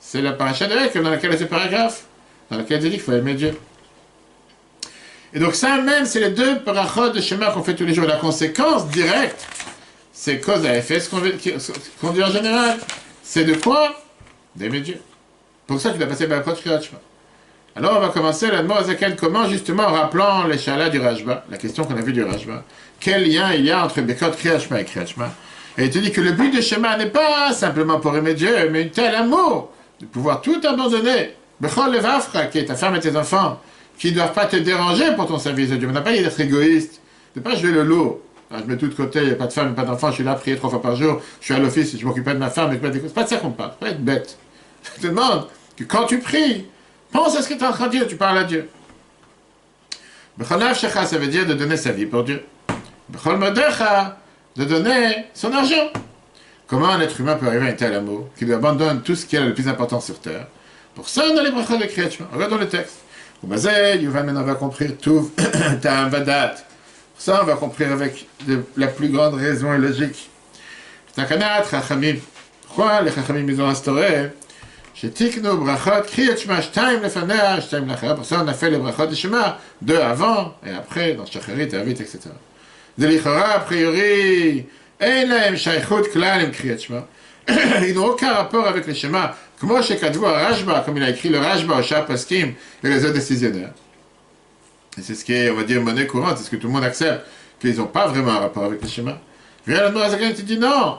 C'est 0.00 0.22
la 0.22 0.32
paracha 0.32 0.66
de 0.66 1.02
dans 1.02 1.10
laquelle 1.10 1.38
ce 1.38 1.44
paragraphe, 1.44 2.04
dans 2.50 2.58
laquelle 2.58 2.82
il 2.82 2.90
dit 2.90 2.96
qu'il 2.96 3.00
faut 3.00 3.12
aimer 3.12 3.34
Dieu. 3.34 3.56
Et 5.34 5.38
donc 5.38 5.54
ça 5.54 5.80
même, 5.80 6.04
c'est 6.04 6.20
les 6.20 6.30
deux 6.30 6.58
parachos 6.60 7.10
de 7.10 7.20
chemin 7.20 7.50
qu'on 7.50 7.62
fait 7.62 7.74
tous 7.74 7.86
les 7.86 7.94
jours. 7.94 8.06
La 8.06 8.16
conséquence 8.16 8.88
directe, 8.88 9.46
c'est 10.12 10.40
cause 10.40 10.66
à 10.66 10.76
effet, 10.76 11.00
ce 11.00 11.08
qu'on 11.08 12.10
dit 12.10 12.22
en 12.22 12.30
général. 12.30 12.78
C'est 13.22 13.44
de 13.44 13.54
quoi? 13.54 13.94
D'aimer 14.56 14.80
Dieu. 14.80 15.00
Pour 15.66 15.80
ça, 15.80 15.90
tu 15.90 15.98
dois 15.98 16.08
passer 16.08 16.26
par 16.26 16.42
la 16.44 16.80
chemin. 16.80 16.98
Alors 17.74 17.96
on 17.96 18.00
va 18.00 18.08
commencer 18.08 18.48
la 18.50 18.62
Zaken, 18.82 19.16
comment 19.16 19.48
justement 19.48 19.84
en 19.84 19.92
rappelant 19.92 20.46
les 20.46 20.58
chalas 20.58 20.90
du 20.90 21.00
Rajba, 21.00 21.44
la 21.48 21.56
question 21.56 21.84
qu'on 21.84 21.96
a 21.96 22.02
vue 22.02 22.12
du 22.12 22.22
Rajba, 22.22 22.64
quel 23.02 23.30
lien 23.30 23.52
il 23.52 23.64
y 23.64 23.70
a 23.70 23.84
entre 23.84 24.00
Bekot 24.00 24.30
Kriyachma 24.30 24.80
et 24.80 24.84
Kriyachma 24.84 25.32
Et 25.76 25.84
il 25.84 25.90
te 25.90 25.98
dit 25.98 26.12
que 26.12 26.20
le 26.20 26.32
but 26.32 26.54
de 26.54 26.60
Shema 26.60 26.96
n'est 26.96 27.10
pas 27.10 27.52
simplement 27.52 28.00
pour 28.00 28.16
aimer 28.16 28.34
Dieu, 28.34 28.70
mais 28.70 28.84
un 28.84 28.88
tel 28.88 29.14
amour, 29.14 29.72
de 30.00 30.06
pouvoir 30.06 30.40
tout 30.40 30.60
abandonner. 30.66 31.34
Bechol 31.60 31.92
Levafra, 31.92 32.46
qui 32.46 32.58
est 32.58 32.64
ta 32.64 32.74
femme 32.74 32.96
et 32.96 33.00
tes 33.00 33.16
enfants, 33.16 33.60
qui 33.98 34.10
ne 34.10 34.16
doivent 34.16 34.32
pas 34.32 34.46
te 34.46 34.56
déranger 34.56 35.14
pour 35.14 35.26
ton 35.26 35.38
service 35.38 35.70
de 35.70 35.76
Dieu. 35.76 35.88
On 35.88 35.92
n'a 35.92 36.00
pas 36.00 36.12
d'être 36.12 36.40
égoïste, 36.40 37.00
de 37.34 37.40
ne 37.40 37.44
pas 37.44 37.54
jouer 37.56 37.72
le 37.72 37.82
lourd. 37.82 38.20
Ah, 38.50 38.58
je 38.60 38.70
mets 38.70 38.76
tout 38.76 38.88
de 38.88 38.94
côté, 38.94 39.20
il 39.20 39.26
n'y 39.26 39.32
a 39.32 39.36
pas 39.36 39.46
de 39.46 39.52
femme, 39.52 39.74
pas 39.74 39.84
d'enfant, 39.84 40.10
je 40.10 40.16
suis 40.16 40.24
là 40.24 40.32
à 40.32 40.34
prier 40.34 40.56
trois 40.56 40.68
fois 40.68 40.82
par 40.82 40.94
jour, 40.94 41.22
je 41.40 41.46
suis 41.46 41.54
à 41.54 41.58
l'office, 41.58 41.96
je 41.98 42.04
m'occupe 42.04 42.24
pas 42.24 42.34
de 42.34 42.38
ma 42.38 42.50
femme, 42.50 42.70
je 42.70 42.92
C'est 42.92 43.14
pas 43.14 43.24
de 43.24 43.28
ça 43.28 43.36
qu'on 43.38 43.50
parle, 43.50 43.72
pas 43.80 43.88
être 43.88 44.04
bête. 44.04 44.36
Je 44.82 45.00
te 45.00 45.06
demande 45.06 45.46
que 45.76 45.84
quand 45.84 46.06
tu 46.06 46.18
pries, 46.18 46.66
Pense 47.12 47.36
à 47.36 47.42
ce 47.42 47.48
que 47.48 47.54
tu 47.54 47.60
es 47.60 47.66
en 47.66 47.72
train 47.72 47.86
de 47.86 47.92
dire, 47.92 48.06
tu 48.08 48.16
parles 48.16 48.38
à 48.38 48.44
Dieu. 48.44 48.68
Bechol 50.38 50.60
ça 50.74 51.18
veut 51.18 51.26
dire 51.26 51.46
de 51.46 51.52
donner 51.52 51.76
sa 51.76 51.92
vie 51.92 52.06
pour 52.06 52.24
Dieu. 52.24 52.42
De 54.56 54.64
donner 54.64 55.26
son 55.34 55.52
argent. 55.52 55.90
Comment 56.66 56.88
un 56.90 57.00
être 57.00 57.20
humain 57.20 57.36
peut 57.36 57.46
arriver 57.46 57.68
à 57.68 57.70
un 57.70 57.74
tel 57.74 57.94
amour, 57.94 58.28
qu'il 58.36 58.52
abandonne 58.52 59.02
tout 59.02 59.14
ce 59.14 59.26
qui 59.26 59.36
est 59.36 59.40
le 59.40 59.54
plus 59.54 59.68
important 59.68 60.00
sur 60.00 60.18
terre? 60.18 60.46
Pour 60.94 61.08
ça, 61.08 61.22
on 61.30 61.36
a 61.36 61.42
les 61.42 61.50
brachot 61.50 61.76
de 61.76 61.84
Kriyachma. 61.84 62.26
Regardons 62.32 62.56
le 62.56 62.68
texte. 62.68 62.98
Yuval 63.42 64.24
maintenant 64.24 64.42
va 64.42 64.54
comprendre 64.54 64.92
tout, 65.00 65.30
Vadat. 65.82 66.54
Pour 67.14 67.22
ça, 67.22 67.40
on 67.42 67.46
va 67.46 67.54
comprendre 67.54 67.92
avec 67.92 68.26
la 68.76 68.86
plus 68.88 69.08
grande 69.08 69.34
raison 69.34 69.72
et 69.74 69.78
logique. 69.78 70.30
Chachamim. 71.16 72.16
Pourquoi 72.66 73.02
les 73.02 73.10
Chachamim, 73.10 73.46
ils 73.48 73.60
ont 73.60 73.68
instauré 73.68 74.30
brachot. 77.82 78.14
Pour 78.14 78.24
ça, 78.24 78.42
on 78.44 78.48
a 78.48 78.54
fait 78.54 78.70
les 78.70 78.78
brachot 78.78 79.06
de 79.06 79.14
shema, 79.14 79.58
deux 79.80 79.98
avant, 79.98 80.54
et 80.66 80.70
après, 80.70 81.14
dans 81.14 81.26
shacharit, 81.26 81.74
avit, 81.74 81.92
etc 81.92 82.20
de 82.98 83.28
a 83.28 83.58
priori, 83.60 84.66
ils 87.82 87.94
n'ont 87.94 88.06
aucun 88.06 88.32
rapport 88.32 88.66
avec 88.66 88.86
le 88.86 88.94
schéma. 88.94 89.36
Comme 89.58 89.72
il 90.96 91.02
a 91.02 91.10
écrit 91.10 91.28
le 91.28 91.38
Rajba 91.38 91.78
au 91.78 91.82
Shapaskim 91.82 92.54
et 92.82 92.88
les 92.88 93.04
autres 93.04 93.14
décisionnaires. 93.14 93.72
Et 94.98 95.02
c'est 95.02 95.14
ce 95.14 95.24
qui 95.24 95.32
est, 95.32 95.50
on 95.50 95.54
va 95.54 95.62
dire, 95.62 95.80
monnaie 95.80 96.06
courante, 96.06 96.38
c'est 96.38 96.44
ce 96.44 96.50
que 96.50 96.56
tout 96.56 96.66
le 96.66 96.72
monde 96.72 96.84
accepte, 96.84 97.24
qu'ils 97.60 97.76
n'ont 97.76 97.86
pas 97.86 98.08
vraiment 98.08 98.32
un 98.32 98.40
rapport 98.40 98.64
avec 98.64 98.82
le 98.82 98.88
schéma. 98.88 99.18
Viens 99.66 99.90
la 99.90 100.32
tu 100.34 100.42
dis 100.42 100.58
non, 100.58 100.98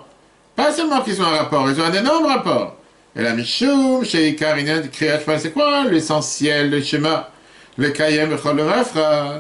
pas 0.55 0.71
seulement 0.71 1.01
qu'ils 1.01 1.21
ont 1.21 1.25
un 1.25 1.37
rapport, 1.37 1.69
ils 1.69 1.79
ont 1.79 1.85
un 1.85 1.93
énorme 1.93 2.25
rapport. 2.25 2.77
Et 3.15 3.21
la 3.21 3.33
Mishum, 3.33 4.03
chez 4.03 4.35
Karinen, 4.35 4.89
Kriyachma, 4.89 5.37
c'est 5.37 5.51
quoi 5.51 5.83
l'essentiel, 5.83 6.71
le 6.71 6.81
schéma 6.81 7.29
le 7.77 7.89
Kayem 7.89 8.37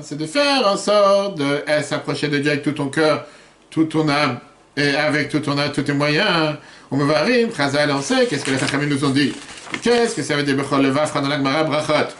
c'est 0.01 0.17
de 0.17 0.25
faire 0.25 0.65
en 0.65 0.75
sorte 0.75 1.37
de 1.37 1.63
s'approcher 1.83 2.29
de 2.29 2.39
Dieu 2.39 2.51
avec 2.51 2.63
tout 2.63 2.71
ton 2.71 2.87
cœur, 2.87 3.25
toute 3.69 3.89
ton 3.89 4.09
âme, 4.09 4.39
et 4.75 4.95
avec 4.95 5.29
tout 5.29 5.39
ton 5.39 5.57
âme, 5.57 5.71
tous 5.71 5.83
tes 5.83 5.93
moyens. 5.93 6.55
On 6.89 6.97
me 6.97 7.51
Chazal, 7.55 7.91
on 7.91 8.01
sait, 8.01 8.25
qu'est-ce 8.25 8.43
que 8.43 8.51
les 8.51 8.57
Chachamim 8.57 8.87
nous 8.87 9.05
ont 9.05 9.09
dit? 9.09 9.33
Qu'est-ce 9.81 10.15
que 10.15 10.23
ça 10.23 10.35
veut 10.35 10.43
dire 10.43 10.55
Bechol 10.55 10.81
Levafra 10.81 11.21
dans 11.21 11.29
l'Agmara 11.29 11.63
Brachot? 11.63 12.13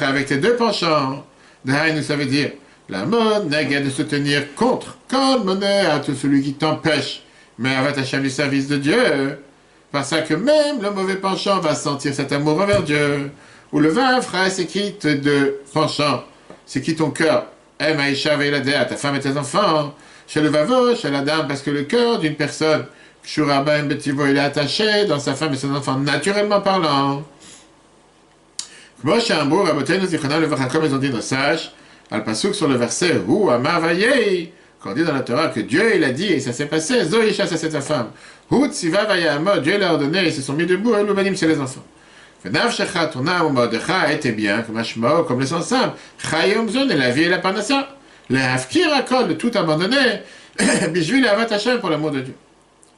Avec 0.00 0.26
tes 0.26 0.38
deux 0.38 0.56
penchants. 0.56 1.24
Dahainu, 1.64 2.02
ça 2.02 2.16
veut 2.16 2.26
dire 2.26 2.50
la 2.88 3.04
monnaie 3.04 3.80
de 3.80 3.90
se 3.90 4.02
tenir 4.02 4.54
contre, 4.54 4.96
comme 5.08 5.44
monnaie 5.44 5.86
à 5.86 5.98
tout 6.00 6.14
celui 6.14 6.42
qui 6.42 6.54
t'empêche, 6.54 7.22
mais 7.58 7.74
avec 7.74 7.96
ta 7.96 8.18
du 8.18 8.30
service 8.30 8.68
de 8.68 8.76
Dieu. 8.76 9.38
Parce 9.92 10.10
que 10.28 10.34
même 10.34 10.82
le 10.82 10.90
mauvais 10.90 11.16
penchant 11.16 11.60
va 11.60 11.74
sentir 11.74 12.12
cet 12.12 12.32
amour 12.32 12.60
envers 12.60 12.82
Dieu. 12.82 13.30
Ou 13.76 13.78
le 13.78 13.90
vin, 13.90 14.22
frère, 14.22 14.50
c'est 14.50 14.64
qui 14.64 14.94
tes 14.94 15.16
deux 15.16 15.60
penchants 15.74 16.24
C'est 16.64 16.80
qui 16.80 16.96
ton 16.96 17.10
cœur? 17.10 17.44
Aime 17.78 18.00
Aïcha 18.00 18.32
à 18.32 18.84
ta 18.86 18.96
femme 18.96 19.16
et 19.16 19.20
tes 19.20 19.36
enfants. 19.36 19.94
Chez 20.26 20.40
le 20.40 20.48
vavo, 20.48 20.96
chez 20.96 21.10
la 21.10 21.20
dame, 21.20 21.46
parce 21.46 21.60
que 21.60 21.68
le 21.68 21.82
cœur 21.82 22.18
d'une 22.18 22.36
personne, 22.36 22.86
Shurabam 23.22 23.86
Betivo, 23.86 24.24
il 24.28 24.38
est 24.38 24.40
attaché 24.40 25.04
dans 25.04 25.18
sa 25.18 25.34
femme 25.34 25.52
et 25.52 25.56
ses 25.56 25.66
enfants, 25.66 25.98
naturellement 25.98 26.62
parlant. 26.62 27.22
Moshe 29.04 29.30
Ambo, 29.32 29.64
Rabotenu, 29.64 30.06
Zichana, 30.06 30.40
le 30.40 30.46
Vachakom, 30.46 30.82
ils 30.82 30.94
ont 30.94 30.96
dit 30.96 31.10
nos 31.10 31.20
sages, 31.20 31.70
al 32.10 32.24
pasuk 32.24 32.54
sur 32.54 32.68
le 32.68 32.76
verset, 32.76 33.20
ou 33.28 33.50
Amavayei, 33.50 34.54
quand 34.80 34.92
on 34.92 34.94
dit 34.94 35.04
dans 35.04 35.12
la 35.12 35.20
Torah 35.20 35.48
que 35.48 35.60
Dieu, 35.60 35.96
il 35.96 36.04
a 36.04 36.12
dit, 36.12 36.32
et 36.32 36.40
ça 36.40 36.54
s'est 36.54 36.64
passé, 36.64 37.04
Zoïcha, 37.04 37.46
ça 37.46 37.58
c'est 37.58 37.72
sa 37.72 37.82
femme. 37.82 38.08
Hu 38.50 38.68
Tziva 38.70 39.04
Vayama, 39.04 39.58
Dieu 39.58 39.76
l'a 39.76 39.92
ordonné, 39.92 40.24
ils 40.24 40.32
se 40.32 40.40
sont 40.40 40.54
mis 40.54 40.64
debout, 40.64 40.94
et 40.96 41.04
l'Umanim, 41.04 41.36
c'est 41.36 41.46
les 41.46 41.60
enfants. 41.60 41.84
Était 44.12 44.32
bien, 44.32 44.62
comme 44.62 45.40
le 45.40 45.46
sens 45.46 45.66
simple, 45.66 45.96
Chayom 46.18 46.68
Zon, 46.68 46.88
et 46.88 46.96
la 46.96 47.10
vie 47.10 47.24
et 47.24 47.28
la 47.28 47.38
panassa. 47.38 47.88
Le 48.28 48.38
Hafkir 48.38 48.92
Akol, 48.92 49.36
tout 49.36 49.52
abandonner, 49.54 50.22
Bijvil 50.90 51.24
et 51.24 51.28
Avat 51.28 51.52
Hashem, 51.54 51.80
pour 51.80 51.90
l'amour 51.90 52.10
de 52.10 52.20
Dieu. 52.20 52.34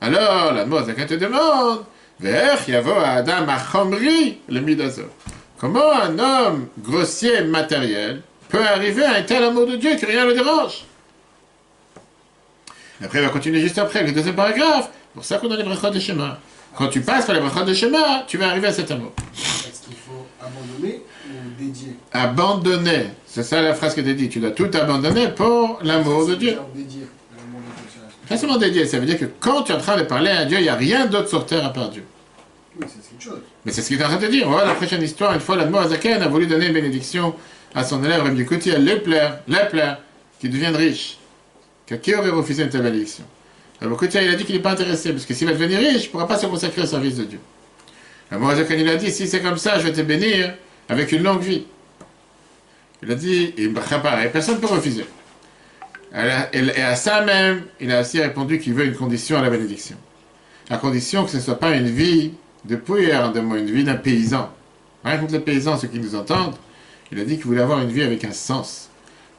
Alors, 0.01 0.53
la 0.53 0.65
mort, 0.65 0.87
te 0.87 1.15
demande, 1.15 1.85
Ve'ech 2.21 2.69
Yavo 2.69 2.93
Adam 2.93 3.47
Achomri, 3.49 4.39
le 4.49 4.61
Midazor. 4.61 5.07
Comment 5.59 5.93
un 5.93 6.19
homme 6.19 6.69
grossier 6.79 7.43
matériel 7.43 8.23
peut 8.49 8.65
arriver 8.65 9.05
à 9.05 9.15
un 9.15 9.23
tel 9.23 9.43
amour 9.43 9.67
de 9.67 9.77
Dieu 9.77 9.97
que 9.97 10.07
rien 10.07 10.25
ne 10.25 10.31
le 10.31 10.35
dérange? 10.35 10.85
Après, 13.05 13.21
il 13.21 13.25
va 13.25 13.31
continuer 13.31 13.61
juste 13.61 13.79
après, 13.79 14.05
le 14.05 14.13
deuxième 14.13 14.35
paragraphe. 14.35 14.91
pour 15.15 15.25
ça 15.25 15.39
qu'on 15.39 15.51
a 15.51 15.57
les 15.57 15.63
brachot 15.63 15.91
de 15.91 16.01
schéma. 16.01 16.39
Quand 16.79 16.87
tu 16.87 17.01
passes 17.01 17.27
par 17.27 17.35
les 17.35 17.41
brachot 17.41 17.65
de 17.65 17.75
schéma, 17.75 18.23
tu 18.29 18.39
vas 18.39 18.51
arriver 18.51 18.69
à 18.69 18.73
cet 18.73 18.89
amour. 18.93 19.11
Est-ce 19.35 19.83
qu'il 19.83 19.97
faut 19.97 20.25
abandonner 20.41 21.03
ou 21.27 21.61
dédier 21.61 21.97
Abandonner. 22.13 23.07
C'est 23.27 23.43
ça 23.43 23.61
la 23.61 23.75
phrase 23.75 23.97
que 23.97 24.01
tu 24.01 24.15
dit. 24.15 24.29
Tu 24.29 24.39
dois 24.39 24.53
tout 24.53 24.71
abandonner 24.73 25.27
pour 25.27 25.81
l'amour 25.83 26.29
de 26.29 26.37
Dieu. 26.37 26.57
Pas 28.29 28.37
seulement 28.37 28.59
dédier, 28.59 28.87
ça 28.87 29.01
veut 29.01 29.07
dire 29.07 29.19
que 29.19 29.25
quand 29.25 29.65
tu 29.65 29.73
es 29.73 29.75
en 29.75 29.79
train 29.79 29.97
de 29.97 30.05
parler 30.05 30.31
à 30.31 30.45
Dieu, 30.45 30.59
il 30.59 30.63
n'y 30.63 30.69
a 30.69 30.77
rien 30.77 31.07
d'autre 31.07 31.29
sur 31.29 31.47
terre 31.47 31.67
à 31.67 31.73
part 31.73 31.89
Dieu. 31.89 32.05
Oui, 32.81 32.87
c'est 32.87 33.13
une 33.13 33.21
chose. 33.21 33.41
Mais 33.65 33.73
c'est 33.73 33.83
ce 33.83 33.89
qu'il 33.89 34.01
est 34.01 34.05
en 34.05 34.11
train 34.11 34.19
de 34.19 34.27
dire. 34.29 34.49
Voilà 34.49 34.67
la 34.67 34.75
prochaine 34.75 35.03
histoire. 35.03 35.35
Une 35.35 35.41
fois, 35.41 35.57
la 35.57 35.65
Azaken 35.81 36.23
a 36.23 36.29
voulu 36.29 36.47
donner 36.47 36.67
une 36.67 36.75
bénédiction 36.75 37.35
à 37.75 37.83
son 37.83 38.05
élève 38.05 38.23
Rabbi 38.23 38.45
Kouti, 38.45 38.71
à 38.71 38.79
Lepler, 38.79 39.31
Lepler, 39.49 39.95
qui 40.39 40.49
devient 40.49 40.69
riche. 40.77 41.19
Qui 42.03 42.15
aurait 42.15 42.31
refusé 42.31 42.63
une 42.63 42.69
telle 42.69 42.83
bénédiction? 42.83 43.25
Rabbi 43.81 43.97
Kouti, 43.97 44.19
il 44.21 44.29
a 44.29 44.35
dit 44.35 44.45
qu'il 44.45 44.57
n'est 44.57 44.63
pas 44.63 44.73
intéressé, 44.73 45.13
parce 45.13 45.25
que 45.25 45.35
s'il 45.35 45.47
va 45.47 45.53
devenir 45.53 45.79
riche, 45.79 46.05
il 46.05 46.07
ne 46.07 46.11
pourra 46.11 46.27
pas 46.27 46.37
se 46.39 46.47
consacrer 46.47 46.83
au 46.83 46.87
service 46.87 47.17
de 47.17 47.25
Dieu. 47.25 47.41
La 48.31 48.37
Azaken, 48.49 48.81
il 48.81 48.89
a 48.89 48.97
dit, 48.97 49.11
si 49.11 49.27
c'est 49.27 49.41
comme 49.41 49.57
ça, 49.57 49.79
je 49.79 49.85
vais 49.85 49.93
te 49.93 50.03
bénir 50.03 50.55
avec 50.89 51.13
une 51.13 51.23
longue 51.23 51.43
vie. 51.43 51.65
Il 53.03 53.13
a 53.13 53.15
dit, 53.15 53.55
il 53.57 53.73
pareil, 53.73 54.29
personne 54.33 54.57
ne 54.57 54.61
peut 54.61 54.67
refuser. 54.67 55.07
Et 56.13 56.83
à 56.83 56.97
ça 56.97 57.23
même, 57.23 57.63
il 57.81 57.93
a 57.93 58.01
aussi 58.01 58.21
répondu 58.21 58.59
qu'il 58.59 58.75
veut 58.75 58.85
une 58.87 58.97
condition 58.97 59.39
à 59.39 59.43
la 59.43 59.51
bénédiction. 59.51 59.97
À 60.69 60.79
condition 60.79 61.25
que 61.25 61.31
ce 61.31 61.37
ne 61.37 61.43
soit 61.43 61.59
pas 61.59 61.75
une 61.77 61.89
vie 61.89 62.33
de 62.65 62.81
moi, 63.41 63.59
une 63.59 63.71
vie 63.71 63.85
d'un 63.85 63.95
paysan. 63.95 64.51
Rien 65.05 65.19
contre 65.19 65.35
les 65.35 65.41
paysans, 65.41 65.79
ceux 65.79 65.89
qui 65.89 66.01
nous 66.01 66.15
entendent, 66.15 66.57
il 67.13 67.21
a 67.21 67.25
dit 67.25 67.37
qu'il 67.37 67.45
voulait 67.45 67.63
avoir 67.63 67.81
une 67.81 67.91
vie 67.91 68.03
avec 68.03 68.25
un 68.25 68.33
sens. 68.33 68.88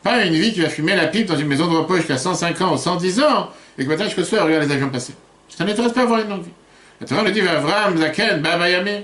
Pas 0.03 0.23
une 0.23 0.33
vie 0.33 0.53
qui 0.53 0.62
va 0.62 0.69
fumer 0.69 0.95
la 0.95 1.07
pipe 1.07 1.27
dans 1.27 1.38
une 1.38 1.47
maison 1.47 1.67
de 1.67 1.75
repos 1.77 1.97
jusqu'à 1.97 2.17
105 2.17 2.62
ans 2.62 2.73
ou 2.73 2.77
110 2.77 3.21
ans, 3.21 3.49
et 3.77 3.83
que 3.83 3.89
matin 3.89 4.05
jusqu'au 4.05 4.23
soir, 4.23 4.45
regarde 4.45 4.63
les 4.65 4.73
avions 4.73 4.89
passer. 4.89 5.13
Ça 5.49 5.65
n'intéresse 5.65 5.91
pas 5.91 6.01
à 6.01 6.03
avoir 6.03 6.21
une 6.21 6.29
longue 6.29 6.43
vie. 6.43 6.51
La 7.01 7.07
Torah 7.07 7.23
le 7.23 7.31
dit, 7.31 7.41
Avram, 7.41 7.97
Zaken, 7.97 8.41
Baba 8.41 8.69
Yamim. 8.69 9.01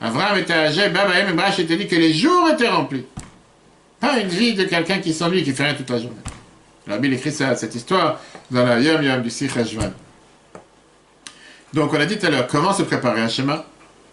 Avram 0.00 0.38
était 0.38 0.54
âgé, 0.54 0.88
Baba 0.88 1.18
Yamim, 1.18 1.34
Brach 1.34 1.58
était 1.58 1.76
dit 1.76 1.86
que 1.86 1.96
les 1.96 2.12
jours 2.12 2.48
étaient 2.50 2.68
remplis. 2.68 3.04
Pas 4.00 4.18
une 4.18 4.28
vie 4.28 4.54
de 4.54 4.64
quelqu'un 4.64 4.98
qui 4.98 5.12
s'ennuie, 5.12 5.42
qui 5.42 5.52
fait 5.52 5.64
rien 5.64 5.74
toute 5.74 5.90
la 5.90 5.98
journée. 5.98 6.16
La 6.86 6.98
Bible 6.98 7.14
écrit 7.14 7.32
ça, 7.32 7.54
cette 7.56 7.74
histoire 7.74 8.20
dans 8.50 8.64
la 8.64 8.80
Yom 8.80 9.02
Yom 9.02 9.22
du 9.22 9.30
Sikh 9.30 9.52
donc 11.74 11.92
on 11.92 12.00
a 12.00 12.06
dit 12.06 12.18
tout 12.18 12.26
à 12.26 12.30
l'heure, 12.30 12.46
comment 12.46 12.72
se 12.72 12.82
préparer 12.82 13.20
un 13.20 13.28
schéma? 13.28 13.64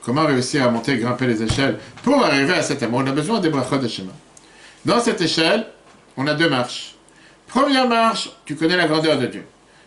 Comment 0.04 0.26
réussir 0.26 0.65
à 0.65 0.69
monter 0.69 0.98
grimper 0.98 1.26
les 1.26 1.41
échelles 1.41 1.80
Pour 2.04 2.24
arriver 2.24 2.54
à 2.54 2.62
cet 2.62 2.84
amour, 2.84 3.02
on 3.04 3.08
a 3.08 3.12
besoin 3.12 3.39
des 3.39 3.50
brachot 3.50 3.78
de 3.78 3.88
schéma. 3.88 4.12
Dans 4.84 5.00
cette 5.00 5.21
échelle, 5.21 5.65
on 6.17 6.28
a 6.28 6.34
deux 6.34 6.49
marches. 6.49 6.95
Première 7.47 7.88
marche, 7.88 8.30
tu 8.45 8.56
connais 8.56 8.78
la 8.78 8.88
grandeur 8.88 9.17
de 9.17 9.28
Dieu. 9.28 9.45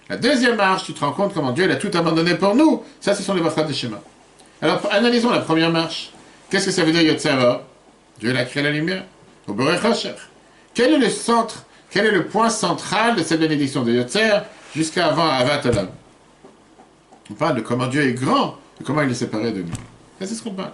La 0.09 0.17
deuxième 0.17 0.57
marche, 0.57 0.85
tu 0.85 0.95
te 0.95 1.01
rends 1.01 1.13
compte 1.13 1.35
comment 1.35 1.53
Dieu 1.53 1.67
l'a 1.67 1.77
tout 1.77 1.91
abandonné 1.95 2.35
pour 2.35 2.55
nous. 2.55 2.83
Ça, 3.01 3.15
ce 3.15 3.23
sont 3.23 3.35
les 3.35 3.41
brachot 3.41 3.65
de 3.65 3.73
schéma. 3.73 4.01
Alors, 4.63 4.81
analysons 4.91 5.31
la 5.31 5.41
première 5.41 5.71
marche. 5.71 6.11
Qu'est-ce 6.51 6.67
que 6.67 6.73
ça 6.73 6.85
veut 6.85 6.93
dire 6.93 7.03
Yotzera 7.03 7.63
Dieu 8.19 8.37
a 8.37 8.45
créé 8.45 8.63
la 8.63 8.71
lumière. 8.71 9.05
Au 9.47 9.55
Quel 10.75 10.95
est 10.95 10.99
le 10.99 11.11
centre, 11.11 11.65
quel 11.91 12.07
est 12.07 12.11
le 12.11 12.27
point 12.27 12.51
central 12.51 13.17
de 13.17 13.23
cette 13.23 13.41
bénédiction 13.41 13.83
de 13.83 13.93
Yotzer 13.93 14.41
jusqu'à 14.75 15.07
avant 15.07 15.29
Avat 15.29 15.63
on 17.31 17.35
parle 17.35 17.57
de 17.57 17.61
comment 17.61 17.87
Dieu 17.87 18.03
est 18.03 18.15
grand, 18.15 18.57
de 18.81 18.85
comment 18.85 19.03
il 19.03 19.11
est 19.11 19.15
séparé 19.15 19.53
de 19.53 19.63
nous. 19.63 19.73
C'est 20.21 20.27
ce 20.27 20.43
qu'on 20.43 20.53
parle. 20.53 20.73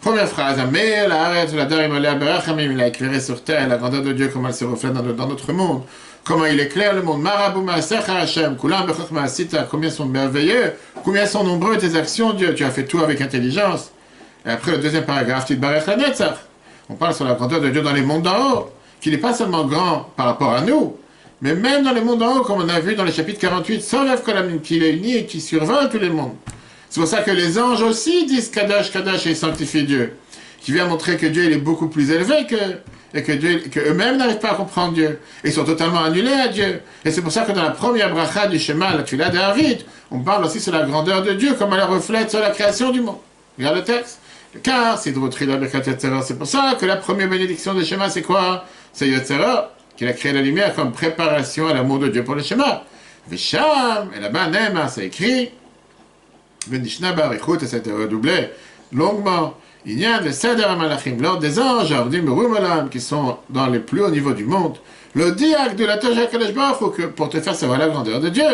Première 0.00 0.28
phrase, 0.28 0.58
mais 0.70 1.08
la 1.08 1.44
il 1.44 2.80
a 2.80 2.86
éclairé 2.86 3.20
sur 3.20 3.42
terre 3.42 3.68
la 3.68 3.76
grandeur 3.76 4.02
de 4.02 4.12
Dieu, 4.12 4.30
comment 4.32 4.48
elle 4.48 4.54
se 4.54 4.64
reflète 4.64 4.92
dans, 4.92 5.26
notre 5.26 5.52
monde, 5.52 5.82
comment 6.24 6.46
il 6.46 6.60
éclaire 6.60 6.94
le 6.94 7.02
monde. 7.02 7.26
Combien 9.68 9.90
sont 9.90 10.06
merveilleux, 10.06 10.74
combien 11.04 11.26
sont 11.26 11.42
nombreux 11.42 11.78
tes 11.78 11.96
actions, 11.96 12.32
Dieu. 12.32 12.54
Tu 12.54 12.64
as 12.64 12.70
fait 12.70 12.84
tout 12.84 13.00
avec 13.00 13.20
intelligence. 13.20 13.90
Et 14.46 14.50
après 14.50 14.70
le 14.72 14.78
deuxième 14.78 15.04
paragraphe, 15.04 15.50
on 16.88 16.94
parle 16.94 17.14
sur 17.14 17.24
la 17.24 17.34
grandeur 17.34 17.60
de 17.60 17.68
Dieu 17.68 17.82
dans 17.82 17.92
les 17.92 18.02
mondes 18.02 18.22
d'en 18.22 18.52
haut, 18.52 18.70
qu'il 19.00 19.10
n'est 19.10 19.18
pas 19.18 19.34
seulement 19.34 19.64
grand 19.64 20.10
par 20.16 20.26
rapport 20.26 20.52
à 20.52 20.60
nous, 20.60 20.96
mais 21.42 21.54
même 21.54 21.82
dans 21.82 21.92
les 21.92 22.02
mondes 22.02 22.22
en 22.22 22.36
haut, 22.36 22.42
comme 22.42 22.62
on 22.62 22.68
a 22.68 22.78
vu 22.78 22.94
dans 22.94 23.04
le 23.04 23.10
chapitre 23.10 23.40
48, 23.40 23.82
sans 23.82 24.04
lève 24.04 24.22
qu'il 24.62 24.84
est 24.84 24.92
uni 24.92 25.16
et 25.16 25.26
qui 25.26 25.40
survole 25.40 25.88
tous 25.90 25.98
les 25.98 26.08
mondes. 26.08 26.34
C'est 26.90 27.00
pour 27.00 27.08
ça 27.08 27.22
que 27.22 27.30
les 27.30 27.58
anges 27.58 27.82
aussi 27.82 28.26
disent 28.26 28.50
Kadash, 28.50 28.92
Kadash 28.92 29.26
et 29.26 29.34
sanctifie 29.34 29.84
Dieu. 29.84 30.14
Qui 30.60 30.72
vient 30.72 30.86
montrer 30.86 31.16
que 31.16 31.26
Dieu 31.26 31.44
il 31.44 31.52
est 31.52 31.58
beaucoup 31.58 31.88
plus 31.88 32.10
élevé 32.10 32.46
que, 32.46 32.56
et 33.14 33.22
que 33.22 33.32
Dieu, 33.32 33.62
que 33.70 33.80
eux-mêmes 33.80 34.16
n'arrivent 34.16 34.38
pas 34.38 34.52
à 34.52 34.54
comprendre 34.54 34.94
Dieu. 34.94 35.20
Et 35.44 35.50
sont 35.50 35.64
totalement 35.64 36.02
annulés 36.02 36.32
à 36.32 36.48
Dieu. 36.48 36.80
Et 37.04 37.10
c'est 37.10 37.22
pour 37.22 37.32
ça 37.32 37.42
que 37.42 37.52
dans 37.52 37.62
la 37.62 37.70
première 37.70 38.12
bracha 38.12 38.46
du 38.46 38.58
schéma, 38.58 38.94
la 38.94 39.02
tuila 39.02 39.28
David, 39.30 39.82
on 40.10 40.20
parle 40.20 40.44
aussi 40.44 40.60
sur 40.60 40.72
la 40.72 40.84
grandeur 40.84 41.22
de 41.22 41.32
Dieu, 41.32 41.54
comme 41.54 41.72
elle 41.74 41.82
reflète 41.82 42.30
sur 42.30 42.40
la 42.40 42.50
création 42.50 42.90
du 42.90 43.00
monde. 43.00 43.18
Regarde 43.58 43.76
le 43.76 43.84
texte. 43.84 44.20
Car, 44.62 44.98
c'est 44.98 45.12
pour 45.12 46.46
ça 46.46 46.76
que 46.80 46.86
la 46.86 46.96
première 46.96 47.28
bénédiction 47.28 47.74
du 47.74 47.84
schéma, 47.84 48.08
c'est 48.08 48.22
quoi? 48.22 48.64
C'est 48.92 49.06
Yetzera 49.06 49.74
qu'il 49.96 50.08
a 50.08 50.12
créé 50.12 50.32
la 50.32 50.40
lumière 50.40 50.74
comme 50.74 50.92
préparation 50.92 51.68
à 51.68 51.74
l'amour 51.74 51.98
de 51.98 52.08
Dieu 52.08 52.24
pour 52.24 52.34
le 52.34 52.42
schéma. 52.42 52.84
Visham, 53.30 54.10
et 54.16 54.20
là-bas, 54.20 54.48
c'est 54.88 55.06
écrit, 55.06 55.50
Venishna 56.70 57.14
écoute, 57.34 57.62
et 57.62 57.66
ça 57.66 57.78
redoublé 57.78 58.50
longuement. 58.92 59.54
Il 59.86 59.98
y 59.98 60.06
a 60.06 60.18
des 60.20 60.32
Seder 60.32 60.66
Malachim, 60.76 61.16
l'ordre 61.20 61.40
des 61.40 61.58
anges, 61.58 61.94
qui 62.90 63.00
sont 63.00 63.38
dans 63.48 63.66
les 63.66 63.78
plus 63.78 64.02
hauts 64.02 64.10
niveaux 64.10 64.32
du 64.32 64.44
monde. 64.44 64.76
Le 65.14 65.32
diacre 65.32 65.76
de 65.76 65.84
la 65.84 65.96
Toja 65.98 66.26
Kadesh 66.26 66.52
pour 67.16 67.28
te 67.28 67.40
faire 67.40 67.54
savoir 67.54 67.78
la 67.78 67.88
grandeur 67.88 68.20
de 68.20 68.28
Dieu. 68.28 68.44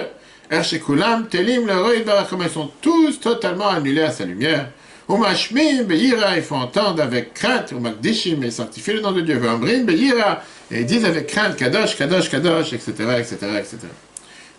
Ershekulam, 0.51 1.27
Telim, 1.29 1.67
le 1.67 2.29
comme 2.29 2.43
ils 2.43 2.51
sont 2.51 2.71
tous 2.81 3.19
totalement 3.21 3.69
annulés 3.69 4.03
à 4.03 4.11
sa 4.11 4.25
lumière. 4.25 4.69
Umashmim, 5.09 5.85
Beira, 5.85 6.37
il 6.37 6.43
faut 6.43 6.55
entendre 6.55 7.03
avec 7.03 7.35
crainte, 7.35 7.73
Umakdishim, 7.73 8.43
et 8.43 8.51
sanctifier 8.51 8.95
le 8.95 9.01
nom 9.01 9.13
de 9.13 9.21
Dieu. 9.21 9.39
Vambrim, 9.39 9.85
Beira, 9.85 10.43
et 10.71 10.81
ils 10.81 10.87
disent 10.87 11.05
avec 11.05 11.27
crainte 11.27 11.57
Kadosh, 11.57 11.97
Kadosh, 11.97 12.31
Kadosh, 12.31 12.73
etc., 12.73 12.93
etc., 13.19 13.37
etc. 13.59 13.79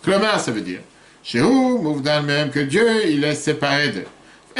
Klomar, 0.02 0.38
ça 0.38 0.52
veut 0.52 0.60
dire, 0.60 0.80
chez 1.26 1.40
vous, 1.40 1.78
Mouvdan 1.78 2.22
même, 2.22 2.50
que 2.50 2.60
Dieu, 2.60 2.86
il 3.08 3.24
est 3.24 3.34
séparé 3.34 3.88
d'eux. 3.88 4.04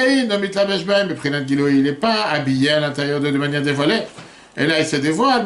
Et 0.03 0.25
Nomit 0.25 0.51
Labeshbaim, 0.51 1.15
Prinat 1.15 1.47
Gilo, 1.47 1.69
il 1.69 1.85
n'est 1.85 1.93
pas 1.93 2.25
habillé 2.25 2.71
à 2.71 2.81
l'intérieur 2.81 3.21
d'eux 3.21 3.31
de 3.31 3.39
manière 3.39 3.63
dévoilée. 3.63 4.03
Et 4.57 4.67
là, 4.67 4.81
il 4.81 4.85
se 4.85 4.97
dévoile, 4.97 5.45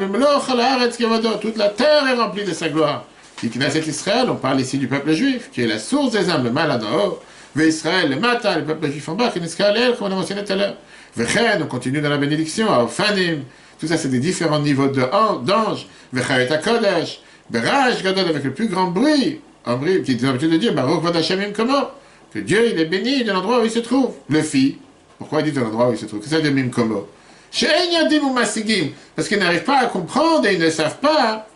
toute 1.42 1.58
la 1.58 1.68
terre 1.68 2.08
est 2.08 2.14
remplie 2.14 2.44
de 2.44 2.54
sa 2.54 2.70
gloire. 2.70 3.04
Knesset 3.42 3.80
Israël, 3.80 4.30
on 4.30 4.36
parle 4.36 4.62
ici 4.62 4.78
du 4.78 4.86
peuple 4.86 5.12
juif, 5.12 5.50
qui 5.52 5.60
est 5.60 5.66
la 5.66 5.78
source 5.78 6.12
des 6.12 6.30
âmes, 6.30 6.44
le 6.44 6.50
mal 6.50 6.70
à 6.70 6.78
haut. 6.78 7.20
Israël, 7.58 8.08
le 8.08 8.16
matin, 8.16 8.56
le 8.56 8.64
peuple 8.64 8.90
juif 8.90 9.06
en 9.10 9.14
bas, 9.14 9.30
elle, 9.34 9.96
comme 9.96 10.06
on 10.08 10.12
a 10.12 10.14
mentionné 10.14 10.42
tout 10.42 10.54
à 10.54 10.56
l'heure. 10.56 10.76
Vechen, 11.16 11.62
on 11.62 11.66
continue 11.66 12.00
dans 12.00 12.08
la 12.08 12.16
bénédiction, 12.16 12.72
à 12.72 12.84
Ofanim, 12.84 13.42
tout 13.78 13.86
ça 13.86 13.98
c'est 13.98 14.08
des 14.08 14.20
différents 14.20 14.60
niveaux 14.60 14.88
d'anges. 14.88 15.86
Vechayet 16.14 16.48
Kodesh, 16.64 17.20
Beraj 17.50 18.02
Gadol 18.02 18.28
avec 18.28 18.44
le 18.44 18.54
plus 18.54 18.68
grand 18.68 18.86
bruit, 18.86 19.40
bruit 19.64 20.02
qui 20.02 20.12
est 20.12 20.22
l'habitude 20.22 20.50
de 20.50 20.56
dire, 20.56 20.74
Baruch 20.74 21.02
Vadashemim 21.02 21.52
comment 21.52 21.90
Que 22.32 22.38
Dieu 22.38 22.70
il 22.72 22.80
est 22.80 22.86
béni 22.86 23.24
de 23.24 23.32
l'endroit 23.32 23.60
où 23.60 23.64
il 23.64 23.70
se 23.70 23.80
trouve. 23.80 24.14
Le 24.28 24.42
fit. 24.42 24.78
Pourquoi 25.18 25.40
il 25.40 25.44
dit 25.46 25.52
de 25.52 25.60
l'endroit 25.60 25.88
où 25.88 25.92
il 25.92 25.98
se 25.98 26.06
trouve? 26.06 26.20
Que 26.20 26.28
ça 26.28 26.40
dit 26.40 26.50
Mimkomo. 26.50 27.08
Parce 29.16 29.28
qu'ils 29.28 29.38
n'arrivent 29.38 29.64
pas 29.64 29.78
à 29.78 29.86
comprendre 29.86 30.46
et 30.46 30.54
ils 30.54 30.60
ne 30.60 30.70
savent 30.70 30.98
pas. 30.98 31.46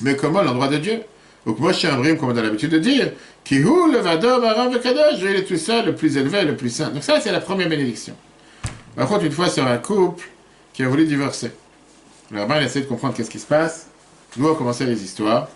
Mais 0.00 0.16
comment 0.16 0.42
l'endroit 0.42 0.68
de 0.68 0.78
Dieu 0.78 1.00
Donc 1.46 1.58
moi, 1.58 1.72
je 1.72 1.86
un 1.86 1.96
brim, 1.96 2.16
comme 2.16 2.30
on 2.30 2.36
a 2.36 2.42
l'habitude 2.42 2.70
de 2.70 2.78
dire, 2.78 3.12
qui 3.44 3.58
le 3.58 3.98
vadom 3.98 4.44
aram 4.44 4.72
vekadosh, 4.72 5.20
il 5.20 5.26
est 5.28 5.44
tout 5.44 5.56
seul, 5.56 5.86
le 5.86 5.94
plus 5.94 6.16
élevé, 6.16 6.42
le 6.42 6.56
plus 6.56 6.70
saint. 6.70 6.90
Donc 6.90 7.02
ça, 7.02 7.20
c'est 7.20 7.32
la 7.32 7.40
première 7.40 7.68
bénédiction. 7.68 8.14
Par 8.94 9.08
contre, 9.08 9.24
une 9.24 9.32
fois 9.32 9.48
sur 9.48 9.66
un 9.66 9.78
couple 9.78 10.28
qui 10.72 10.82
a 10.82 10.88
voulu 10.88 11.06
divorcer. 11.06 11.50
Le 12.30 12.40
rabbin 12.40 12.60
essaie 12.60 12.80
de 12.80 12.86
comprendre 12.86 13.14
qu'est-ce 13.14 13.30
qui 13.30 13.38
se 13.38 13.46
passe. 13.46 13.88
Nous, 14.36 14.48
on 14.48 14.54
commencé 14.54 14.86
les 14.86 15.02
histoires. 15.02 15.48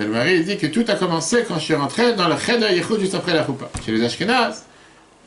Et 0.00 0.04
le 0.04 0.08
mari 0.08 0.42
dit 0.42 0.56
que 0.56 0.66
tout 0.66 0.84
a 0.88 0.94
commencé 0.94 1.44
quand 1.46 1.56
je 1.56 1.64
suis 1.64 1.74
rentré 1.74 2.14
dans 2.14 2.26
le 2.26 2.34
Cheder 2.38 2.74
Yichud 2.74 3.00
juste 3.00 3.14
après 3.14 3.34
la 3.34 3.44
Choupa. 3.44 3.68
Chez 3.84 3.92
les 3.92 4.02
Ashkenaz, 4.02 4.64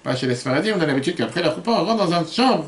pas 0.01 0.15
chez 0.15 0.25
les 0.25 0.33
Sfaradim, 0.33 0.73
on 0.75 0.81
a 0.81 0.87
l'habitude 0.87 1.15
qu'après 1.15 1.43
la 1.43 1.53
Choupa, 1.53 1.69
on 1.69 1.85
rentre 1.85 2.07
dans 2.07 2.19
une 2.19 2.27
chambre, 2.27 2.65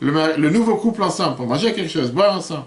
le, 0.00 0.50
nouveau 0.50 0.76
couple 0.76 1.02
ensemble, 1.02 1.34
pour 1.34 1.46
manger 1.46 1.72
quelque 1.72 1.90
chose, 1.90 2.12
boire 2.12 2.36
ensemble. 2.36 2.62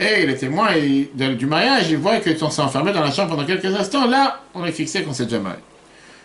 Et 0.00 0.26
les 0.26 0.36
témoins 0.36 0.70
du 1.14 1.46
mariage, 1.46 1.88
ils 1.88 1.98
voient 1.98 2.18
qu'ils 2.18 2.36
sont 2.36 2.60
enfermés 2.60 2.92
dans 2.92 3.00
la 3.00 3.12
chambre 3.12 3.30
pendant 3.30 3.46
quelques 3.46 3.72
instants. 3.72 4.08
Là, 4.08 4.40
on 4.54 4.64
est 4.64 4.72
fixé 4.72 5.04
qu'on 5.04 5.12
s'est 5.12 5.24
déjà 5.24 5.38
marié. 5.38 5.60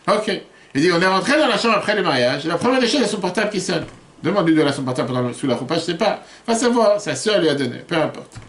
Ok. 0.08 0.42
Il 0.74 0.82
dit, 0.82 0.92
on 0.92 1.00
est 1.00 1.06
rentré 1.06 1.38
dans 1.38 1.48
la 1.48 1.58
chambre 1.60 1.76
après 1.78 1.96
le 1.96 2.02
mariage. 2.02 2.46
La 2.46 2.56
première 2.56 2.80
des 2.80 2.88
choses, 2.88 3.02
c'est 3.02 3.10
son 3.10 3.20
portable 3.20 3.52
qui 3.52 3.62
sonne. 3.62 3.86
Demande-lui 4.24 4.56
de 4.56 4.62
la 4.64 4.74
son 4.74 4.82
portable 4.82 5.36
sous 5.36 5.46
la 5.46 5.56
roupa, 5.56 5.76
je 5.76 5.82
sais 5.82 5.98
pas. 5.98 6.24
Va 6.48 6.56
savoir, 6.56 7.00
sa 7.00 7.16
soeur 7.16 7.40
lui 7.40 7.50
a 7.50 7.54
donné, 7.54 7.78
peu 7.88 7.96
importe. 7.96 8.40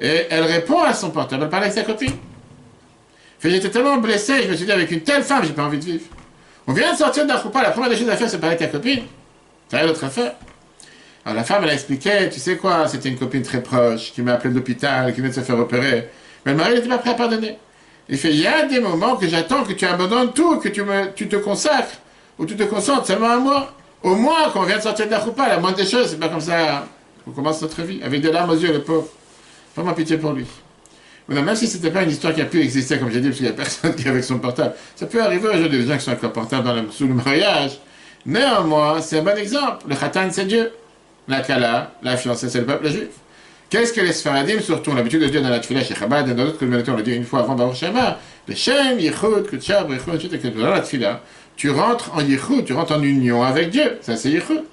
Et 0.00 0.26
elle 0.28 0.44
répond 0.44 0.82
à 0.82 0.92
son 0.92 1.10
portable, 1.10 1.44
elle 1.44 1.50
parle 1.50 1.64
avec 1.64 1.74
sa 1.74 1.84
copine. 1.84 2.14
J'étais 3.42 3.70
tellement 3.70 3.96
blessé, 3.96 4.42
je 4.42 4.48
me 4.48 4.54
suis 4.54 4.66
dit, 4.66 4.72
avec 4.72 4.90
une 4.90 5.00
telle 5.00 5.22
femme, 5.22 5.42
j'ai 5.44 5.52
pas 5.52 5.64
envie 5.64 5.78
de 5.78 5.84
vivre. 5.84 6.04
On 6.66 6.72
vient 6.72 6.92
de 6.92 6.98
sortir 6.98 7.24
de 7.24 7.28
la 7.28 7.38
roupa, 7.38 7.62
la 7.62 7.70
première 7.70 7.88
des 7.88 7.96
choses 7.96 8.08
à 8.10 8.16
faire, 8.16 8.28
c'est 8.28 8.38
parler 8.38 8.56
avec 8.56 8.70
ta 8.70 8.78
copine. 8.78 9.04
Ça 9.70 9.78
rien 9.78 9.86
d'autre 9.86 10.04
affaire. 10.04 10.34
Alors 11.24 11.36
la 11.36 11.44
femme, 11.44 11.62
elle 11.64 11.70
a 11.70 11.74
expliqué, 11.74 12.28
tu 12.30 12.38
sais 12.38 12.56
quoi, 12.56 12.86
c'était 12.86 13.08
une 13.08 13.18
copine 13.18 13.42
très 13.42 13.62
proche, 13.62 14.12
qui 14.12 14.20
m'a 14.22 14.34
appelé 14.34 14.50
de 14.50 14.58
l'hôpital, 14.58 15.12
qui 15.14 15.20
venait 15.20 15.30
de 15.30 15.34
se 15.34 15.40
faire 15.40 15.58
opérer. 15.58 16.08
Mais 16.44 16.52
le 16.52 16.58
mari 16.58 16.74
n'était 16.74 16.88
pas 16.88 16.98
prêt 16.98 17.10
à 17.10 17.14
pardonner. 17.14 17.56
Il 18.08 18.18
fait, 18.18 18.30
il 18.30 18.40
y 18.40 18.46
a 18.46 18.66
des 18.66 18.80
moments 18.80 19.16
que 19.16 19.26
j'attends 19.26 19.64
que 19.64 19.72
tu 19.72 19.86
abandonnes 19.86 20.32
tout, 20.32 20.58
que 20.58 20.68
tu, 20.68 20.82
me, 20.82 21.12
tu 21.14 21.28
te 21.28 21.36
consacres, 21.36 21.98
ou 22.38 22.44
tu 22.44 22.56
te 22.56 22.64
concentres 22.64 23.06
seulement 23.06 23.30
à 23.30 23.36
moi. 23.36 23.72
Au 24.02 24.14
moins, 24.14 24.50
quand 24.52 24.60
on 24.60 24.64
vient 24.64 24.78
de 24.78 24.82
sortir 24.82 25.06
de 25.06 25.10
la 25.10 25.18
roupa, 25.18 25.48
la 25.48 25.58
moindre 25.58 25.76
des 25.76 25.86
choses, 25.86 26.10
c'est 26.10 26.18
pas 26.20 26.28
comme 26.28 26.40
ça 26.40 26.86
qu'on 27.24 27.32
commence 27.32 27.62
notre 27.62 27.82
vie, 27.82 28.00
avec 28.02 28.20
des 28.20 28.32
larmes 28.32 28.50
aux 28.50 28.56
yeux, 28.56 28.72
le 28.72 28.82
pauvre. 28.82 29.08
Vraiment 29.76 29.92
pitié 29.94 30.18
pour 30.18 30.32
lui. 30.32 30.46
Même 31.30 31.54
si 31.54 31.66
c'était 31.68 31.90
pas 31.90 32.02
une 32.02 32.10
histoire 32.10 32.34
qui 32.34 32.40
a 32.40 32.44
pu 32.44 32.60
exister, 32.60 32.98
comme 32.98 33.10
j'ai 33.10 33.20
dit, 33.20 33.28
parce 33.28 33.36
qu'il 33.36 33.46
n'y 33.46 33.52
a 33.52 33.54
personne 33.54 33.94
qui 33.94 34.02
est 34.04 34.10
avec 34.10 34.24
son 34.24 34.38
portable, 34.38 34.74
ça 34.96 35.06
peut 35.06 35.22
arriver 35.22 35.48
aujourd'hui 35.48 35.78
des 35.78 35.86
gens 35.86 35.96
qui 35.96 36.04
sont 36.04 36.10
avec 36.10 36.22
leur 36.22 36.32
portable 36.32 36.64
dans 36.64 36.90
sous 36.90 37.06
le 37.06 37.14
mariage. 37.14 37.78
Néanmoins, 38.26 39.00
c'est 39.00 39.20
un 39.20 39.22
bon 39.22 39.38
exemple. 39.38 39.84
Le 39.88 39.94
khatan, 39.94 40.28
c'est 40.30 40.44
Dieu. 40.44 40.72
La 41.28 41.40
kala, 41.40 41.92
la 42.02 42.16
fiancée, 42.16 42.48
c'est 42.48 42.58
le 42.58 42.66
peuple 42.66 42.88
juif. 42.88 43.08
Qu'est-ce 43.70 43.92
que 43.92 44.00
les 44.00 44.12
Sfaradim, 44.12 44.60
surtout, 44.60 44.92
l'habitude 44.92 45.22
de 45.22 45.28
dire 45.28 45.42
dans 45.42 45.48
la 45.48 45.60
Tfila 45.60 45.84
chez 45.84 45.94
Chabad 45.94 46.28
et 46.28 46.34
dans 46.34 46.44
d'autres 46.44 46.58
communautés, 46.58 46.90
on 46.90 46.96
l'a 46.96 47.02
dit 47.02 47.12
une 47.12 47.24
fois 47.24 47.40
avant 47.40 47.54
Baruch 47.54 47.76
Shema, 47.76 48.18
le 48.48 48.54
Shem, 48.56 48.98
Yichud, 48.98 49.46
Kutshab, 49.48 49.88
Yichud, 49.92 50.34
etc. 50.34 50.52
Dans 50.56 50.70
la 50.70 50.80
Tfila, 50.80 51.20
tu 51.56 51.70
rentres 51.70 52.10
en 52.12 52.20
Yichud, 52.20 52.64
tu 52.64 52.72
rentres 52.72 52.92
en 52.92 53.02
union 53.02 53.44
avec 53.44 53.70
Dieu. 53.70 53.98
Ça, 54.00 54.16
c'est 54.16 54.30
Yichud. 54.30 54.64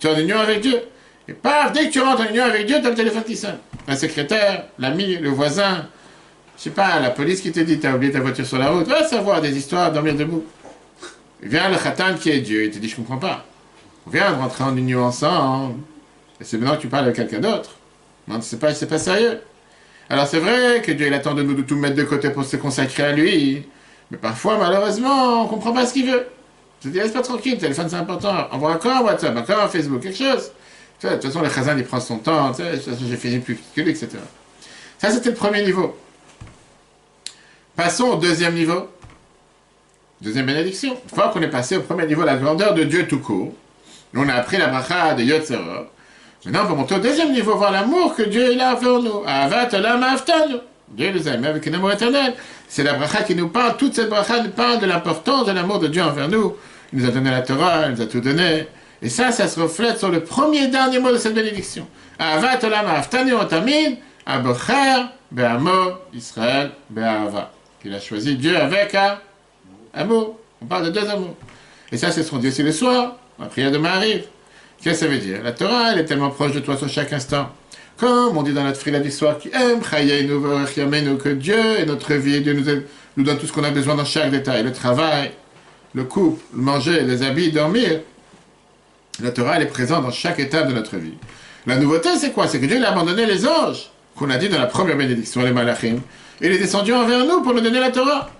Tu 0.00 0.08
es 0.08 0.10
en 0.10 0.18
union 0.18 0.38
avec 0.40 0.60
Dieu. 0.60 0.80
Et 1.28 1.32
paf, 1.32 1.72
dès 1.72 1.86
que 1.86 1.92
tu 1.92 2.00
rentres 2.00 2.22
en 2.22 2.28
union 2.28 2.42
avec 2.42 2.66
Dieu, 2.66 2.78
tu 2.80 2.86
as 2.86 2.90
le 2.90 2.96
téléphone 2.96 3.22
qui 3.22 3.36
sonne. 3.36 3.58
La 3.86 3.96
secrétaire, 3.96 4.66
l'ami, 4.78 5.16
le 5.16 5.28
voisin, 5.28 5.86
je 6.56 6.62
sais 6.62 6.70
pas, 6.70 7.00
la 7.00 7.10
police 7.10 7.40
qui 7.40 7.52
te 7.52 7.60
dit, 7.60 7.78
tu 7.78 7.86
as 7.86 7.94
oublié 7.94 8.12
ta 8.12 8.20
voiture 8.20 8.46
sur 8.46 8.58
la 8.58 8.70
route, 8.70 8.86
va 8.86 9.06
savoir 9.06 9.40
des 9.40 9.56
histoires, 9.56 9.92
dormir 9.92 10.14
debout. 10.14 10.44
Il 11.42 11.48
vient 11.48 11.68
le 11.68 11.76
Khatan 11.76 12.14
qui 12.14 12.30
est 12.30 12.40
Dieu, 12.40 12.64
il 12.64 12.70
te 12.70 12.78
dit, 12.78 12.88
je 12.88 12.96
comprends 12.96 13.18
pas. 13.18 13.44
On 14.06 14.10
vient 14.10 14.32
de 14.32 14.36
rentrer 14.36 14.64
en 14.64 14.76
union 14.76 15.04
ensemble, 15.04 15.80
et 16.40 16.44
c'est 16.44 16.56
maintenant 16.56 16.76
que 16.76 16.82
tu 16.82 16.88
parles 16.88 17.04
avec 17.04 17.16
quelqu'un 17.16 17.40
d'autre. 17.40 17.76
Non, 18.26 18.40
c'est 18.40 18.58
pas, 18.58 18.72
c'est 18.72 18.86
pas 18.86 18.98
sérieux. 18.98 19.40
Alors 20.10 20.26
c'est 20.26 20.38
vrai 20.38 20.82
que 20.82 20.92
Dieu 20.92 21.06
il 21.06 21.14
attend 21.14 21.34
de 21.34 21.42
nous 21.42 21.54
de 21.54 21.62
tout 21.62 21.76
mettre 21.76 21.96
de 21.96 22.02
côté 22.02 22.30
pour 22.30 22.44
se 22.44 22.56
consacrer 22.56 23.04
à 23.04 23.12
lui, 23.12 23.66
mais 24.10 24.18
parfois 24.18 24.58
malheureusement 24.58 25.42
on 25.42 25.48
comprend 25.48 25.72
pas 25.72 25.86
ce 25.86 25.94
qu'il 25.94 26.10
veut. 26.10 26.26
Je 26.80 26.88
te 26.88 26.92
dis 26.92 26.98
laisse 26.98 27.12
pas 27.12 27.22
tranquille, 27.22 27.54
le 27.54 27.58
téléphone 27.58 27.88
c'est 27.88 27.96
important, 27.96 28.34
envoie 28.50 28.72
encore 28.72 28.96
un 28.96 29.02
WhatsApp, 29.02 29.36
encore 29.36 29.60
un 29.60 29.68
Facebook, 29.68 30.02
quelque 30.02 30.18
chose. 30.18 30.50
De 31.02 31.08
toute 31.10 31.24
façon 31.24 31.42
le 31.42 31.50
chazan 31.50 31.76
il 31.76 31.84
prend 31.84 32.00
son 32.00 32.18
temps, 32.18 32.50
de 32.50 32.56
toute 32.56 32.82
façon 32.82 33.04
j'ai 33.08 33.16
fini 33.16 33.38
plus 33.38 33.58
que 33.74 33.80
lui, 33.80 33.90
etc. 33.90 34.08
Ça 34.98 35.10
c'était 35.10 35.30
le 35.30 35.34
premier 35.34 35.62
niveau. 35.62 35.96
Passons 37.76 38.04
au 38.04 38.16
deuxième 38.16 38.54
niveau. 38.54 38.88
Deuxième 40.20 40.46
bénédiction. 40.46 40.92
Une 40.94 41.14
fois 41.14 41.28
qu'on 41.28 41.42
est 41.42 41.48
passé 41.48 41.76
au 41.76 41.82
premier 41.82 42.06
niveau, 42.06 42.22
la 42.24 42.36
grandeur 42.36 42.72
de 42.72 42.84
Dieu 42.84 43.06
tout 43.06 43.18
court, 43.18 43.52
on 44.14 44.28
a 44.28 44.34
appris 44.34 44.56
la 44.56 44.68
bracha 44.68 45.14
de 45.14 45.22
Yotzerah, 45.22 45.86
Maintenant, 46.44 46.60
on 46.64 46.68
va 46.68 46.74
monter 46.74 46.94
au 46.96 46.98
deuxième 46.98 47.32
niveau, 47.32 47.56
voir 47.56 47.72
l'amour 47.72 48.14
que 48.14 48.22
Dieu 48.22 48.60
a 48.60 48.74
envers 48.74 49.00
nous. 49.00 49.22
Avat 49.26 49.66
Dieu 50.90 51.10
nous 51.10 51.28
a 51.28 51.30
aimés 51.32 51.48
avec 51.48 51.66
un 51.66 51.72
amour 51.72 51.90
éternel. 51.92 52.34
C'est 52.68 52.82
la 52.82 52.94
bracha 52.94 53.22
qui 53.22 53.34
nous 53.34 53.48
parle, 53.48 53.76
toute 53.78 53.94
cette 53.94 54.10
bracha 54.10 54.42
nous 54.42 54.50
parle 54.50 54.78
de 54.78 54.86
l'importance 54.86 55.46
de 55.46 55.52
l'amour 55.52 55.78
de 55.78 55.88
Dieu 55.88 56.02
envers 56.02 56.28
nous. 56.28 56.54
Il 56.92 57.00
nous 57.00 57.08
a 57.08 57.10
donné 57.10 57.30
la 57.30 57.40
Torah, 57.40 57.86
il 57.86 57.94
nous 57.94 58.02
a 58.02 58.06
tout 58.06 58.20
donné. 58.20 58.66
Et 59.04 59.10
ça, 59.10 59.30
ça 59.32 59.48
se 59.48 59.60
reflète 59.60 59.98
sur 59.98 60.08
le 60.08 60.20
premier 60.20 60.68
dernier 60.68 60.98
mot 60.98 61.12
de 61.12 61.18
cette 61.18 61.34
bénédiction. 61.34 61.86
Avat 62.18 62.64
olam 62.64 62.86
aftanu 62.86 63.34
otamin, 63.34 63.96
abocher, 64.24 65.04
be'amo, 65.30 65.98
Israël, 66.14 66.70
be'ava. 66.88 67.52
Il 67.84 67.92
a 67.92 68.00
choisi 68.00 68.34
Dieu 68.34 68.56
avec 68.56 68.94
un 68.94 69.18
amour. 69.92 70.40
On 70.62 70.64
parle 70.64 70.86
de 70.86 70.90
deux 70.90 71.06
amours. 71.06 71.36
Et 71.92 71.98
ça, 71.98 72.10
c'est 72.12 72.22
ce 72.22 72.30
qu'on 72.30 72.38
dit 72.38 72.48
aussi 72.48 72.62
le 72.62 72.72
soir, 72.72 73.16
la 73.38 73.44
prière 73.44 73.70
de 73.70 73.76
Marie. 73.76 74.24
Qu'est-ce 74.82 75.00
que 75.00 75.06
ça 75.06 75.12
veut 75.12 75.18
dire? 75.18 75.42
La 75.44 75.52
Torah, 75.52 75.92
elle 75.92 75.98
est 75.98 76.06
tellement 76.06 76.30
proche 76.30 76.52
de 76.52 76.60
toi 76.60 76.78
sur 76.78 76.88
chaque 76.88 77.12
instant. 77.12 77.50
Comme 77.98 78.38
on 78.38 78.42
dit 78.42 78.54
dans 78.54 78.64
notre 78.64 78.80
frila 78.80 79.00
d'histoire 79.00 79.36
qui 79.36 79.50
aime, 79.52 79.80
que 79.82 81.28
Dieu 81.28 81.78
et 81.78 81.84
notre 81.84 82.14
vie, 82.14 82.40
Dieu 82.40 82.54
nous, 82.54 82.82
nous 83.18 83.24
donne 83.24 83.36
tout 83.36 83.46
ce 83.46 83.52
qu'on 83.52 83.64
a 83.64 83.70
besoin 83.70 83.96
dans 83.96 84.06
chaque 84.06 84.30
détail. 84.30 84.62
Le 84.62 84.72
travail, 84.72 85.32
le 85.92 86.04
couple, 86.04 86.42
le 86.56 86.62
manger, 86.62 87.02
les 87.02 87.22
habits, 87.22 87.52
dormir. 87.52 88.00
La 89.22 89.30
Torah, 89.30 89.56
elle 89.56 89.62
est 89.62 89.66
présente 89.66 90.02
dans 90.02 90.10
chaque 90.10 90.40
étape 90.40 90.68
de 90.68 90.72
notre 90.72 90.96
vie. 90.96 91.14
La 91.66 91.76
nouveauté, 91.76 92.10
c'est 92.18 92.32
quoi? 92.32 92.48
C'est 92.48 92.60
que 92.60 92.66
Dieu 92.66 92.84
a 92.84 92.90
abandonné 92.90 93.26
les 93.26 93.46
anges, 93.46 93.90
qu'on 94.16 94.28
a 94.30 94.36
dit 94.36 94.48
dans 94.48 94.58
la 94.58 94.66
première 94.66 94.96
bénédiction, 94.96 95.42
les 95.42 95.52
malachim. 95.52 96.00
Il 96.40 96.50
est 96.50 96.58
descendu 96.58 96.92
envers 96.92 97.24
nous 97.24 97.42
pour 97.42 97.54
nous 97.54 97.60
donner 97.60 97.80
la 97.80 97.90
Torah. 97.90 98.30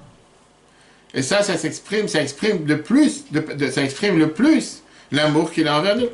Et 1.14 1.22
ça, 1.22 1.42
ça 1.42 1.56
s'exprime, 1.56 2.08
ça 2.08 2.20
exprime 2.20 2.64
de 2.64 2.74
plus, 2.74 3.24
ça 3.70 3.82
exprime 3.82 4.18
le 4.18 4.30
plus 4.30 4.82
l'amour 5.12 5.52
qu'il 5.52 5.68
a 5.68 5.78
envers 5.78 5.96
nous. 5.96 6.08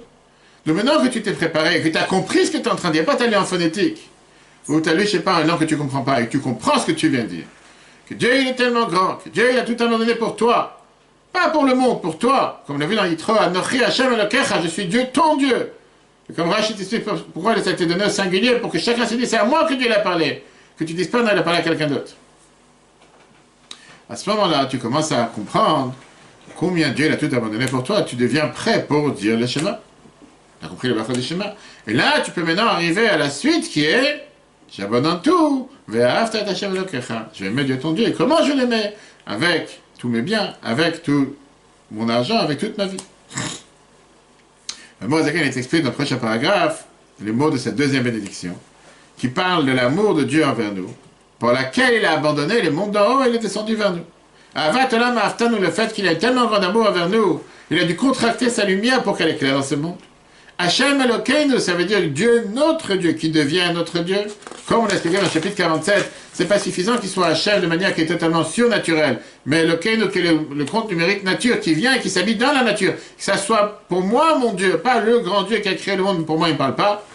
Donc 0.66 0.76
maintenant 0.76 1.02
que 1.02 1.08
tu 1.08 1.22
t'es 1.22 1.32
préparé, 1.32 1.80
que 1.80 1.88
tu 1.88 1.96
as 1.96 2.04
compris 2.04 2.44
ce 2.46 2.50
que 2.50 2.58
tu 2.58 2.64
es 2.64 2.68
en 2.68 2.76
train 2.76 2.88
de 2.88 2.94
dire, 2.94 3.06
pas 3.06 3.16
t'aller 3.16 3.36
en 3.36 3.46
phonétique, 3.46 4.10
ou 4.68 4.78
t'as 4.80 4.92
lu, 4.92 5.04
je 5.04 5.12
sais 5.12 5.20
pas, 5.20 5.36
un 5.36 5.44
nom 5.44 5.56
que 5.56 5.64
tu 5.64 5.78
comprends 5.78 6.02
pas, 6.02 6.20
et 6.20 6.26
que 6.26 6.32
tu 6.32 6.38
comprends 6.38 6.78
ce 6.78 6.86
que 6.86 6.92
tu 6.92 7.08
viens 7.08 7.22
de 7.22 7.28
dire, 7.28 7.44
que 8.06 8.12
Dieu 8.12 8.28
il 8.42 8.48
est 8.48 8.56
tellement 8.56 8.86
grand, 8.86 9.14
que 9.14 9.30
Dieu 9.30 9.48
il 9.50 9.58
a 9.58 9.62
tout 9.62 9.82
abandonné 9.82 10.14
pour 10.16 10.36
toi, 10.36 10.79
pas 11.32 11.50
pour 11.50 11.64
le 11.64 11.74
monde, 11.74 12.02
pour 12.02 12.18
toi, 12.18 12.62
comme 12.66 12.76
on 12.76 12.80
a 12.80 12.86
vu 12.86 12.96
dans 12.96 13.04
Yitro, 13.04 13.34
Anochi 13.34 13.82
Hashem 13.82 14.16
je 14.62 14.68
suis 14.68 14.86
Dieu, 14.86 15.06
ton 15.12 15.36
Dieu. 15.36 15.72
Et 16.28 16.32
comme 16.32 16.48
Rachid 16.48 16.78
explique 16.78 17.04
pourquoi 17.04 17.60
ça 17.62 17.70
a 17.70 17.72
été 17.72 17.86
donné 17.86 18.04
au 18.04 18.08
singulier, 18.08 18.54
pour 18.54 18.70
que 18.70 18.78
chacun 18.78 19.06
se 19.06 19.14
dise, 19.14 19.30
c'est 19.30 19.38
à 19.38 19.44
moi 19.44 19.66
que 19.66 19.74
Dieu 19.74 19.88
l'a 19.88 20.00
parlé, 20.00 20.44
que 20.78 20.84
tu 20.84 20.94
dises 20.94 21.08
pas, 21.08 21.22
non, 21.22 21.30
il 21.32 21.38
a 21.38 21.42
parlé 21.42 21.60
à 21.60 21.62
quelqu'un 21.62 21.86
d'autre. 21.86 22.12
À 24.08 24.16
ce 24.16 24.28
moment-là, 24.30 24.66
tu 24.66 24.78
commences 24.78 25.12
à 25.12 25.24
comprendre 25.24 25.94
combien 26.56 26.90
Dieu 26.90 27.10
a 27.12 27.16
tout 27.16 27.34
abandonné 27.34 27.66
pour 27.66 27.84
toi, 27.84 28.02
tu 28.02 28.16
deviens 28.16 28.48
prêt 28.48 28.84
pour 28.86 29.12
dire 29.12 29.38
le 29.38 29.46
schéma. 29.46 29.80
Tu 30.60 30.66
as 30.66 30.68
compris 30.68 30.88
le 30.88 30.94
bafra 30.94 31.12
du 31.12 31.22
schéma? 31.22 31.54
Et 31.86 31.92
là, 31.92 32.20
tu 32.24 32.32
peux 32.32 32.42
maintenant 32.42 32.66
arriver 32.66 33.08
à 33.08 33.16
la 33.16 33.30
suite 33.30 33.68
qui 33.70 33.84
est 33.84 34.26
J'abandonne 34.72 35.20
tout. 35.20 35.68
Je 35.88 35.98
vais 35.98 37.46
aimer 37.46 37.64
Dieu 37.64 37.78
ton 37.78 37.92
Dieu. 37.92 38.08
Et 38.08 38.12
comment 38.12 38.42
je 38.44 38.52
l'aimais 38.52 38.94
Avec 39.26 39.79
tous 40.00 40.08
mes 40.08 40.22
biens, 40.22 40.54
avec 40.62 41.02
tout 41.02 41.36
mon 41.90 42.08
argent, 42.08 42.38
avec 42.38 42.58
toute 42.58 42.78
ma 42.78 42.86
vie. 42.86 42.96
Le 45.02 45.08
mot 45.08 45.22
Zaken 45.22 45.42
est 45.42 45.56
expliqué 45.56 45.82
dans 45.82 45.90
le 45.90 45.94
prochain 45.94 46.16
paragraphe, 46.16 46.86
les 47.22 47.32
mots 47.32 47.50
de 47.50 47.58
cette 47.58 47.76
deuxième 47.76 48.04
bénédiction, 48.04 48.56
qui 49.18 49.28
parle 49.28 49.66
de 49.66 49.72
l'amour 49.72 50.14
de 50.14 50.24
Dieu 50.24 50.44
envers 50.44 50.72
nous, 50.72 50.88
pour 51.38 51.52
laquelle 51.52 51.98
il 51.98 52.04
a 52.06 52.12
abandonné 52.12 52.62
les 52.62 52.70
mondes 52.70 52.92
d'en 52.92 53.18
haut 53.18 53.24
et 53.24 53.28
il 53.28 53.34
est 53.34 53.40
descendu 53.40 53.74
vers 53.74 53.92
nous. 53.92 54.04
Avatolam 54.54 55.20
nous 55.50 55.58
le 55.58 55.70
fait 55.70 55.92
qu'il 55.92 56.08
a 56.08 56.14
tellement 56.14 56.46
grand 56.46 56.62
amour 56.62 56.88
envers 56.88 57.10
nous, 57.10 57.42
il 57.70 57.78
a 57.78 57.84
dû 57.84 57.94
contracter 57.94 58.48
sa 58.48 58.64
lumière 58.64 59.02
pour 59.02 59.18
qu'elle 59.18 59.28
éclaire 59.28 59.54
dans 59.54 59.62
ce 59.62 59.74
monde. 59.74 59.98
Hachem 60.62 61.00
Elokeinu, 61.00 61.58
ça 61.58 61.72
veut 61.72 61.86
dire 61.86 62.02
Dieu, 62.10 62.44
notre 62.52 62.94
Dieu, 62.94 63.12
qui 63.12 63.30
devient 63.30 63.72
notre 63.72 64.00
Dieu. 64.00 64.18
Comme 64.66 64.80
on 64.80 64.86
l'a 64.86 64.92
expliqué 64.92 65.16
dans 65.16 65.22
le 65.22 65.30
chapitre 65.30 65.56
47, 65.56 66.12
c'est 66.34 66.44
pas 66.44 66.58
suffisant 66.58 66.98
qu'il 66.98 67.08
soit 67.08 67.28
Hachem 67.28 67.62
de 67.62 67.66
manière 67.66 67.94
qui 67.94 68.02
est 68.02 68.06
totalement 68.06 68.44
surnaturelle. 68.44 69.20
Mais 69.46 69.60
Elokeinu, 69.62 70.10
qui 70.10 70.18
est 70.18 70.36
le, 70.54 70.64
compte 70.66 70.90
numérique 70.90 71.24
nature, 71.24 71.60
qui 71.60 71.72
vient 71.72 71.94
et 71.94 72.00
qui 72.00 72.10
s'habite 72.10 72.36
dans 72.36 72.52
la 72.52 72.62
nature. 72.62 72.92
Que 72.94 73.00
ça 73.16 73.38
soit 73.38 73.80
pour 73.88 74.02
moi, 74.02 74.36
mon 74.36 74.52
Dieu, 74.52 74.76
pas 74.76 75.00
le 75.00 75.20
grand 75.20 75.44
Dieu 75.44 75.60
qui 75.60 75.68
a 75.68 75.74
créé 75.74 75.96
le 75.96 76.02
monde, 76.02 76.26
pour 76.26 76.36
moi, 76.36 76.48
il 76.48 76.52
ne 76.52 76.58
parle 76.58 76.74
pas. 76.74 77.06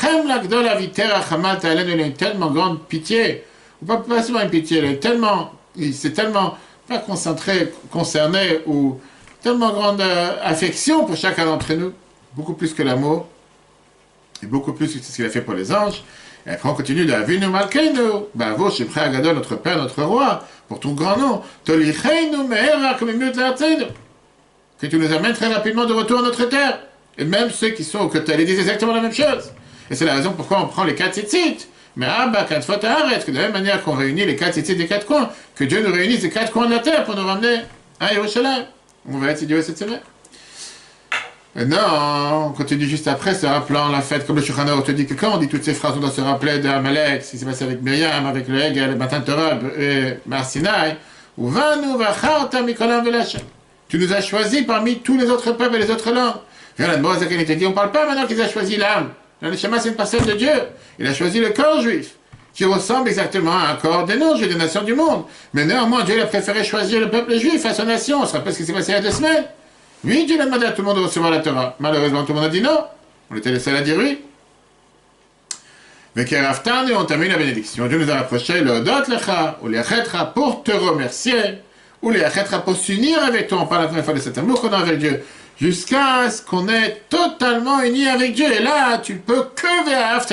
Chem 0.00 0.24
il 0.24 0.32
a 0.32 2.10
tellement 2.10 2.50
grande 2.50 2.82
pitié. 2.88 3.44
Pas, 3.86 4.02
seulement 4.24 4.40
une 4.40 4.50
pitié, 4.50 4.78
il 4.78 4.84
est 4.86 4.96
tellement, 4.96 5.52
il 5.76 5.94
s'est 5.94 6.12
tellement 6.12 6.58
pas 6.88 6.98
concentré, 6.98 7.72
concerné, 7.92 8.62
ou 8.66 8.98
tellement 9.40 9.70
grande 9.70 10.00
euh, 10.00 10.32
affection 10.42 11.04
pour 11.04 11.16
chacun 11.16 11.44
d'entre 11.44 11.74
nous 11.74 11.92
beaucoup 12.34 12.54
plus 12.54 12.74
que 12.74 12.82
l'amour, 12.82 13.26
et 14.42 14.46
beaucoup 14.46 14.72
plus 14.72 14.94
que 14.94 15.04
ce 15.04 15.14
qu'il 15.14 15.24
a 15.24 15.30
fait 15.30 15.42
pour 15.42 15.54
les 15.54 15.72
anges. 15.72 16.02
Et 16.46 16.50
après, 16.50 16.68
on 16.68 16.74
continue 16.74 17.04
de 17.04 17.12
Avinu 17.12 17.46
Malkeinu, 17.46 18.24
Bavo, 18.34 18.70
Shepré 18.70 19.00
Agadol, 19.02 19.36
notre 19.36 19.56
Père, 19.56 19.78
notre 19.78 20.02
Roi, 20.02 20.44
pour 20.68 20.80
ton 20.80 20.92
grand 20.92 21.16
nom, 21.16 21.42
Tolicheinu 21.64 22.48
Mehera, 22.48 22.94
comme 22.98 23.10
que 24.82 24.86
tu 24.88 24.98
nous 24.98 25.12
amènes 25.12 25.34
très 25.34 25.52
rapidement 25.52 25.84
de 25.84 25.92
retour 25.92 26.18
à 26.18 26.22
notre 26.22 26.44
terre. 26.46 26.80
Et 27.16 27.24
même 27.24 27.50
ceux 27.50 27.68
qui 27.68 27.84
sont 27.84 28.08
côtés, 28.08 28.34
ils 28.36 28.44
disent 28.44 28.58
exactement 28.58 28.92
la 28.92 29.00
même 29.00 29.12
chose. 29.12 29.52
Et 29.88 29.94
c'est 29.94 30.04
la 30.04 30.14
raison 30.14 30.32
pourquoi 30.32 30.60
on 30.60 30.66
prend 30.66 30.82
les 30.82 30.96
quatre 30.96 31.14
tzitzit. 31.14 31.68
Mais 31.94 32.06
Abba, 32.06 32.44
quatre 32.44 32.64
fois 32.64 32.78
que 32.78 33.30
de 33.30 33.36
la 33.36 33.42
même 33.42 33.52
manière 33.52 33.82
qu'on 33.84 33.94
réunit 33.94 34.24
les 34.24 34.34
quatre 34.34 34.54
tzitzit 34.54 34.74
des 34.74 34.86
quatre 34.86 35.06
coins, 35.06 35.30
que 35.54 35.62
Dieu 35.62 35.86
nous 35.86 35.92
réunisse 35.92 36.22
des 36.22 36.30
quatre 36.30 36.50
coins 36.50 36.66
de 36.66 36.72
la 36.72 36.80
terre 36.80 37.04
pour 37.04 37.14
nous 37.14 37.24
ramener 37.24 37.58
à 38.00 38.12
Yerushalayim. 38.12 38.64
On 39.08 39.18
va 39.18 39.30
étudier 39.30 39.62
cette 39.62 39.78
semaine. 39.78 40.00
Non, 41.54 42.46
on 42.46 42.50
continue 42.52 42.86
juste 42.86 43.06
après, 43.08 43.34
se 43.34 43.44
rappelant 43.44 43.88
la 43.88 44.00
fête, 44.00 44.26
comme 44.26 44.36
le 44.36 44.42
Shulchan 44.42 44.64
te 44.80 44.90
dit 44.90 45.04
que 45.04 45.12
quand 45.12 45.34
on 45.34 45.36
dit 45.36 45.48
toutes 45.48 45.64
ces 45.64 45.74
phrases, 45.74 45.92
on 45.96 46.00
doit 46.00 46.10
se 46.10 46.22
rappeler 46.22 46.60
d'Amalek, 46.60 47.22
ce 47.22 47.32
qui 47.32 47.38
s'est 47.38 47.44
passé 47.44 47.64
avec 47.64 47.82
Myriam, 47.82 48.24
avec 48.24 48.48
le 48.48 48.58
Hegel, 48.58 48.90
le 48.90 48.96
Matan 48.96 49.20
Torah, 49.20 49.58
et 49.78 50.14
ou 51.36 51.50
Vacharta 51.50 52.62
Mikolam 52.62 53.04
Velachem. 53.04 53.42
Tu 53.88 53.98
nous 53.98 54.12
as 54.14 54.22
choisis 54.22 54.62
parmi 54.62 55.00
tous 55.00 55.18
les 55.18 55.28
autres 55.28 55.52
peuples 55.52 55.76
et 55.76 55.80
les 55.80 55.90
autres 55.90 56.10
langues. 56.10 56.36
Viens 56.78 56.88
te 56.88 57.52
dit, 57.52 57.66
on 57.66 57.72
parle 57.72 57.92
pas 57.92 58.06
maintenant 58.06 58.26
qu'il 58.26 58.40
a 58.40 58.48
choisi 58.48 58.76
l'âme. 58.76 59.10
Le 59.42 59.54
schéma, 59.54 59.78
c'est 59.78 59.90
une 59.90 59.94
parcelle 59.94 60.24
de 60.24 60.32
Dieu. 60.32 60.52
Il 60.98 61.06
a 61.06 61.12
choisi 61.12 61.40
le 61.40 61.50
corps 61.50 61.82
juif, 61.82 62.12
qui 62.54 62.64
ressemble 62.64 63.08
exactement 63.08 63.52
à 63.52 63.72
un 63.72 63.74
corps 63.74 64.06
des 64.06 64.16
non 64.16 64.36
des 64.36 64.54
nations 64.54 64.82
du 64.82 64.94
monde. 64.94 65.24
Mais 65.52 65.66
néanmoins, 65.66 66.04
Dieu 66.04 66.22
a 66.22 66.26
préféré 66.26 66.64
choisir 66.64 67.00
le 67.00 67.10
peuple 67.10 67.36
juif 67.36 67.66
à 67.66 67.74
son 67.74 67.84
nation. 67.84 68.22
On 68.22 68.26
se 68.26 68.32
rappelle 68.32 68.54
ce 68.54 68.58
qui 68.58 68.64
s'est 68.64 68.72
passé 68.72 68.92
il 68.92 68.94
y 68.94 68.98
a 68.98 69.02
deux 69.02 69.10
semaines. 69.10 69.44
Oui, 70.04 70.26
Dieu 70.26 70.40
a 70.40 70.44
demandé 70.44 70.66
à 70.66 70.72
tout 70.72 70.82
le 70.82 70.88
monde 70.88 70.96
de 70.96 71.02
recevoir 71.02 71.30
la 71.30 71.38
Torah. 71.38 71.76
Malheureusement, 71.78 72.22
tout 72.24 72.32
le 72.32 72.40
monde 72.40 72.48
a 72.48 72.48
dit 72.48 72.60
non. 72.60 72.84
On 73.30 73.36
était 73.36 73.52
les 73.52 73.60
seuls 73.60 73.76
à 73.76 73.82
dire 73.82 73.96
oui. 73.98 74.20
Mais 76.14 76.24
Keraftan, 76.24 76.88
et 76.88 76.94
on 76.94 77.04
termine 77.04 77.30
la 77.30 77.38
bénédiction. 77.38 77.86
Dieu 77.86 77.98
nous 77.98 78.10
a 78.10 78.16
rapproché 78.16 78.60
le 78.60 78.80
dot 78.80 79.08
lecha, 79.08 79.58
ou 79.62 79.74
achetera 79.74 80.34
pour 80.34 80.62
te 80.62 80.72
remercier, 80.72 81.60
ou 82.02 82.10
achetera 82.10 82.62
pour 82.62 82.76
s'unir 82.76 83.22
avec 83.24 83.48
toi. 83.48 83.60
On 83.62 83.66
parle 83.66 83.82
la 83.82 83.88
première 83.88 84.04
fois 84.04 84.14
de 84.14 84.18
cet 84.18 84.36
amour 84.36 84.60
qu'on 84.60 84.72
a 84.72 84.78
avec 84.78 84.98
Dieu. 84.98 85.22
Jusqu'à 85.58 86.28
ce 86.28 86.42
qu'on 86.42 86.68
est 86.68 87.02
totalement 87.08 87.80
unis 87.82 88.08
avec 88.08 88.34
Dieu. 88.34 88.52
Et 88.52 88.62
là, 88.62 88.98
tu 88.98 89.14
peux 89.14 89.44
que 89.54 89.88
vers 89.88 90.26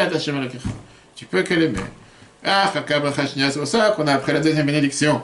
Tu 1.16 1.26
peux 1.26 1.44
que 1.44 1.54
l'aimer. 1.54 1.80
Ah, 2.44 2.72
c'est 2.74 3.60
pour 3.60 3.68
ça 3.68 3.92
qu'on 3.92 4.08
a 4.08 4.14
après 4.14 4.34
la 4.34 4.40
deuxième 4.40 4.66
bénédiction, 4.66 5.22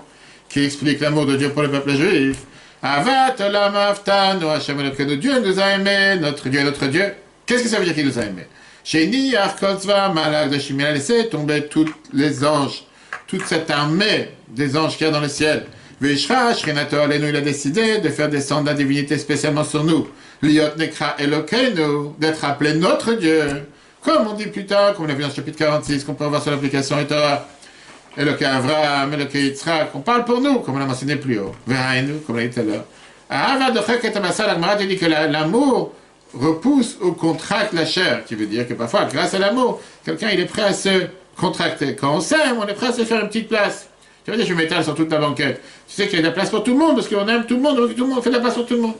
qui 0.48 0.64
explique 0.64 1.00
l'amour 1.00 1.26
de 1.26 1.36
Dieu 1.36 1.50
pour 1.50 1.64
le 1.64 1.72
peuple 1.72 1.91
juif. 1.96 2.38
Avat 2.86 3.42
olam 3.42 3.74
Hashem 3.74 4.80
Elokeinu. 4.80 5.18
Dieu 5.18 5.40
nous 5.40 5.60
a 5.60 5.70
aimés, 5.72 6.20
notre 6.22 6.50
Dieu 6.50 6.60
est 6.60 6.64
notre 6.64 6.86
Dieu. 6.86 7.16
Qu'est-ce 7.48 7.64
que 7.64 7.70
ça 7.70 7.80
veut 7.80 7.86
dire 7.86 7.96
qu'il 7.96 8.06
nous 8.06 8.20
a 8.20 8.22
aimés? 8.22 8.46
Sheni 8.84 9.36
Arkotzva 9.36 10.10
Malak 10.10 10.52
de 10.52 10.60
Shimon 10.60 10.84
a 10.86 10.92
laissé 10.92 11.28
tomber 11.28 11.66
tous 11.66 11.90
les 12.14 12.46
anges, 12.46 12.84
toute 13.26 13.44
cette 13.48 13.72
armée 13.72 14.30
des 14.50 14.78
anges 14.78 14.98
qu'il 14.98 15.08
y 15.08 15.10
a 15.10 15.12
dans 15.12 15.20
le 15.20 15.30
ciel. 15.30 15.66
Vishra 16.00 16.54
Shrinato 16.54 16.98
Alenu, 16.98 17.30
il 17.30 17.36
a 17.36 17.42
décidé 17.42 17.98
de 17.98 18.10
faire 18.10 18.30
descendre 18.30 18.68
la 18.68 18.76
divinité 18.76 19.18
spécialement 19.18 19.64
sur 19.64 19.84
nous. 19.84 20.08
Liot 20.44 20.76
Nekra 20.78 21.16
Elokeinu, 21.18 22.12
d'être 22.20 22.46
appelé 22.46 22.76
notre 22.76 23.14
Dieu. 23.14 23.66
Comme 24.04 24.28
on 24.28 24.34
dit 24.34 24.46
plus 24.46 24.68
tard, 24.68 24.94
comme 24.94 25.06
on 25.06 25.08
l'a 25.08 25.16
vu 25.16 25.24
dans 25.24 25.30
le 25.30 25.34
chapitre 25.34 25.58
46, 25.58 26.04
qu'on 26.04 26.14
peut 26.14 26.26
voir 26.26 26.44
sur 26.44 26.52
l'application 26.52 27.00
et 27.00 27.08
Torah. 27.08 27.48
Et 28.18 28.24
le 28.24 28.32
et 28.32 29.18
le 29.18 29.26
cas 29.26 29.39
Yitzhak, 29.39 29.89
on 29.93 29.99
parle 29.99 30.24
pour 30.24 30.39
nous, 30.39 30.59
comme 30.59 30.76
on 30.76 30.80
l'a 30.80 30.86
mentionné 30.86 31.18
plus 31.18 31.39
haut. 31.39 31.53
nous, 31.68 32.20
comme 32.20 32.36
on 32.36 32.39
l'a 32.39 32.47
dit 32.47 32.53
tout 32.53 32.61
à 32.61 32.63
l'heure. 32.63 32.86
Amasa, 33.30 34.76
dit 34.76 34.97
que 34.97 35.05
l'amour 35.05 35.93
repousse 36.34 36.97
ou 37.01 37.11
contracte 37.11 37.74
la 37.74 37.86
chair, 37.86 38.24
qui 38.26 38.36
veut 38.36 38.45
dire 38.45 38.68
que 38.68 38.74
parfois, 38.74 39.05
grâce 39.05 39.34
à 39.34 39.39
l'amour, 39.39 39.82
quelqu'un 40.05 40.30
il 40.32 40.39
est 40.39 40.45
prêt 40.45 40.63
à 40.63 40.74
se 40.74 41.07
contracter. 41.36 41.95
Quand 41.95 42.16
on 42.16 42.22
s'aime, 42.22 42.57
on 42.57 42.68
est 42.68 42.74
prêt 42.74 42.88
à 42.88 42.93
se 42.93 43.03
faire 43.03 43.22
une 43.22 43.28
petite 43.28 43.49
place. 43.49 43.89
Tu 44.24 44.32
veux 44.32 44.38
dire, 44.38 44.45
je 44.45 44.53
m'étale 44.53 44.84
sur 44.84 44.95
toute 44.95 45.11
la 45.11 45.20
banquette. 45.20 45.61
Tu 45.88 45.95
sais 45.95 46.07
qu'il 46.07 46.16
y 46.16 46.20
a 46.20 46.22
de 46.22 46.28
la 46.28 46.34
place 46.34 46.49
pour 46.49 46.63
tout 46.63 46.72
le 46.72 46.80
monde, 46.80 46.95
parce 46.95 47.07
qu'on 47.07 47.28
aime 47.28 47.45
tout 47.45 47.55
le 47.55 47.61
monde, 47.61 47.78
donc 47.78 47.95
tout 47.95 48.03
le 48.03 48.09
monde 48.09 48.24
fait 48.24 48.30
de 48.30 48.36
la 48.36 48.41
place 48.41 48.55
pour 48.55 48.66
tout 48.66 48.76
le 48.76 48.82
monde. 48.82 48.95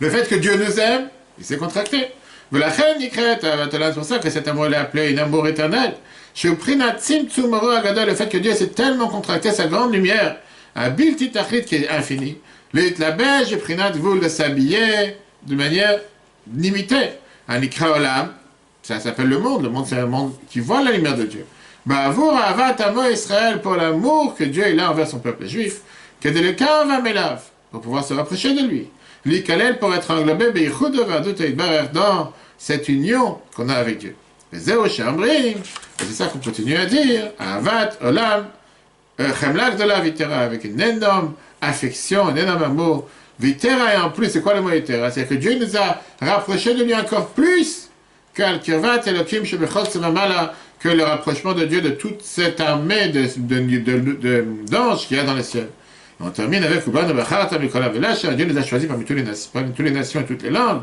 Le 0.00 0.10
fait 0.10 0.28
que 0.28 0.34
Dieu 0.34 0.56
nous 0.56 0.80
aime, 0.80 1.08
il 1.38 1.44
s'est 1.44 1.56
contracté. 1.56 2.08
Mais 2.52 2.60
la 2.60 2.68
reine 2.68 2.96
c'est 3.00 3.94
pour 3.94 4.04
ça 4.04 4.18
que 4.18 4.30
cet 4.30 4.46
amour 4.48 4.66
est 4.66 4.76
appelé 4.76 5.16
un 5.16 5.22
amour 5.22 5.46
éternel. 5.48 5.94
Je 6.36 6.50
prie 6.50 6.76
le 6.76 8.14
fait 8.14 8.28
que 8.28 8.36
Dieu 8.36 8.52
s'est 8.52 8.68
tellement 8.68 9.08
contracté 9.08 9.50
sa 9.52 9.68
grande 9.68 9.94
lumière, 9.94 10.36
un 10.74 10.90
bilti 10.90 11.30
tachlit 11.30 11.64
qui 11.64 11.76
est 11.76 11.88
infini. 11.88 12.36
Beige, 12.74 13.48
j'ai 13.48 13.56
pris 13.56 13.74
vous 13.94 14.18
de 14.18 14.28
s'habiller 14.28 15.16
de 15.46 15.54
manière 15.54 15.98
limitée. 16.54 17.12
Un 17.48 17.62
ikra 17.62 17.96
olam, 17.96 18.34
ça 18.82 19.00
s'appelle 19.00 19.28
le 19.28 19.38
monde. 19.38 19.62
Le 19.62 19.70
monde, 19.70 19.86
c'est 19.88 19.98
un 19.98 20.06
monde 20.06 20.34
qui 20.50 20.60
voit 20.60 20.82
la 20.82 20.92
lumière 20.92 21.16
de 21.16 21.24
Dieu. 21.24 21.46
Vous, 21.86 22.30
avat 22.30 22.76
Israël, 23.10 23.62
pour 23.62 23.76
l'amour 23.76 24.34
que 24.34 24.44
Dieu 24.44 24.64
a 24.78 24.90
envers 24.90 25.08
son 25.08 25.20
peuple 25.20 25.46
juif, 25.46 25.80
que 26.20 26.28
de 26.28 26.86
va 26.86 27.00
m'élave, 27.00 27.44
pour 27.70 27.80
pouvoir 27.80 28.04
se 28.04 28.12
rapprocher 28.12 28.52
de 28.52 28.68
lui. 28.68 28.88
L'ikalel 29.24 29.78
pour 29.78 29.94
être 29.94 30.10
englobé, 30.10 30.50
dans 31.94 32.32
cette 32.58 32.90
union 32.90 33.38
qu'on 33.54 33.70
a 33.70 33.74
avec 33.74 33.98
Dieu. 33.98 34.14
C'est 35.98 36.12
ça 36.12 36.26
qu'on 36.26 36.38
continue 36.38 36.76
à 36.76 36.86
dire. 36.86 37.30
Avat, 37.38 37.90
Olam, 38.02 38.46
euh, 39.20 39.28
Chemlak 39.40 39.76
de 39.76 39.84
la 39.84 40.00
Vitera, 40.00 40.38
avec 40.38 40.64
une 40.64 40.80
énorme 40.80 41.34
affection, 41.60 42.28
un 42.28 42.36
énorme 42.36 42.62
amour. 42.62 43.08
Vitera, 43.38 43.94
et 43.94 43.96
en 43.98 44.10
plus, 44.10 44.30
c'est 44.30 44.40
quoi 44.40 44.54
le 44.54 44.62
mot 44.62 44.70
Vitera 44.70 45.10
C'est 45.10 45.26
que 45.26 45.34
Dieu 45.34 45.58
nous 45.58 45.76
a 45.76 46.00
rapprochés 46.20 46.74
de 46.74 46.84
lui 46.84 46.94
encore 46.94 47.28
plus 47.28 47.86
que 50.78 50.88
le 50.88 51.02
rapprochement 51.02 51.54
de 51.54 51.64
Dieu 51.64 51.80
de 51.80 51.90
toute 51.90 52.22
cette 52.22 52.60
armée 52.60 53.08
d'anges 53.08 53.38
de, 53.38 55.06
qu'il 55.06 55.16
y 55.16 55.20
a 55.20 55.24
dans 55.24 55.34
les 55.34 55.42
ciels. 55.42 55.68
on 56.20 56.30
termine 56.30 56.62
avec 56.62 56.84
Dieu 56.84 58.44
nous 58.44 58.58
a 58.58 58.62
choisis 58.62 58.88
parmi 58.88 59.04
toutes 59.04 59.16
les 59.16 59.90
nations 59.90 60.20
et 60.20 60.24
toutes 60.24 60.42
les 60.42 60.50
langues. 60.50 60.82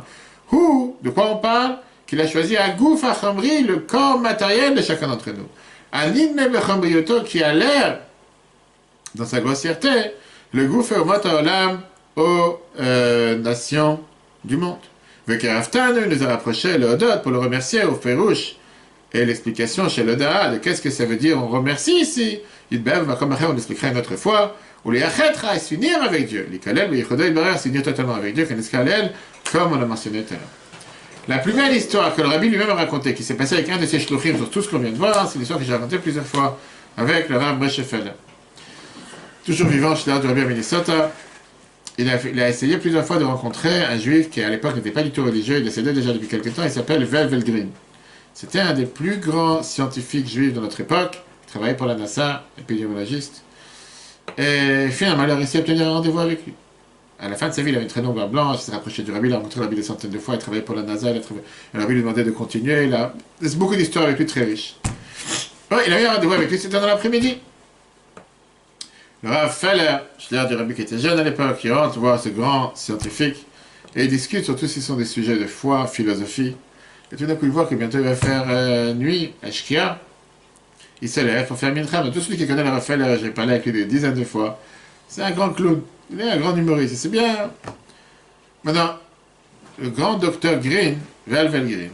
Où, 0.51 0.97
de 1.01 1.09
quoi 1.11 1.31
on 1.31 1.37
parle? 1.37 1.77
Qu'il 2.13 2.21
a 2.21 2.27
choisi 2.27 2.55
Gouf 2.77 3.03
Achamri, 3.03 3.63
le 3.63 3.77
corps 3.77 4.19
matériel 4.19 4.75
de 4.75 4.83
chacun 4.83 5.07
d'entre 5.07 5.31
nous. 5.31 5.47
Anin 5.91 6.33
Mebechambrioto, 6.35 7.23
qui 7.23 7.41
a 7.41 7.53
l'air, 7.53 8.01
dans 9.15 9.25
sa 9.25 9.39
grossièreté, 9.39 9.89
le 10.53 10.67
Gouf 10.67 10.91
Olam 10.91 11.81
aux 12.15 12.59
euh, 12.79 13.35
nations 13.39 13.99
du 14.43 14.57
monde. 14.57 14.77
Vekeraftan 15.25 15.93
nous 16.07 16.23
a 16.23 16.27
rapproché 16.27 16.77
le 16.77 16.91
Hodot 16.91 17.17
pour 17.23 17.31
le 17.31 17.39
remercier 17.39 17.83
au 17.83 17.95
Férouche. 17.95 18.57
Et 19.11 19.25
l'explication 19.25 19.89
chez 19.89 20.03
le 20.03 20.15
de 20.15 20.57
qu'est-ce 20.57 20.81
que 20.83 20.91
ça 20.91 21.05
veut 21.05 21.15
dire 21.15 21.37
on 21.41 21.47
remercie 21.47 21.99
ici. 22.01 22.39
Comme 23.17 23.35
on 23.49 23.55
expliquera 23.55 23.87
une 23.87 23.97
autre 23.97 24.17
fois. 24.17 24.55
Ou 24.85 24.91
les 24.91 25.01
Achetра, 25.01 25.57
s'unir 25.57 26.03
avec 26.03 26.27
Dieu. 26.27 26.47
Les 26.51 26.59
Kalel, 26.59 26.91
les 26.91 26.99
Yechoda, 26.99 27.57
s'unir 27.57 27.81
totalement 27.81 28.15
avec 28.15 28.35
Dieu, 28.35 28.47
comme 29.51 29.73
on 29.73 29.79
l'a 29.79 29.85
mentionné 29.85 30.21
tout 30.21 30.33
à 30.33 30.37
l'heure. 30.37 30.62
La 31.29 31.37
plus 31.37 31.53
belle 31.53 31.73
histoire 31.73 32.13
que 32.13 32.21
le 32.21 32.27
rabbi 32.27 32.49
lui-même 32.49 32.69
a 32.69 32.75
racontée, 32.75 33.13
qui 33.13 33.23
s'est 33.23 33.35
passée 33.35 33.55
avec 33.55 33.69
un 33.69 33.77
de 33.77 33.85
ses 33.85 33.99
shluchim 33.99 34.35
sur 34.35 34.49
tout 34.49 34.61
ce 34.61 34.67
qu'on 34.67 34.79
vient 34.79 34.91
de 34.91 34.97
voir, 34.97 35.29
c'est 35.29 35.39
l'histoire 35.39 35.57
que 35.57 35.63
j'ai 35.63 35.71
racontée 35.71 35.97
plusieurs 35.97 36.25
fois 36.25 36.59
avec 36.97 37.29
le 37.29 37.37
rabbin 37.37 37.53
Breshefel. 37.53 38.13
Toujours 39.45 39.69
vivant, 39.69 39.95
chez 39.95 40.11
du 40.19 40.27
rabbi 40.27 40.41
à 40.41 40.45
Minnesota, 40.45 41.13
il 41.97 42.09
a, 42.09 42.49
essayé 42.49 42.77
plusieurs 42.77 43.05
fois 43.05 43.17
de 43.17 43.23
rencontrer 43.23 43.85
un 43.85 43.97
juif 43.97 44.29
qui 44.31 44.41
à 44.43 44.49
l'époque 44.49 44.75
n'était 44.75 44.91
pas 44.91 45.03
du 45.03 45.11
tout 45.11 45.23
religieux, 45.23 45.59
il 45.59 45.63
décédait 45.63 45.93
déjà 45.93 46.11
depuis 46.11 46.27
quelques 46.27 46.53
temps, 46.53 46.63
il 46.63 46.71
s'appelle 46.71 47.05
Vel 47.05 47.27
Velgrin. 47.27 47.67
C'était 48.33 48.59
un 48.59 48.73
des 48.73 48.85
plus 48.85 49.17
grands 49.17 49.63
scientifiques 49.63 50.27
juifs 50.27 50.53
de 50.53 50.59
notre 50.59 50.81
époque, 50.81 51.21
il 51.45 51.51
travaillait 51.51 51.77
pour 51.77 51.85
la 51.85 51.95
NASA, 51.95 52.43
épidémiologiste, 52.59 53.43
et 54.37 54.89
finalement 54.89 55.23
il 55.23 55.31
a 55.31 55.35
réussi 55.35 55.55
à 55.55 55.59
obtenir 55.61 55.87
un 55.87 55.91
rendez-vous 55.91 56.19
avec 56.19 56.45
lui 56.45 56.53
à 57.23 57.29
la 57.29 57.37
fin 57.37 57.47
de 57.47 57.53
sa 57.53 57.61
vie, 57.61 57.69
il 57.69 57.75
avait 57.75 57.85
une 57.85 57.89
très 57.89 58.01
longue 58.01 58.29
blanche, 58.29 58.57
il 58.59 58.63
s'est 58.63 58.71
rapproché 58.73 59.01
du 59.01 59.11
rabbi, 59.11 59.29
il 59.29 59.33
a 59.33 59.37
rencontré 59.37 59.59
le 59.59 59.65
rabbi 59.65 59.77
des 59.77 59.83
centaines 59.83 60.11
de 60.11 60.19
fois, 60.19 60.35
il 60.35 60.39
travaillait 60.39 60.65
pour 60.65 60.75
la 60.75 60.83
NASA, 60.83 61.09
il 61.09 61.21
le 61.73 61.79
rabbi 61.79 61.93
lui 61.93 62.01
demandait 62.01 62.25
de 62.25 62.31
continuer, 62.31 62.83
il 62.83 62.93
a... 62.93 63.13
Beaucoup 63.55 63.75
d'histoires 63.75 64.05
avec 64.05 64.17
lui 64.19 64.25
très 64.25 64.43
riches. 64.43 64.75
il 65.87 65.93
a 65.93 66.01
eu 66.01 66.05
un 66.05 66.13
rendez-vous 66.15 66.33
avec 66.33 66.49
lui, 66.49 66.59
c'était 66.59 66.77
dans 66.77 66.85
l'après-midi. 66.85 67.37
Le 69.23 69.29
Rav 69.29 69.53
Feller, 69.55 69.99
je 70.19 70.47
du 70.47 70.55
rabbi 70.55 70.75
qui 70.75 70.81
était 70.81 70.99
jeune 70.99 71.17
à 71.17 71.23
l'époque, 71.23 71.59
qui 71.59 71.71
rentre 71.71 71.97
voir 71.97 72.19
ce 72.19 72.27
grand 72.27 72.75
scientifique, 72.75 73.45
Et 73.95 74.03
ils 74.03 74.09
discutent 74.09 74.43
surtout 74.43 74.67
si 74.67 74.81
ce 74.81 74.87
sont 74.87 74.97
des 74.97 75.05
sujets 75.05 75.37
de 75.37 75.45
foi, 75.45 75.87
philosophie. 75.87 76.57
Et 77.09 77.15
tout 77.15 77.25
d'un 77.25 77.35
coup, 77.35 77.45
il 77.45 77.51
voit 77.51 77.65
que 77.65 77.75
bientôt 77.75 77.99
il 77.99 78.03
va 78.03 78.15
faire 78.15 78.43
euh, 78.49 78.93
nuit 78.93 79.31
à 79.41 79.49
Shkia. 79.49 80.01
Il 81.01 81.07
se 81.07 81.21
lève 81.21 81.47
pour 81.47 81.57
faire. 81.57 81.73
Mais 81.73 81.83
tout 81.83 82.19
celui 82.19 82.37
qui 82.37 82.47
connaît 82.47 82.63
le 82.63 82.69
Raphaël, 82.69 83.17
j'ai 83.21 83.29
parlé 83.29 83.53
avec 83.53 83.65
lui 83.65 83.71
des 83.71 83.85
dizaines 83.85 84.15
de 84.15 84.25
fois. 84.25 84.59
C'est 85.13 85.21
un 85.21 85.29
grand 85.29 85.51
clown. 85.51 85.79
Il 86.09 86.19
est 86.19 86.27
un 86.27 86.37
grand 86.37 86.55
humoriste. 86.57 86.95
C'est 86.95 87.09
bien. 87.09 87.51
Maintenant, 88.63 88.95
le 89.77 89.91
grand 89.91 90.15
docteur 90.15 90.59
Green, 90.59 90.97
Velvel 91.27 91.67
Green, 91.67 91.91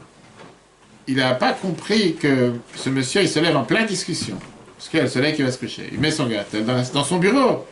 il 1.05 1.17
n'a 1.17 1.33
pas 1.33 1.51
compris 1.51 2.15
que 2.15 2.53
ce 2.75 2.89
monsieur, 2.89 3.23
il 3.23 3.27
se 3.27 3.39
lève 3.39 3.57
en 3.57 3.65
pleine 3.65 3.87
discussion. 3.87 4.37
Parce 4.77 4.87
qu'il 4.87 4.99
y 4.99 5.01
a 5.01 5.03
le 5.03 5.09
soleil 5.09 5.35
qui 5.35 5.41
va 5.41 5.51
se 5.51 5.57
coucher. 5.57 5.89
Il 5.91 5.99
met 5.99 6.11
son 6.11 6.27
gâteau 6.27 6.61
dans, 6.61 7.03
son 7.03 7.17
bureau. 7.17 7.67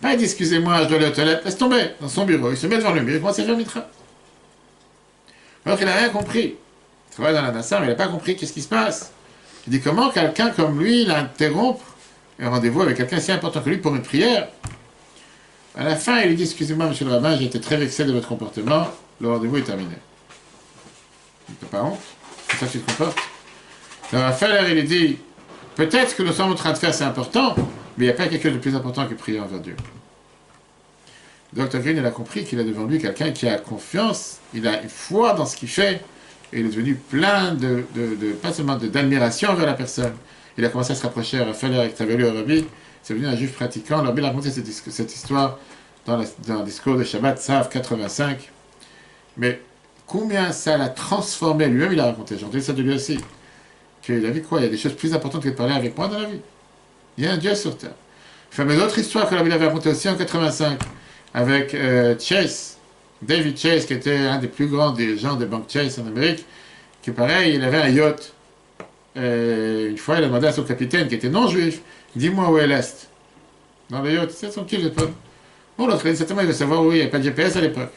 Pas 0.00 0.16
dit, 0.16 0.24
excusez-moi, 0.24 0.82
je 0.82 0.88
dois 0.88 0.96
aller 0.96 1.06
aux 1.06 1.12
toilettes. 1.12 1.44
Laisse 1.44 1.56
tomber, 1.56 1.90
dans 2.00 2.08
son 2.08 2.24
bureau. 2.24 2.50
Il 2.50 2.56
se 2.56 2.66
met 2.66 2.78
devant 2.78 2.92
le 2.92 3.02
mur, 3.02 3.14
il 3.14 3.20
commence 3.20 3.38
à 3.38 3.44
faire 3.44 3.56
Mitra. 3.56 3.86
Alors 5.64 5.78
qu'il 5.78 5.86
n'a 5.86 5.94
rien 5.94 6.08
compris. 6.08 6.56
Il 7.10 7.14
travaille 7.14 7.34
dans 7.34 7.42
la 7.42 7.52
NASA, 7.52 7.78
mais 7.78 7.86
il 7.86 7.90
n'a 7.90 7.94
pas 7.94 8.08
compris 8.08 8.34
qu'est-ce 8.34 8.52
qui 8.52 8.62
se 8.62 8.68
passe. 8.68 9.12
Il 9.68 9.70
dit, 9.70 9.80
comment 9.80 10.10
quelqu'un 10.10 10.50
comme 10.50 10.80
lui, 10.80 11.02
il 11.02 11.10
interrompt 11.12 11.80
un 12.40 12.50
rendez-vous 12.50 12.82
avec 12.82 12.96
quelqu'un 12.96 13.20
si 13.20 13.30
important 13.30 13.60
que 13.60 13.70
lui 13.70 13.78
pour 13.78 13.94
une 13.94 14.02
prière? 14.02 14.48
À 15.78 15.84
la 15.84 15.94
fin, 15.94 16.18
il 16.22 16.30
lui 16.30 16.34
dit, 16.34 16.42
excusez-moi, 16.42 16.88
monsieur 16.88 17.04
le 17.04 17.12
rabbin, 17.12 17.36
j'ai 17.36 17.44
été 17.44 17.60
très 17.60 17.76
vexé 17.76 18.04
de 18.04 18.12
votre 18.12 18.26
comportement. 18.26 18.88
Le 19.20 19.30
rendez-vous 19.30 19.58
est 19.58 19.62
terminé. 19.62 19.94
Tu 21.46 21.66
pas 21.66 21.84
honte 21.84 22.00
C'est 22.50 22.56
ça 22.56 22.66
que 22.66 22.72
tu 22.72 22.80
te 22.80 22.90
comportes 22.90 23.18
Alors, 24.12 24.24
Raphaël, 24.24 24.66
il 24.70 24.74
lui 24.74 24.82
dit, 24.82 25.18
peut-être 25.76 26.16
que 26.16 26.24
nous 26.24 26.32
sommes 26.32 26.50
en 26.50 26.56
train 26.56 26.72
de 26.72 26.78
faire, 26.78 26.92
c'est 26.92 27.04
important, 27.04 27.54
mais 27.96 28.06
il 28.06 28.08
n'y 28.08 28.12
a 28.12 28.16
pas 28.16 28.26
quelque 28.26 28.42
chose 28.42 28.54
de 28.54 28.58
plus 28.58 28.74
important 28.74 29.06
que 29.06 29.14
prier 29.14 29.38
envers 29.38 29.60
Dieu. 29.60 29.76
Le 31.52 31.62
docteur 31.62 31.80
Green, 31.80 31.96
il 31.96 32.04
a 32.04 32.10
compris 32.10 32.44
qu'il 32.44 32.58
a 32.58 32.64
devant 32.64 32.84
lui 32.84 32.98
quelqu'un 32.98 33.30
qui 33.30 33.46
a 33.46 33.56
confiance, 33.56 34.38
il 34.54 34.66
a 34.66 34.82
une 34.82 34.88
foi 34.88 35.34
dans 35.34 35.46
ce 35.46 35.56
qu'il 35.56 35.68
fait, 35.68 36.02
et 36.52 36.58
il 36.58 36.66
est 36.66 36.70
devenu 36.70 36.96
plein 36.96 37.54
de, 37.54 37.84
pas 38.42 38.52
seulement 38.52 38.76
d'admiration 38.76 39.50
envers 39.50 39.66
la 39.66 39.74
personne. 39.74 40.12
Il 40.58 40.64
a 40.64 40.70
commencé 40.70 40.90
à 40.90 40.96
se 40.96 41.04
rapprocher 41.04 41.38
à 41.38 41.44
Raphaël 41.44 41.78
avec 41.78 41.94
Tavelu 41.94 42.26
Rabbi, 42.26 42.64
c'est 43.02 43.14
devenu 43.14 43.28
un 43.28 43.36
juif 43.36 43.54
pratiquant. 43.54 44.02
Il 44.02 44.24
a 44.24 44.26
raconté 44.26 44.50
cette, 44.50 44.66
cette 44.66 45.14
histoire 45.14 45.58
dans, 46.06 46.16
la, 46.16 46.24
dans, 46.46 46.60
le 46.60 46.64
discours 46.64 46.96
de 46.96 47.04
Shabbat 47.04 47.38
Sav 47.38 47.68
85. 47.68 48.50
Mais 49.36 49.60
combien 50.06 50.52
ça 50.52 50.76
l'a 50.76 50.88
transformé, 50.88 51.66
lui-même 51.68 51.92
il 51.92 52.00
a 52.00 52.06
raconté, 52.06 52.36
j'ai 52.38 52.44
entendu 52.44 52.62
ça 52.62 52.72
de 52.72 52.82
lui 52.82 52.94
aussi, 52.94 53.18
qu'il 54.02 54.24
a 54.24 54.30
vu 54.30 54.42
quoi? 54.42 54.60
Il 54.60 54.64
y 54.64 54.66
a 54.66 54.70
des 54.70 54.78
choses 54.78 54.94
plus 54.94 55.14
importantes 55.14 55.42
que 55.42 55.48
de 55.48 55.54
parler 55.54 55.74
avec 55.74 55.96
moi 55.96 56.08
dans 56.08 56.18
la 56.18 56.28
vie. 56.28 56.40
Il 57.16 57.24
y 57.24 57.26
a 57.26 57.32
un 57.32 57.36
Dieu 57.36 57.54
sur 57.54 57.76
terre. 57.76 57.94
Enfin, 58.50 58.64
mais 58.64 58.76
autre 58.76 58.98
histoire 58.98 59.28
que 59.28 59.34
Bible 59.34 59.52
avait 59.52 59.66
racontée 59.66 59.90
aussi 59.90 60.08
en 60.08 60.16
85 60.16 60.78
avec 61.34 61.74
euh, 61.74 62.14
Chase, 62.18 62.78
David 63.20 63.58
Chase, 63.58 63.84
qui 63.84 63.94
était 63.94 64.16
un 64.16 64.38
des 64.38 64.48
plus 64.48 64.66
grands 64.66 64.92
des 64.92 65.18
gens 65.18 65.36
de 65.36 65.44
banque 65.44 65.68
Chase 65.68 65.98
en 65.98 66.06
Amérique, 66.06 66.44
qui 67.02 67.10
pareil, 67.10 67.56
il 67.56 67.64
avait 67.64 67.78
un 67.78 67.88
yacht. 67.88 68.32
Euh, 69.16 69.90
une 69.90 69.98
fois, 69.98 70.16
il 70.18 70.24
a 70.24 70.26
demandé 70.28 70.46
à 70.46 70.52
son 70.52 70.62
capitaine, 70.62 71.08
qui 71.08 71.14
était 71.14 71.28
non-juif, 71.28 71.80
dis-moi 72.16 72.50
où 72.50 72.58
est 72.58 72.66
l'Est. 72.66 73.08
Dans 73.90 74.02
le 74.02 74.12
yacht, 74.12 74.30
c'est 74.30 74.50
son 74.50 74.66
le 74.70 74.90
peuple? 74.90 75.12
Bon, 75.76 75.86
l'autre, 75.86 76.02
certainement, 76.14 76.42
il 76.42 76.48
veut 76.48 76.52
savoir 76.52 76.82
où 76.82 76.90
il 76.90 76.96
n'y 76.96 77.00
avait 77.02 77.10
pas 77.10 77.18
de 77.18 77.24
GPS 77.24 77.56
à 77.56 77.60
l'époque. 77.60 77.92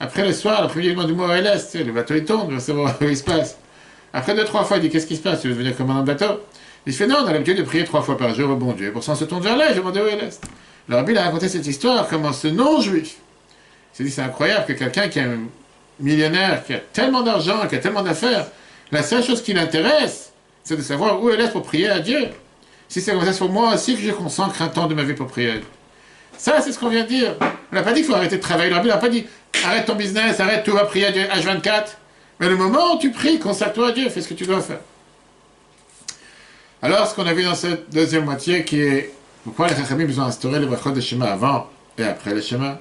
Après 0.00 0.26
le 0.26 0.32
soir, 0.32 0.62
l'après-midi, 0.62 0.90
il 0.90 0.94
demande 0.94 1.08
dis-moi 1.08 1.28
où 1.28 1.30
est 1.32 1.42
l'Est? 1.42 1.74
Le 1.74 1.92
bateau, 1.92 2.14
il 2.14 2.24
tourne, 2.24 2.46
il 2.48 2.54
veut 2.54 2.60
savoir 2.60 2.94
où 3.00 3.04
il 3.04 3.16
se 3.16 3.24
passe. 3.24 3.58
Après 4.12 4.34
deux, 4.34 4.44
trois 4.44 4.64
fois, 4.64 4.76
il 4.76 4.82
dit 4.82 4.90
qu'est-ce 4.90 5.06
qui 5.06 5.16
se 5.16 5.22
passe? 5.22 5.40
Tu 5.40 5.48
veux 5.48 5.54
devenir 5.54 5.76
commandant 5.76 6.00
de 6.00 6.06
bateau? 6.06 6.40
Il 6.84 6.92
fait 6.92 7.06
non, 7.06 7.18
on 7.22 7.26
a 7.26 7.32
l'habitude 7.32 7.58
de 7.58 7.62
prier 7.62 7.84
trois 7.84 8.02
fois 8.02 8.18
par 8.18 8.34
jour 8.34 8.50
au 8.50 8.56
bon 8.56 8.72
Dieu. 8.72 8.92
Pour 8.92 9.08
on 9.08 9.14
se 9.14 9.24
tourne 9.24 9.42
vers 9.42 9.56
là 9.56 9.72
je 9.72 9.78
demande 9.78 9.96
où 9.96 10.06
est 10.06 10.16
l'Est. 10.16 10.42
Le 10.88 10.96
rabbi 10.96 11.16
a 11.16 11.22
raconté 11.22 11.48
cette 11.48 11.66
histoire, 11.66 12.08
comment 12.08 12.32
ce 12.32 12.48
non-juif 12.48 13.16
il 13.92 13.96
s'est 13.96 14.04
dit 14.04 14.10
c'est 14.10 14.22
incroyable 14.22 14.64
que 14.66 14.72
quelqu'un 14.72 15.08
qui 15.08 15.18
est 15.18 15.22
un 15.22 15.40
millionnaire, 16.00 16.64
qui 16.64 16.72
a 16.72 16.78
tellement 16.78 17.22
d'argent, 17.22 17.66
qui 17.68 17.74
a 17.74 17.78
tellement 17.78 18.02
d'affaires, 18.02 18.46
la 18.90 19.02
seule 19.02 19.22
chose 19.22 19.42
qui 19.42 19.52
l'intéresse, 19.52 20.32
c'est 20.64 20.76
de 20.76 20.82
savoir 20.82 21.22
où 21.22 21.28
est 21.28 21.36
l'Est 21.36 21.52
pour 21.52 21.62
prier 21.62 21.90
à 21.90 22.00
Dieu. 22.00 22.28
Si 22.92 23.00
c'est 23.00 23.12
comme 23.12 23.24
ça, 23.24 23.32
pour 23.32 23.48
moi 23.48 23.72
aussi 23.72 23.96
que 23.96 24.02
je 24.02 24.10
consacre 24.10 24.60
un 24.60 24.68
temps 24.68 24.86
de 24.86 24.92
ma 24.92 25.02
vie 25.02 25.14
pour 25.14 25.26
prier. 25.26 25.62
Ça, 26.36 26.60
c'est 26.60 26.72
ce 26.72 26.78
qu'on 26.78 26.90
vient 26.90 27.04
de 27.04 27.08
dire. 27.08 27.36
On 27.40 27.74
n'a 27.74 27.82
pas 27.82 27.94
dit 27.94 28.02
qu'il 28.02 28.10
faut 28.10 28.14
arrêter 28.14 28.36
de 28.36 28.42
travailler. 28.42 28.68
Le 28.68 28.76
rabbi 28.76 28.88
n'a 28.88 28.98
pas 28.98 29.08
dit 29.08 29.24
arrête 29.64 29.86
ton 29.86 29.94
business, 29.94 30.38
arrête, 30.40 30.62
tout, 30.62 30.72
va 30.72 30.84
prier 30.84 31.06
à 31.06 31.10
Dieu 31.10 31.22
H24. 31.22 31.84
Mais 32.38 32.50
le 32.50 32.56
moment 32.56 32.94
où 32.94 32.98
tu 32.98 33.10
pries, 33.10 33.38
consacre-toi 33.38 33.88
à 33.88 33.92
Dieu, 33.92 34.10
fais 34.10 34.20
ce 34.20 34.28
que 34.28 34.34
tu 34.34 34.44
dois 34.44 34.60
faire. 34.60 34.80
Alors, 36.82 37.06
ce 37.06 37.14
qu'on 37.14 37.24
a 37.26 37.32
vu 37.32 37.44
dans 37.44 37.54
cette 37.54 37.88
deuxième 37.88 38.26
moitié, 38.26 38.62
qui 38.62 38.82
est 38.82 39.10
pourquoi 39.42 39.68
les 39.68 39.74
Chachamim 39.74 40.06
ont 40.18 40.26
instauré 40.26 40.60
le 40.60 40.66
brachot 40.66 40.90
de 40.90 41.00
schéma 41.00 41.32
avant 41.32 41.70
et 41.96 42.04
après 42.04 42.34
le 42.34 42.42
schéma, 42.42 42.78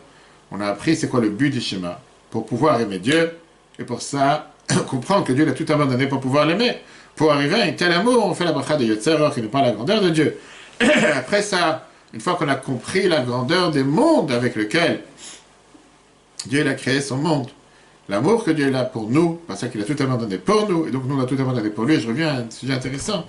on 0.51 0.59
a 0.59 0.67
appris 0.67 0.97
c'est 0.97 1.07
quoi 1.07 1.21
le 1.21 1.29
but 1.29 1.51
du 1.51 1.61
schéma. 1.61 2.01
Pour 2.31 2.45
pouvoir 2.45 2.81
aimer 2.81 2.99
Dieu, 2.99 3.31
et 3.79 3.85
pour 3.85 4.01
ça, 4.01 4.50
comprendre 4.87 5.25
que 5.25 5.33
Dieu 5.33 5.45
l'a 5.45 5.53
tout 5.53 5.65
abandonné 5.69 6.07
pour 6.07 6.19
pouvoir 6.19 6.45
l'aimer. 6.45 6.77
Pour 7.15 7.31
arriver 7.31 7.61
à 7.61 7.65
un 7.65 7.71
tel 7.73 7.91
amour, 7.91 8.25
on 8.25 8.33
fait 8.33 8.45
la 8.45 8.51
bracha 8.51 8.77
de 8.77 8.85
Yotzeror, 8.85 9.33
qui 9.33 9.41
n'est 9.41 9.47
pas 9.47 9.61
la 9.61 9.71
grandeur 9.71 10.01
de 10.01 10.09
Dieu. 10.09 10.37
après 11.15 11.41
ça, 11.41 11.87
une 12.13 12.21
fois 12.21 12.35
qu'on 12.35 12.47
a 12.47 12.55
compris 12.55 13.07
la 13.07 13.21
grandeur 13.21 13.71
des 13.71 13.83
mondes 13.83 14.31
avec 14.31 14.55
lesquels 14.55 15.01
Dieu 16.47 16.67
a 16.67 16.73
créé 16.73 17.01
son 17.01 17.17
monde, 17.17 17.49
l'amour 18.09 18.43
que 18.43 18.51
Dieu 18.51 18.73
a 18.75 18.83
pour 18.83 19.09
nous, 19.09 19.39
parce 19.47 19.67
qu'il 19.67 19.81
a 19.81 19.83
tout 19.83 20.01
abandonné 20.01 20.37
pour 20.37 20.67
nous, 20.67 20.87
et 20.87 20.91
donc 20.91 21.03
nous 21.05 21.17
on 21.17 21.21
a 21.21 21.25
tout 21.25 21.37
abandonné 21.39 21.69
pour 21.69 21.85
lui, 21.85 21.99
je 21.99 22.07
reviens 22.07 22.29
à 22.29 22.37
un 22.39 22.49
sujet 22.49 22.73
intéressant 22.73 23.25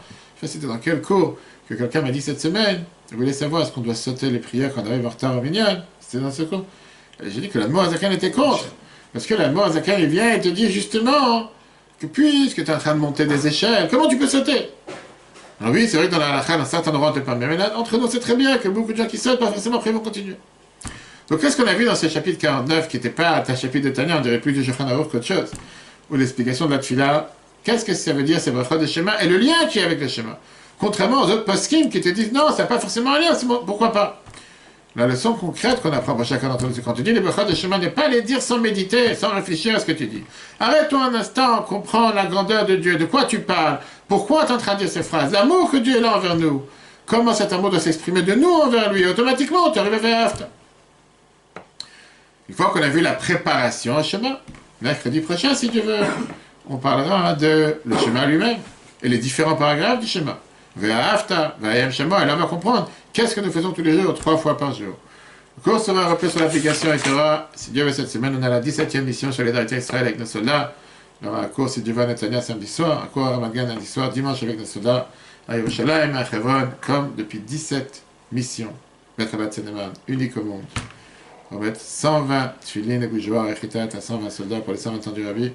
c'était 0.47 0.67
dans 0.67 0.79
quel 0.79 1.01
cours 1.01 1.39
que 1.69 1.75
quelqu'un 1.75 2.03
m'a 2.03 2.11
dit 2.11 2.21
cette 2.21 2.41
semaine, 2.41 2.85
je 3.11 3.17
voulais 3.17 3.33
savoir 3.33 3.63
est-ce 3.63 3.73
qu'on 3.73 3.81
doit 3.81 3.95
sauter 3.95 4.31
les 4.31 4.39
prières 4.39 4.75
quand 4.75 4.83
on 4.83 4.91
arrive 4.91 5.07
en 5.07 5.11
retard 5.11 5.37
au. 5.37 5.43
C'était 6.01 6.23
dans 6.23 6.31
ce 6.31 6.43
cours. 6.43 6.65
J'ai 7.23 7.41
dit 7.41 7.49
que 7.49 7.59
la 7.59 7.67
Azakan 7.83 8.11
était 8.11 8.31
contre. 8.31 8.67
Parce 9.13 9.27
que 9.27 9.35
la 9.35 9.49
Azakan, 9.49 9.97
il 9.99 10.07
vient 10.07 10.33
et 10.33 10.41
te 10.41 10.49
dit 10.49 10.71
justement 10.71 11.51
que 12.01 12.07
puisque 12.07 12.65
tu 12.65 12.71
es 12.71 12.75
en 12.75 12.79
train 12.79 12.95
de 12.95 13.01
monter 13.01 13.27
des 13.27 13.47
échelles, 13.47 13.89
comment 13.91 14.09
tu 14.09 14.17
peux 14.17 14.27
sauter? 14.27 14.71
Alors 15.61 15.75
oui, 15.75 15.87
c'est 15.87 15.97
vrai 15.97 16.07
que 16.07 16.13
dans 16.13 16.19
la 16.19 16.31
halakha, 16.31 16.57
dans 16.57 16.65
certains 16.65 16.91
endroits, 16.91 17.13
on 17.17 17.21
pas. 17.21 17.35
Mais 17.35 17.47
entre 17.77 17.99
nous, 17.99 18.09
c'est 18.09 18.21
très 18.21 18.35
bien 18.35 18.59
que 18.59 18.69
beaucoup 18.69 18.93
de 18.93 18.97
gens 18.97 19.07
qui 19.07 19.19
sautent, 19.19 19.39
pas 19.39 19.47
forcément 19.47 19.77
après 19.77 19.93
vont 19.93 20.01
continuer. 20.01 20.37
Donc 21.29 21.41
qu'est-ce 21.41 21.57
qu'on 21.57 21.69
a 21.69 21.75
vu 21.75 21.85
dans 21.85 21.95
ce 21.95 22.09
chapitre 22.09 22.39
49, 22.41 22.89
qui 22.89 22.97
n'était 22.97 23.11
pas 23.11 23.45
un 23.47 23.55
chapitre 23.55 23.89
de 23.89 23.95
Tania, 23.95 24.17
on 24.19 24.21
dirait 24.21 24.41
plus 24.41 24.53
du 24.53 24.65
Shochan 24.65 24.87
qu'autre 25.11 25.25
chose, 25.25 25.51
ou 26.11 26.17
l'explication 26.17 26.67
de 26.67 26.73
la 26.73 26.79
Tfila. 26.79 27.31
Qu'est-ce 27.63 27.85
que 27.85 27.95
ça 27.95 28.13
veut 28.13 28.25
dire, 28.25 28.41
ces 28.41 28.51
brachot 28.51 28.77
de 28.77 28.87
schéma 28.87 29.23
et 29.23 29.29
le 29.29 29.37
lien 29.37 29.67
qui 29.71 29.79
est 29.79 29.85
avec 29.85 30.01
le 30.01 30.09
schéma? 30.09 30.39
Contrairement 30.81 31.23
aux 31.23 31.31
autres 31.31 31.45
poskim 31.45 31.91
qui 31.91 32.01
te 32.01 32.09
disent 32.09 32.33
non, 32.33 32.51
ça 32.51 32.63
n'a 32.63 32.65
pas 32.65 32.81
forcément 32.81 33.15
un 33.15 33.21
lien, 33.21 33.31
pourquoi 33.65 33.93
pas? 33.93 34.21
La 34.95 35.07
leçon 35.07 35.33
concrète 35.33 35.81
qu'on 35.81 35.93
apprend 35.93 36.15
pour 36.15 36.25
chacun 36.27 36.49
d'entre 36.49 36.67
nous, 36.67 36.75
c'est 36.75 36.85
quand 36.85 36.93
tu 36.93 37.03
dis 37.03 37.13
les 37.13 37.21
brachot 37.21 37.49
de 37.49 37.55
schéma, 37.55 37.79
n'est 37.79 37.89
pas 37.89 38.09
les 38.09 38.21
dire 38.21 38.43
sans 38.43 38.59
méditer, 38.59 39.15
sans 39.15 39.31
réfléchir 39.31 39.75
à 39.75 39.79
ce 39.79 39.87
que 39.87 39.93
tu 39.93 40.07
dis. 40.07 40.23
Arrête-toi 40.61 41.03
un 41.03 41.15
instant, 41.15 41.63
comprends 41.63 42.13
la 42.13 42.27
grandeur 42.27 42.67
de 42.67 42.77
Dieu, 42.77 42.97
de 42.97 43.07
quoi 43.07 43.25
tu 43.25 43.41
parles, 43.41 43.79
pourquoi 44.07 44.45
tu 44.45 44.53
es 44.53 44.69
en 44.69 44.75
dire 44.75 44.89
ces 44.89 45.03
phrases, 45.03 45.33
l'amour 45.33 45.71
que 45.71 45.79
Dieu 45.79 45.99
là 45.99 46.17
envers 46.17 46.37
nous, 46.37 46.63
comment 47.07 47.33
cet 47.33 47.55
amour 47.55 47.71
doit 47.71 47.81
s'exprimer 47.81 48.21
de 48.21 48.35
nous 48.35 48.51
envers 48.51 48.93
lui, 48.93 49.07
automatiquement, 49.07 49.71
tu 49.71 49.79
arrives 49.79 49.95
vers 49.95 50.27
After. 50.27 50.45
Une 52.51 52.55
fois 52.55 52.67
qu'on 52.67 52.83
a 52.83 52.89
vu 52.89 53.01
la 53.01 53.13
préparation 53.13 53.97
au 53.97 54.03
schéma, 54.03 54.41
mercredi 54.83 55.21
prochain, 55.21 55.55
si 55.55 55.71
tu 55.71 55.81
veux, 55.81 56.01
on 56.69 56.77
parlera 56.77 57.33
de 57.33 57.77
le 57.83 57.97
schéma 57.97 58.27
lui-même 58.27 58.59
et 59.03 59.09
les 59.09 59.19
différents 59.19 59.57
paragraphes 59.57 60.01
du 60.01 60.07
schéma. 60.07 60.39
Shema, 60.81 62.23
et 62.23 62.27
là 62.27 62.35
on 62.35 62.41
va 62.41 62.47
comprendre 62.47 62.91
qu'est-ce 63.13 63.35
que 63.35 63.41
nous 63.41 63.53
faisons 63.53 63.73
tous 63.73 63.83
les 63.83 64.01
jours, 64.01 64.15
trois 64.15 64.37
fois 64.37 64.57
par 64.57 64.73
jour. 64.73 64.97
Cours 65.63 65.81
sera 65.81 66.09
repris 66.09 66.31
sur 66.31 66.41
l'application 66.41 66.93
et 66.93 66.99
si 67.55 67.71
Dieu 67.71 67.85
veut 67.85 67.93
cette 67.93 68.09
semaine, 68.09 68.37
on 68.39 68.43
a 68.43 68.49
la 68.49 68.61
17e 68.61 69.03
mission 69.03 69.31
sur 69.31 69.45
les 69.45 69.53
d'Israël 69.53 70.07
avec 70.07 70.19
nos 70.19 70.25
soldats. 70.25 70.75
Il 71.21 71.27
y 71.27 71.29
aura 71.29 71.43
un 71.43 71.47
cours, 71.47 71.69
si 71.69 71.83
Dieu 71.83 71.93
veut, 71.93 72.07
Netanya 72.07 72.41
samedi 72.41 72.67
soir, 72.67 73.03
un 73.05 73.07
cours 73.07 73.27
à 73.27 73.31
Ramadan 73.33 73.67
lundi 73.67 73.87
soir, 73.87 74.11
dimanche 74.11 74.43
avec 74.43 74.59
nos 74.59 74.65
soldats 74.65 75.09
à 75.47 75.57
Yerushalayim, 75.57 76.17
à 76.17 76.23
Hebron, 76.23 76.69
comme 76.81 77.15
depuis 77.17 77.39
17 77.39 78.03
missions. 78.33 78.73
Maître 79.19 79.37
Bat 79.37 79.51
unique 80.09 80.37
au 80.37 80.43
monde. 80.43 80.63
On 81.51 81.59
va 81.59 81.67
mettre 81.67 81.81
120 81.81 82.55
tuilines 82.65 83.03
et 83.03 83.07
bougeoirs 83.07 83.49
et 83.49 83.53
à 83.53 84.01
120 84.01 84.31
soldats 84.31 84.61
pour 84.61 84.73
les 84.73 84.79
120 84.79 85.07
ans 85.07 85.13
du 85.13 85.27
Rabbi 85.27 85.53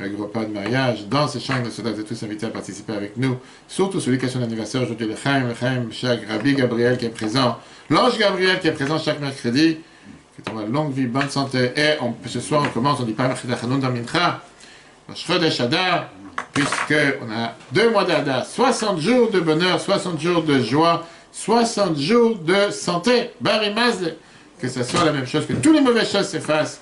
un 0.00 0.08
gros 0.08 0.26
pas 0.26 0.44
de 0.44 0.52
mariage. 0.52 1.06
Dans 1.08 1.26
ces 1.26 1.40
chambres, 1.40 1.64
de 1.64 1.70
soldats, 1.70 1.92
vous 1.92 2.00
êtes 2.00 2.08
tous 2.08 2.22
invités 2.22 2.46
à 2.46 2.50
participer 2.50 2.92
avec 2.92 3.16
nous. 3.16 3.36
Surtout 3.66 4.00
celui 4.00 4.18
qui 4.18 4.26
a 4.26 4.28
son 4.28 4.42
anniversaire 4.42 4.82
aujourd'hui, 4.82 5.06
le 5.06 5.16
Chaim, 5.16 5.48
le 5.48 5.54
Chaim, 5.54 5.86
chaque 5.90 6.26
Rabbi 6.28 6.54
Gabriel 6.54 6.96
qui 6.96 7.06
est 7.06 7.10
présent. 7.10 7.58
L'ange 7.90 8.18
Gabriel 8.18 8.60
qui 8.60 8.68
est 8.68 8.72
présent 8.72 8.98
chaque 8.98 9.20
mercredi. 9.20 9.78
Que 10.36 10.50
tu 10.50 10.72
longue 10.72 10.92
vie, 10.92 11.06
bonne 11.06 11.28
santé. 11.28 11.72
Et 11.76 11.94
ce 12.26 12.40
soir, 12.40 12.62
on 12.64 12.68
commence, 12.68 13.00
on 13.00 13.02
dit 13.02 13.12
pas 13.12 13.26
Mercredi 13.26 13.52
Chanoun 13.60 13.80
dans 13.80 13.90
Mincha. 13.90 14.40
Adar, 15.08 16.10
puisque 16.52 16.94
on 17.22 17.32
a 17.32 17.54
deux 17.72 17.90
mois 17.90 18.04
d'Adar, 18.04 18.46
60 18.46 19.00
jours 19.00 19.30
de 19.30 19.40
bonheur, 19.40 19.80
60 19.80 20.20
jours 20.20 20.42
de 20.44 20.60
joie, 20.60 21.04
60 21.32 21.98
jours 21.98 22.36
de 22.36 22.70
santé. 22.70 23.30
Barimaz, 23.40 24.12
que 24.60 24.68
ce 24.68 24.84
soit 24.84 25.04
la 25.04 25.12
même 25.12 25.26
chose, 25.26 25.46
que 25.46 25.54
tous 25.54 25.72
les 25.72 25.80
mauvaises 25.80 26.12
choses 26.12 26.28
s'effacent, 26.28 26.80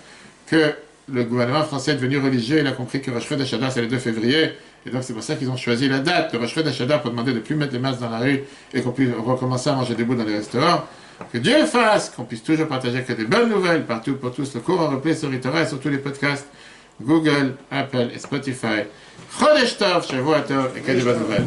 que 0.49 0.75
le 1.09 1.25
gouvernement 1.25 1.63
français 1.63 1.93
est 1.93 1.97
devenu 1.97 2.19
religieux, 2.19 2.59
il 2.61 2.67
a 2.67 2.73
compris 2.73 3.01
que 3.01 3.11
Rosh 3.11 3.31
Hashanah, 3.31 3.71
c'est 3.71 3.81
le 3.81 3.87
2 3.87 3.99
février, 3.99 4.53
et 4.85 4.91
donc 4.91 5.03
c'est 5.03 5.13
pour 5.13 5.23
ça 5.23 5.37
qu'ils 5.37 5.51
ont 5.51 5.57
choisi 5.57 5.89
la 5.89 6.01
date 6.01 6.33
de 6.33 6.39
Rosh 6.39 6.57
Hashanah 6.59 6.99
pour 6.99 7.11
demander 7.11 7.33
de 7.33 7.39
ne 7.39 7.43
plus 7.43 7.55
mettre 7.55 7.73
les 7.73 7.79
masques 7.79 8.01
dans 8.01 8.11
la 8.11 8.19
rue 8.19 8.43
et 8.75 8.83
qu'on 8.83 8.91
puisse 8.91 9.11
recommencer 9.17 9.71
à 9.71 9.75
manger 9.75 9.95
des 9.95 10.05
bouts 10.05 10.17
dans 10.17 10.25
les 10.25 10.37
restaurants. 10.37 10.85
Que 11.33 11.39
Dieu 11.39 11.65
fasse 11.65 12.11
qu'on 12.11 12.25
puisse 12.25 12.43
toujours 12.43 12.69
partager 12.69 13.03
que 13.03 13.13
des 13.13 13.25
bonnes 13.25 13.49
nouvelles 13.49 13.85
partout 13.85 14.17
pour 14.17 14.35
tous. 14.35 14.55
Le 14.55 14.61
cours 14.61 14.81
en 14.81 14.91
replay 14.91 15.15
sur 15.15 15.33
Itora 15.33 15.63
et 15.63 15.67
sur 15.67 15.81
tous 15.81 15.89
les 15.89 15.99
podcasts 15.99 16.47
Google, 17.01 17.55
Apple 17.71 18.11
et 18.15 18.19
Spotify. 18.19 18.85
Chodesh 19.39 19.79
Tov, 19.79 20.07
Shavuot 20.07 20.35
et 20.77 20.81
que 20.81 20.93
des 20.93 21.03
bonnes 21.03 21.21
nouvelles. 21.21 21.47